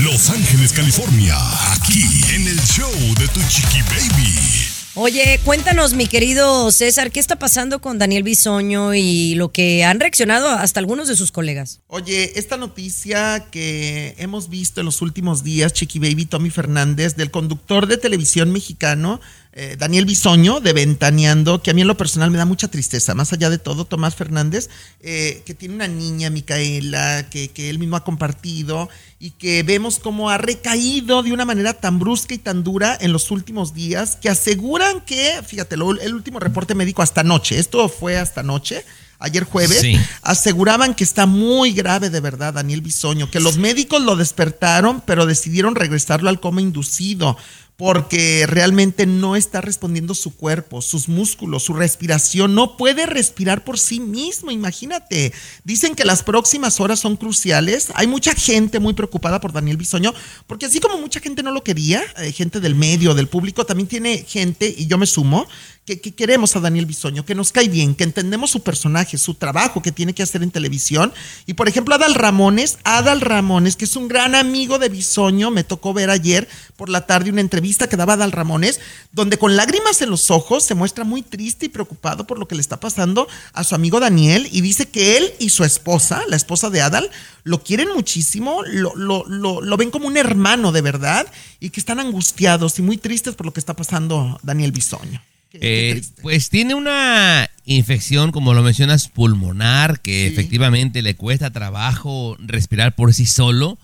Los 0.00 0.30
Ángeles, 0.30 0.72
California, 0.72 1.36
aquí 1.72 2.04
en 2.34 2.48
el 2.48 2.60
show 2.62 2.92
de 3.18 3.28
Tu 3.28 3.40
Chiqui 3.48 3.82
Baby. 3.82 4.69
Oye, 4.96 5.38
cuéntanos, 5.44 5.94
mi 5.94 6.08
querido 6.08 6.72
César, 6.72 7.12
¿qué 7.12 7.20
está 7.20 7.36
pasando 7.36 7.80
con 7.80 7.98
Daniel 7.98 8.24
Bisoño 8.24 8.92
y 8.92 9.36
lo 9.36 9.52
que 9.52 9.84
han 9.84 10.00
reaccionado 10.00 10.48
hasta 10.48 10.80
algunos 10.80 11.06
de 11.06 11.14
sus 11.14 11.30
colegas? 11.30 11.80
Oye, 11.86 12.32
esta 12.34 12.56
noticia 12.56 13.46
que 13.52 14.16
hemos 14.18 14.48
visto 14.48 14.80
en 14.80 14.86
los 14.86 15.00
últimos 15.00 15.44
días, 15.44 15.72
Chiqui 15.72 16.00
Baby 16.00 16.26
Tommy 16.26 16.50
Fernández, 16.50 17.14
del 17.14 17.30
conductor 17.30 17.86
de 17.86 17.98
televisión 17.98 18.50
mexicano, 18.50 19.20
eh, 19.52 19.76
Daniel 19.78 20.04
Bisoño, 20.04 20.60
de 20.60 20.72
Ventaneando, 20.72 21.60
que 21.62 21.70
a 21.70 21.74
mí 21.74 21.80
en 21.80 21.88
lo 21.88 21.96
personal 21.96 22.30
me 22.30 22.38
da 22.38 22.44
mucha 22.44 22.68
tristeza, 22.68 23.14
más 23.14 23.32
allá 23.32 23.50
de 23.50 23.58
todo, 23.58 23.84
Tomás 23.84 24.14
Fernández, 24.14 24.68
eh, 25.00 25.42
que 25.44 25.54
tiene 25.54 25.74
una 25.74 25.88
niña, 25.88 26.30
Micaela, 26.30 27.28
que, 27.30 27.48
que 27.48 27.68
él 27.70 27.78
mismo 27.78 27.96
ha 27.96 28.04
compartido 28.04 28.88
y 29.18 29.30
que 29.32 29.62
vemos 29.64 29.98
cómo 29.98 30.30
ha 30.30 30.38
recaído 30.38 31.22
de 31.22 31.32
una 31.32 31.44
manera 31.44 31.74
tan 31.74 31.98
brusca 31.98 32.32
y 32.34 32.38
tan 32.38 32.62
dura 32.62 32.96
en 33.00 33.12
los 33.12 33.30
últimos 33.30 33.74
días, 33.74 34.16
que 34.16 34.28
aseguran 34.28 35.00
que, 35.00 35.40
fíjate, 35.46 35.76
lo- 35.76 36.00
el 36.00 36.14
último 36.14 36.38
reporte 36.38 36.74
médico 36.74 37.02
hasta 37.02 37.22
anoche, 37.22 37.58
esto 37.58 37.88
fue 37.88 38.16
hasta 38.18 38.40
anoche, 38.42 38.84
ayer 39.18 39.44
jueves, 39.44 39.80
Sí. 39.80 39.96
aseguraban 40.22 40.94
que 40.94 41.04
está 41.04 41.26
muy 41.26 41.72
grave 41.72 42.08
de 42.08 42.20
verdad 42.20 42.54
Daniel 42.54 42.80
Bisoño, 42.80 43.30
que 43.30 43.40
los 43.40 43.58
médicos 43.58 44.00
lo 44.00 44.16
despertaron, 44.16 45.02
pero 45.04 45.26
decidieron 45.26 45.74
regresarlo 45.74 46.30
al 46.30 46.40
coma 46.40 46.62
inducido 46.62 47.36
porque 47.80 48.44
realmente 48.46 49.06
no 49.06 49.36
está 49.36 49.62
respondiendo 49.62 50.14
su 50.14 50.36
cuerpo, 50.36 50.82
sus 50.82 51.08
músculos, 51.08 51.62
su 51.62 51.72
respiración, 51.72 52.54
no 52.54 52.76
puede 52.76 53.06
respirar 53.06 53.64
por 53.64 53.78
sí 53.78 54.00
mismo, 54.00 54.50
imagínate. 54.50 55.32
Dicen 55.64 55.94
que 55.94 56.04
las 56.04 56.22
próximas 56.22 56.78
horas 56.78 57.00
son 57.00 57.16
cruciales. 57.16 57.88
Hay 57.94 58.06
mucha 58.06 58.34
gente 58.34 58.80
muy 58.80 58.92
preocupada 58.92 59.40
por 59.40 59.54
Daniel 59.54 59.78
Bisoño, 59.78 60.12
porque 60.46 60.66
así 60.66 60.78
como 60.78 60.98
mucha 60.98 61.20
gente 61.20 61.42
no 61.42 61.52
lo 61.52 61.64
quería, 61.64 62.02
eh, 62.18 62.32
gente 62.32 62.60
del 62.60 62.74
medio, 62.74 63.14
del 63.14 63.28
público, 63.28 63.64
también 63.64 63.88
tiene 63.88 64.26
gente, 64.28 64.74
y 64.76 64.86
yo 64.86 64.98
me 64.98 65.06
sumo, 65.06 65.46
que, 65.86 66.02
que 66.02 66.14
queremos 66.14 66.54
a 66.56 66.60
Daniel 66.60 66.84
Bisoño, 66.84 67.24
que 67.24 67.34
nos 67.34 67.50
cae 67.50 67.68
bien, 67.70 67.94
que 67.94 68.04
entendemos 68.04 68.50
su 68.50 68.62
personaje, 68.62 69.16
su 69.16 69.34
trabajo 69.34 69.80
que 69.80 69.90
tiene 69.90 70.12
que 70.12 70.22
hacer 70.22 70.42
en 70.42 70.50
televisión. 70.50 71.14
Y 71.46 71.54
por 71.54 71.66
ejemplo, 71.66 71.94
Adal 71.94 72.14
Ramones, 72.14 72.78
Adal 72.84 73.22
Ramones, 73.22 73.76
que 73.76 73.86
es 73.86 73.96
un 73.96 74.06
gran 74.06 74.34
amigo 74.34 74.78
de 74.78 74.90
Bisoño, 74.90 75.50
me 75.50 75.64
tocó 75.64 75.94
ver 75.94 76.10
ayer 76.10 76.46
por 76.76 76.90
la 76.90 77.06
tarde 77.06 77.30
una 77.30 77.40
entrevista 77.40 77.69
que 77.78 77.96
daba 77.96 78.14
Adal 78.14 78.32
Ramones, 78.32 78.80
donde 79.12 79.38
con 79.38 79.56
lágrimas 79.56 80.00
en 80.02 80.10
los 80.10 80.30
ojos 80.30 80.64
se 80.64 80.74
muestra 80.74 81.04
muy 81.04 81.22
triste 81.22 81.66
y 81.66 81.68
preocupado 81.68 82.26
por 82.26 82.38
lo 82.38 82.46
que 82.48 82.54
le 82.54 82.60
está 82.60 82.80
pasando 82.80 83.26
a 83.52 83.64
su 83.64 83.74
amigo 83.74 84.00
Daniel 84.00 84.48
y 84.52 84.60
dice 84.60 84.86
que 84.88 85.16
él 85.16 85.32
y 85.38 85.50
su 85.50 85.64
esposa, 85.64 86.22
la 86.28 86.36
esposa 86.36 86.68
de 86.70 86.80
Adal, 86.82 87.10
lo 87.44 87.62
quieren 87.62 87.88
muchísimo, 87.94 88.62
lo, 88.66 88.94
lo, 88.96 89.24
lo, 89.26 89.60
lo 89.62 89.76
ven 89.76 89.90
como 89.90 90.06
un 90.06 90.16
hermano 90.16 90.72
de 90.72 90.80
verdad 90.82 91.26
y 91.60 91.70
que 91.70 91.80
están 91.80 92.00
angustiados 92.00 92.78
y 92.78 92.82
muy 92.82 92.96
tristes 92.98 93.34
por 93.34 93.46
lo 93.46 93.52
que 93.52 93.60
está 93.60 93.74
pasando 93.74 94.38
Daniel 94.42 94.72
Bisoño. 94.72 95.22
Qué- 95.50 95.58
Eh, 95.62 96.02
pues 96.22 96.48
tiene 96.48 96.74
una 96.74 97.50
infección, 97.64 98.30
como 98.30 98.54
lo 98.54 98.62
mencionas, 98.62 99.08
pulmonar, 99.08 100.00
que 100.00 100.26
efectivamente 100.28 101.02
le 101.02 101.16
cuesta 101.16 101.50
trabajo 101.50 102.36
respirar 102.38 102.94
por 102.94 103.12
sí 103.14 103.26
solo. 103.26 103.76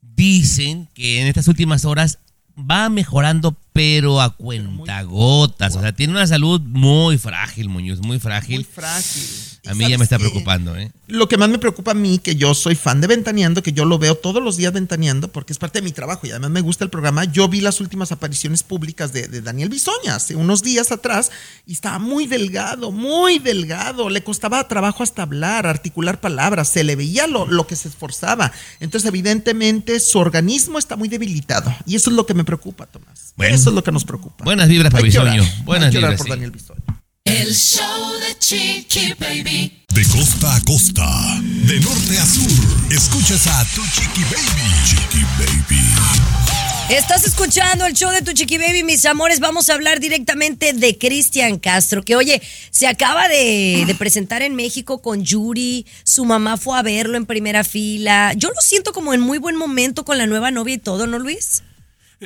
Dicen 0.00 0.88
que 0.94 1.20
en 1.20 1.26
estas 1.26 1.48
últimas 1.48 1.84
horas 1.84 2.18
va 2.58 2.88
mejorando, 2.88 3.56
pero 3.78 4.20
a 4.20 4.34
cuentagotas. 4.34 5.76
O 5.76 5.80
sea, 5.80 5.92
tiene 5.92 6.12
una 6.12 6.26
salud 6.26 6.60
muy 6.60 7.16
frágil, 7.16 7.68
Muñoz, 7.68 8.00
muy 8.00 8.18
frágil. 8.18 8.56
Muy 8.56 8.64
frágil. 8.64 9.22
A 9.66 9.72
¿Y 9.72 9.76
mí 9.76 9.88
ya 9.88 9.98
me 9.98 10.04
está 10.04 10.18
preocupando, 10.18 10.74
¿eh? 10.76 10.90
Lo 11.06 11.28
que 11.28 11.36
más 11.36 11.48
me 11.48 11.58
preocupa 11.58 11.92
a 11.92 11.94
mí, 11.94 12.18
que 12.18 12.36
yo 12.36 12.54
soy 12.54 12.74
fan 12.74 13.00
de 13.00 13.06
Ventaneando, 13.06 13.62
que 13.62 13.72
yo 13.72 13.84
lo 13.84 13.98
veo 13.98 14.16
todos 14.16 14.42
los 14.42 14.56
días 14.56 14.72
Ventaneando, 14.72 15.28
porque 15.28 15.52
es 15.52 15.58
parte 15.58 15.78
de 15.78 15.84
mi 15.84 15.92
trabajo 15.92 16.26
y 16.26 16.30
además 16.30 16.50
me 16.50 16.60
gusta 16.60 16.84
el 16.84 16.90
programa. 16.90 17.24
Yo 17.24 17.48
vi 17.48 17.60
las 17.60 17.80
últimas 17.80 18.10
apariciones 18.10 18.62
públicas 18.62 19.12
de, 19.12 19.28
de 19.28 19.42
Daniel 19.42 19.68
Bisoña 19.68 20.16
hace 20.16 20.34
unos 20.34 20.62
días 20.62 20.90
atrás 20.90 21.30
y 21.64 21.74
estaba 21.74 21.98
muy 21.98 22.26
delgado, 22.26 22.90
muy 22.90 23.38
delgado. 23.38 24.10
Le 24.10 24.24
costaba 24.24 24.66
trabajo 24.66 25.02
hasta 25.04 25.22
hablar, 25.22 25.66
articular 25.66 26.20
palabras, 26.20 26.68
se 26.68 26.82
le 26.82 26.96
veía 26.96 27.26
lo, 27.26 27.46
lo 27.46 27.66
que 27.66 27.76
se 27.76 27.88
esforzaba. 27.88 28.52
Entonces, 28.80 29.08
evidentemente, 29.08 30.00
su 30.00 30.18
organismo 30.18 30.78
está 30.78 30.96
muy 30.96 31.08
debilitado 31.08 31.72
y 31.86 31.94
eso 31.94 32.10
es 32.10 32.16
lo 32.16 32.26
que 32.26 32.34
me 32.34 32.44
preocupa, 32.44 32.86
Tomás. 32.86 33.34
Bueno. 33.36 33.54
eso 33.54 33.67
es 33.68 33.74
lo 33.74 33.82
que 33.82 33.92
nos 33.92 34.04
preocupa. 34.04 34.44
Buenas 34.44 34.68
vibras 34.68 34.90
para 34.90 35.02
Bisoño. 35.02 35.44
Buenas 35.64 35.92
vibras. 35.92 36.16
por 36.16 36.26
sí. 36.26 36.30
Daniel 36.30 36.50
Bisoño. 36.50 36.82
El 37.24 37.54
show 37.54 38.12
de 38.20 38.38
Chiqui 38.38 39.14
Baby. 39.18 39.84
De 39.92 40.04
costa 40.06 40.54
a 40.54 40.60
costa, 40.64 41.40
de 41.42 41.80
norte 41.80 42.18
a 42.18 42.26
sur, 42.26 42.92
escuchas 42.92 43.46
a 43.46 43.64
Tu 43.74 43.82
Chiqui 43.82 44.22
Baby. 44.22 44.70
Chiqui 44.86 45.24
Baby. 45.38 46.48
Estás 46.88 47.24
escuchando 47.24 47.84
el 47.84 47.92
show 47.92 48.10
de 48.10 48.22
tu 48.22 48.32
chiqui 48.32 48.56
baby, 48.56 48.82
mis 48.82 49.04
amores. 49.04 49.40
Vamos 49.40 49.68
a 49.68 49.74
hablar 49.74 50.00
directamente 50.00 50.72
de 50.72 50.96
Cristian 50.96 51.58
Castro, 51.58 52.02
que 52.02 52.16
oye, 52.16 52.40
se 52.70 52.86
acaba 52.86 53.28
de, 53.28 53.84
de 53.86 53.94
presentar 53.94 54.40
en 54.40 54.54
México 54.54 55.02
con 55.02 55.22
Yuri. 55.22 55.84
Su 56.02 56.24
mamá 56.24 56.56
fue 56.56 56.78
a 56.78 56.82
verlo 56.82 57.18
en 57.18 57.26
primera 57.26 57.62
fila. 57.62 58.32
Yo 58.36 58.48
lo 58.48 58.60
siento 58.62 58.94
como 58.94 59.12
en 59.12 59.20
muy 59.20 59.36
buen 59.36 59.54
momento 59.54 60.06
con 60.06 60.16
la 60.16 60.26
nueva 60.26 60.50
novia 60.50 60.76
y 60.76 60.78
todo, 60.78 61.06
¿no, 61.06 61.18
Luis? 61.18 61.62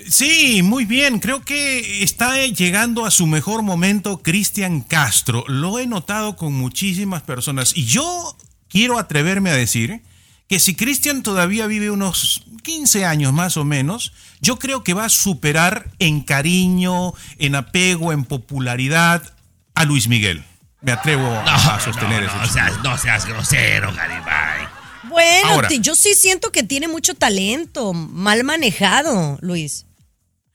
Sí, 0.09 0.63
muy 0.63 0.85
bien. 0.85 1.19
Creo 1.19 1.43
que 1.43 2.03
está 2.03 2.47
llegando 2.47 3.05
a 3.05 3.11
su 3.11 3.27
mejor 3.27 3.63
momento 3.63 4.23
Cristian 4.23 4.81
Castro. 4.81 5.45
Lo 5.49 5.79
he 5.79 5.87
notado 5.87 6.37
con 6.37 6.55
muchísimas 6.55 7.23
personas. 7.23 7.77
Y 7.77 7.85
yo 7.85 8.37
quiero 8.69 8.99
atreverme 8.99 9.51
a 9.51 9.57
decir 9.57 10.03
que 10.49 10.61
si 10.61 10.75
Cristian 10.75 11.23
todavía 11.23 11.67
vive 11.67 11.91
unos 11.91 12.45
15 12.63 13.05
años 13.05 13.33
más 13.33 13.57
o 13.57 13.65
menos, 13.65 14.13
yo 14.41 14.59
creo 14.59 14.83
que 14.83 14.95
va 14.95 15.07
a 15.07 15.11
superar 15.11 15.91
en 15.99 16.23
cariño, 16.23 17.13
en 17.39 17.55
apego, 17.55 18.13
en 18.13 18.25
popularidad 18.25 19.23
a 19.75 19.85
Luis 19.85 20.09
Miguel. 20.09 20.45
Me 20.81 20.93
atrevo 20.93 21.29
a 21.47 21.79
sostener 21.81 22.25
eso. 22.25 22.37
No, 22.37 22.47
seas, 22.47 22.83
no 22.83 22.99
seas 22.99 23.27
grosero, 23.27 23.93
Garibay. 23.95 24.82
Bueno, 25.13 25.49
Ahora. 25.51 25.69
yo 25.71 25.95
sí 25.95 26.15
siento 26.15 26.51
que 26.51 26.63
tiene 26.63 26.89
mucho 26.89 27.15
talento, 27.15 27.93
mal 27.93 28.43
manejado, 28.45 29.39
Luis. 29.41 29.87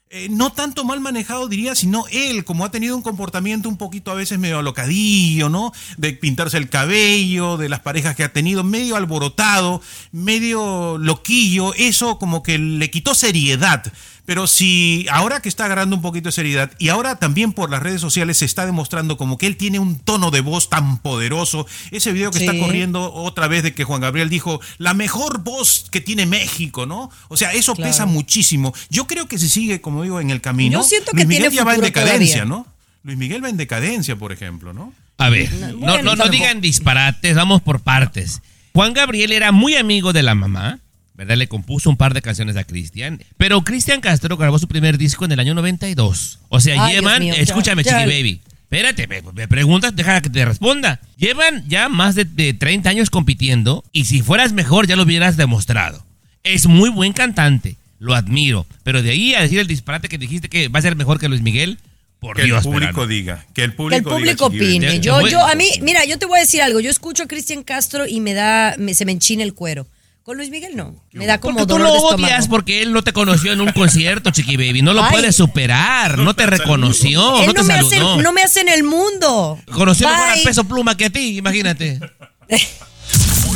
Eh, 0.09 0.29
no 0.31 0.53
tanto 0.53 0.85
mal 0.85 1.01
manejado, 1.01 1.49
diría, 1.49 1.75
sino 1.75 2.05
él, 2.09 2.45
como 2.45 2.63
ha 2.63 2.71
tenido 2.71 2.95
un 2.95 3.01
comportamiento 3.01 3.67
un 3.67 3.75
poquito 3.75 4.09
a 4.09 4.13
veces 4.13 4.39
medio 4.39 4.59
alocadillo, 4.59 5.49
¿no? 5.49 5.73
De 5.97 6.13
pintarse 6.13 6.57
el 6.57 6.69
cabello, 6.69 7.57
de 7.57 7.67
las 7.67 7.81
parejas 7.81 8.15
que 8.15 8.23
ha 8.23 8.31
tenido, 8.31 8.63
medio 8.63 8.95
alborotado, 8.95 9.81
medio 10.13 10.97
loquillo, 10.97 11.73
eso 11.73 12.19
como 12.19 12.41
que 12.41 12.57
le 12.57 12.89
quitó 12.89 13.15
seriedad. 13.15 13.91
Pero 14.27 14.45
si 14.45 15.05
ahora 15.09 15.39
que 15.41 15.47
está 15.47 15.63
agarrando 15.65 15.95
un 15.95 16.01
poquito 16.01 16.27
de 16.27 16.33
seriedad 16.33 16.69
y 16.79 16.89
ahora 16.89 17.15
también 17.15 17.53
por 17.53 17.71
las 17.71 17.81
redes 17.81 18.01
sociales 18.01 18.35
se 18.37 18.43
está 18.43 18.65
demostrando 18.65 19.15
como 19.15 19.37
que 19.37 19.47
él 19.47 19.55
tiene 19.55 19.79
un 19.79 19.97
tono 19.99 20.31
de 20.31 20.41
voz 20.41 20.69
tan 20.69 20.97
poderoso, 20.97 21.65
ese 21.91 22.11
video 22.11 22.29
que 22.31 22.39
Sí. 22.39 22.45
está 22.45 22.59
corriendo 22.59 23.13
otra 23.13 23.47
vez 23.47 23.63
de 23.63 23.73
que 23.73 23.85
Juan 23.85 24.01
Gabriel 24.01 24.27
dijo, 24.29 24.59
la 24.79 24.93
mejor 24.93 25.43
voz 25.45 25.85
que 25.91 26.01
tiene 26.01 26.25
México, 26.25 26.85
¿no? 26.85 27.09
O 27.29 27.37
sea, 27.37 27.53
eso 27.53 27.73
Claro. 27.73 27.89
pesa 27.89 28.05
muchísimo. 28.05 28.73
Yo 28.89 29.07
creo 29.07 29.29
que 29.29 29.39
si 29.39 29.47
sigue, 29.47 29.79
como 29.79 30.03
digo, 30.03 30.19
en 30.19 30.29
el 30.29 30.41
camino, 30.41 30.79
Yo 30.81 30.83
siento 30.83 31.11
que 31.11 31.19
Luis 31.23 31.27
Miguel 31.27 31.43
tiene 31.43 31.55
ya 31.55 31.63
va 31.63 31.75
en 31.75 31.81
decadencia, 31.81 32.43
todavía. 32.43 32.45
¿no? 32.45 32.67
Luis 33.03 33.17
Miguel 33.17 33.41
va 33.41 33.47
en 33.47 33.55
decadencia, 33.55 34.17
por 34.17 34.33
ejemplo, 34.33 34.73
¿no? 34.73 34.93
A 35.19 35.29
ver, 35.29 35.49
no, 35.79 36.01
no, 36.01 36.17
no 36.17 36.27
digan 36.27 36.59
disparates, 36.59 37.33
vamos 37.33 37.61
por 37.61 37.79
partes. 37.79 38.41
Juan 38.73 38.93
Gabriel 38.93 39.31
era 39.31 39.53
muy 39.53 39.75
amigo 39.75 40.11
de 40.11 40.21
la 40.21 40.35
mamá, 40.35 40.79
¿verdad? 41.17 41.35
Le 41.35 41.47
compuso 41.47 41.89
un 41.89 41.97
par 41.97 42.13
de 42.13 42.21
canciones 42.21 42.55
a 42.55 42.63
Cristian. 42.63 43.21
Pero 43.37 43.63
Cristian 43.63 43.99
Castro 44.01 44.37
grabó 44.37 44.59
su 44.59 44.67
primer 44.67 44.97
disco 44.97 45.25
en 45.25 45.31
el 45.33 45.39
año 45.39 45.53
92. 45.55 46.39
O 46.49 46.59
sea, 46.59 46.85
Ay, 46.85 46.95
llevan, 46.95 47.23
mío, 47.23 47.33
escúchame, 47.35 47.83
ya. 47.83 47.99
Chiqui 47.99 48.09
Baby. 48.17 48.41
Espérate, 48.63 49.07
me, 49.07 49.21
me 49.33 49.47
preguntas, 49.47 49.95
deja 49.95 50.21
que 50.21 50.29
te 50.29 50.43
responda. 50.45 50.99
Llevan 51.17 51.63
ya 51.67 51.87
más 51.89 52.15
de, 52.15 52.25
de 52.25 52.53
30 52.53 52.89
años 52.89 53.09
compitiendo 53.09 53.83
y 53.93 54.05
si 54.05 54.21
fueras 54.21 54.51
mejor 54.53 54.87
ya 54.87 54.95
lo 54.95 55.03
hubieras 55.03 55.37
demostrado. 55.37 56.05
Es 56.43 56.67
muy 56.67 56.89
buen 56.89 57.13
cantante, 57.13 57.77
lo 57.99 58.13
admiro. 58.13 58.65
Pero 58.83 59.01
de 59.01 59.11
ahí 59.11 59.33
a 59.35 59.41
decir 59.41 59.59
el 59.59 59.67
disparate 59.67 60.09
que 60.09 60.17
dijiste 60.17 60.49
que 60.49 60.67
va 60.67 60.79
a 60.79 60.81
ser 60.81 60.95
mejor 60.97 61.17
que 61.19 61.29
Luis 61.29 61.41
Miguel, 61.41 61.77
por 62.19 62.35
Que 62.35 62.43
Dios, 62.43 62.65
el 62.65 62.71
público 62.71 62.91
Perano. 62.93 63.07
diga. 63.07 63.45
Que 63.53 63.63
el 63.63 63.71
Que 63.71 63.77
público, 63.77 63.97
el 63.97 64.03
público 64.03 64.49
diga, 64.49 64.63
Chiqui 64.65 64.65
Baby. 64.75 64.87
opine. 64.87 64.99
Yo, 65.01 65.27
yo, 65.29 65.45
a 65.47 65.55
mí, 65.55 65.69
mira, 65.81 66.03
yo 66.05 66.17
te 66.19 66.25
voy 66.25 66.37
a 66.39 66.41
decir 66.41 66.61
algo. 66.61 66.79
Yo 66.81 66.89
escucho 66.89 67.23
a 67.23 67.27
Cristian 67.27 67.63
Castro 67.63 68.05
y 68.05 68.19
me 68.19 68.33
da, 68.33 68.75
me, 68.77 68.93
se 68.93 69.05
me 69.05 69.11
enchina 69.13 69.43
el 69.43 69.53
cuero. 69.53 69.87
Con 70.27 70.35
Luis 70.35 70.49
Miguel 70.49 70.75
no. 70.75 70.93
Me 71.13 71.25
da 71.25 71.37
como 71.39 71.59
Porque 71.59 71.67
tú 71.67 71.73
dolor 71.75 71.87
lo 71.87 71.93
de 71.93 71.97
estómago. 71.99 72.25
odias 72.25 72.47
porque 72.49 72.81
él 72.81 72.91
no 72.91 73.01
te 73.01 73.13
conoció 73.13 73.53
en 73.53 73.61
un 73.61 73.71
concierto, 73.71 74.29
Chiqui 74.29 74.57
Baby. 74.57 74.81
No 74.81 74.93
lo 74.93 75.01
Ay. 75.01 75.09
puedes 75.09 75.37
superar. 75.37 76.17
No 76.17 76.33
te 76.35 76.45
reconoció. 76.45 77.39
Él 77.39 77.47
no 77.47 77.53
te 77.53 77.63
me 77.63 77.75
hace, 77.75 77.97
no 78.01 78.33
me 78.33 78.43
hace 78.43 78.59
en 78.59 78.67
el 78.67 78.83
mundo. 78.83 79.57
Conoció 79.71 80.09
mejor 80.09 80.27
a 80.27 80.33
peso 80.43 80.65
pluma 80.65 80.97
que 80.97 81.05
a 81.05 81.09
ti, 81.09 81.37
imagínate. 81.37 82.01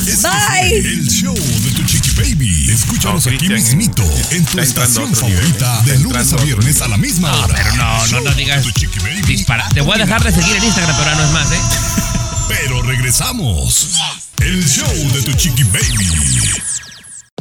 Este 0.07 0.27
Bye. 0.27 0.77
el 0.77 1.09
show 1.09 1.35
de 1.35 1.71
tu 1.71 1.83
chiqui 1.83 2.09
baby. 2.11 2.71
Escúchanos 2.71 3.25
No, 3.25 3.33
aquí 3.33 3.49
mismito 3.49 4.03
en 4.31 4.45
tu 4.45 4.59
estación 4.59 5.13
favorita 5.13 5.79
está 5.79 5.81
de 5.83 5.99
lunes 5.99 6.31
a 6.33 6.37
viernes 6.37 6.81
a 6.81 6.87
la 6.87 6.97
misma 6.97 7.31
hora. 7.37 7.53
Pero 7.53 7.75
no, 7.75 8.07
no, 8.07 8.21
no 8.21 8.31
digas 8.31 8.65
de 8.65 8.71
tu 8.71 8.79
chiqui 8.79 8.99
baby 8.99 9.21
dispara. 9.23 9.67
Te 9.73 9.81
voy 9.81 9.95
a 9.95 10.05
dejar 10.05 10.23
de 10.23 10.31
seguir 10.31 10.55
en 10.55 10.63
Instagram, 10.63 10.95
pero 10.97 11.15
no 11.17 11.23
es 11.25 11.31
más, 11.31 11.51
¿eh? 11.51 12.10
Pero 12.51 12.81
regresamos. 12.81 13.95
El 14.41 14.61
show 14.67 14.93
de 15.13 15.21
tu 15.21 15.33
chiqui 15.37 15.63
baby. 15.63 16.61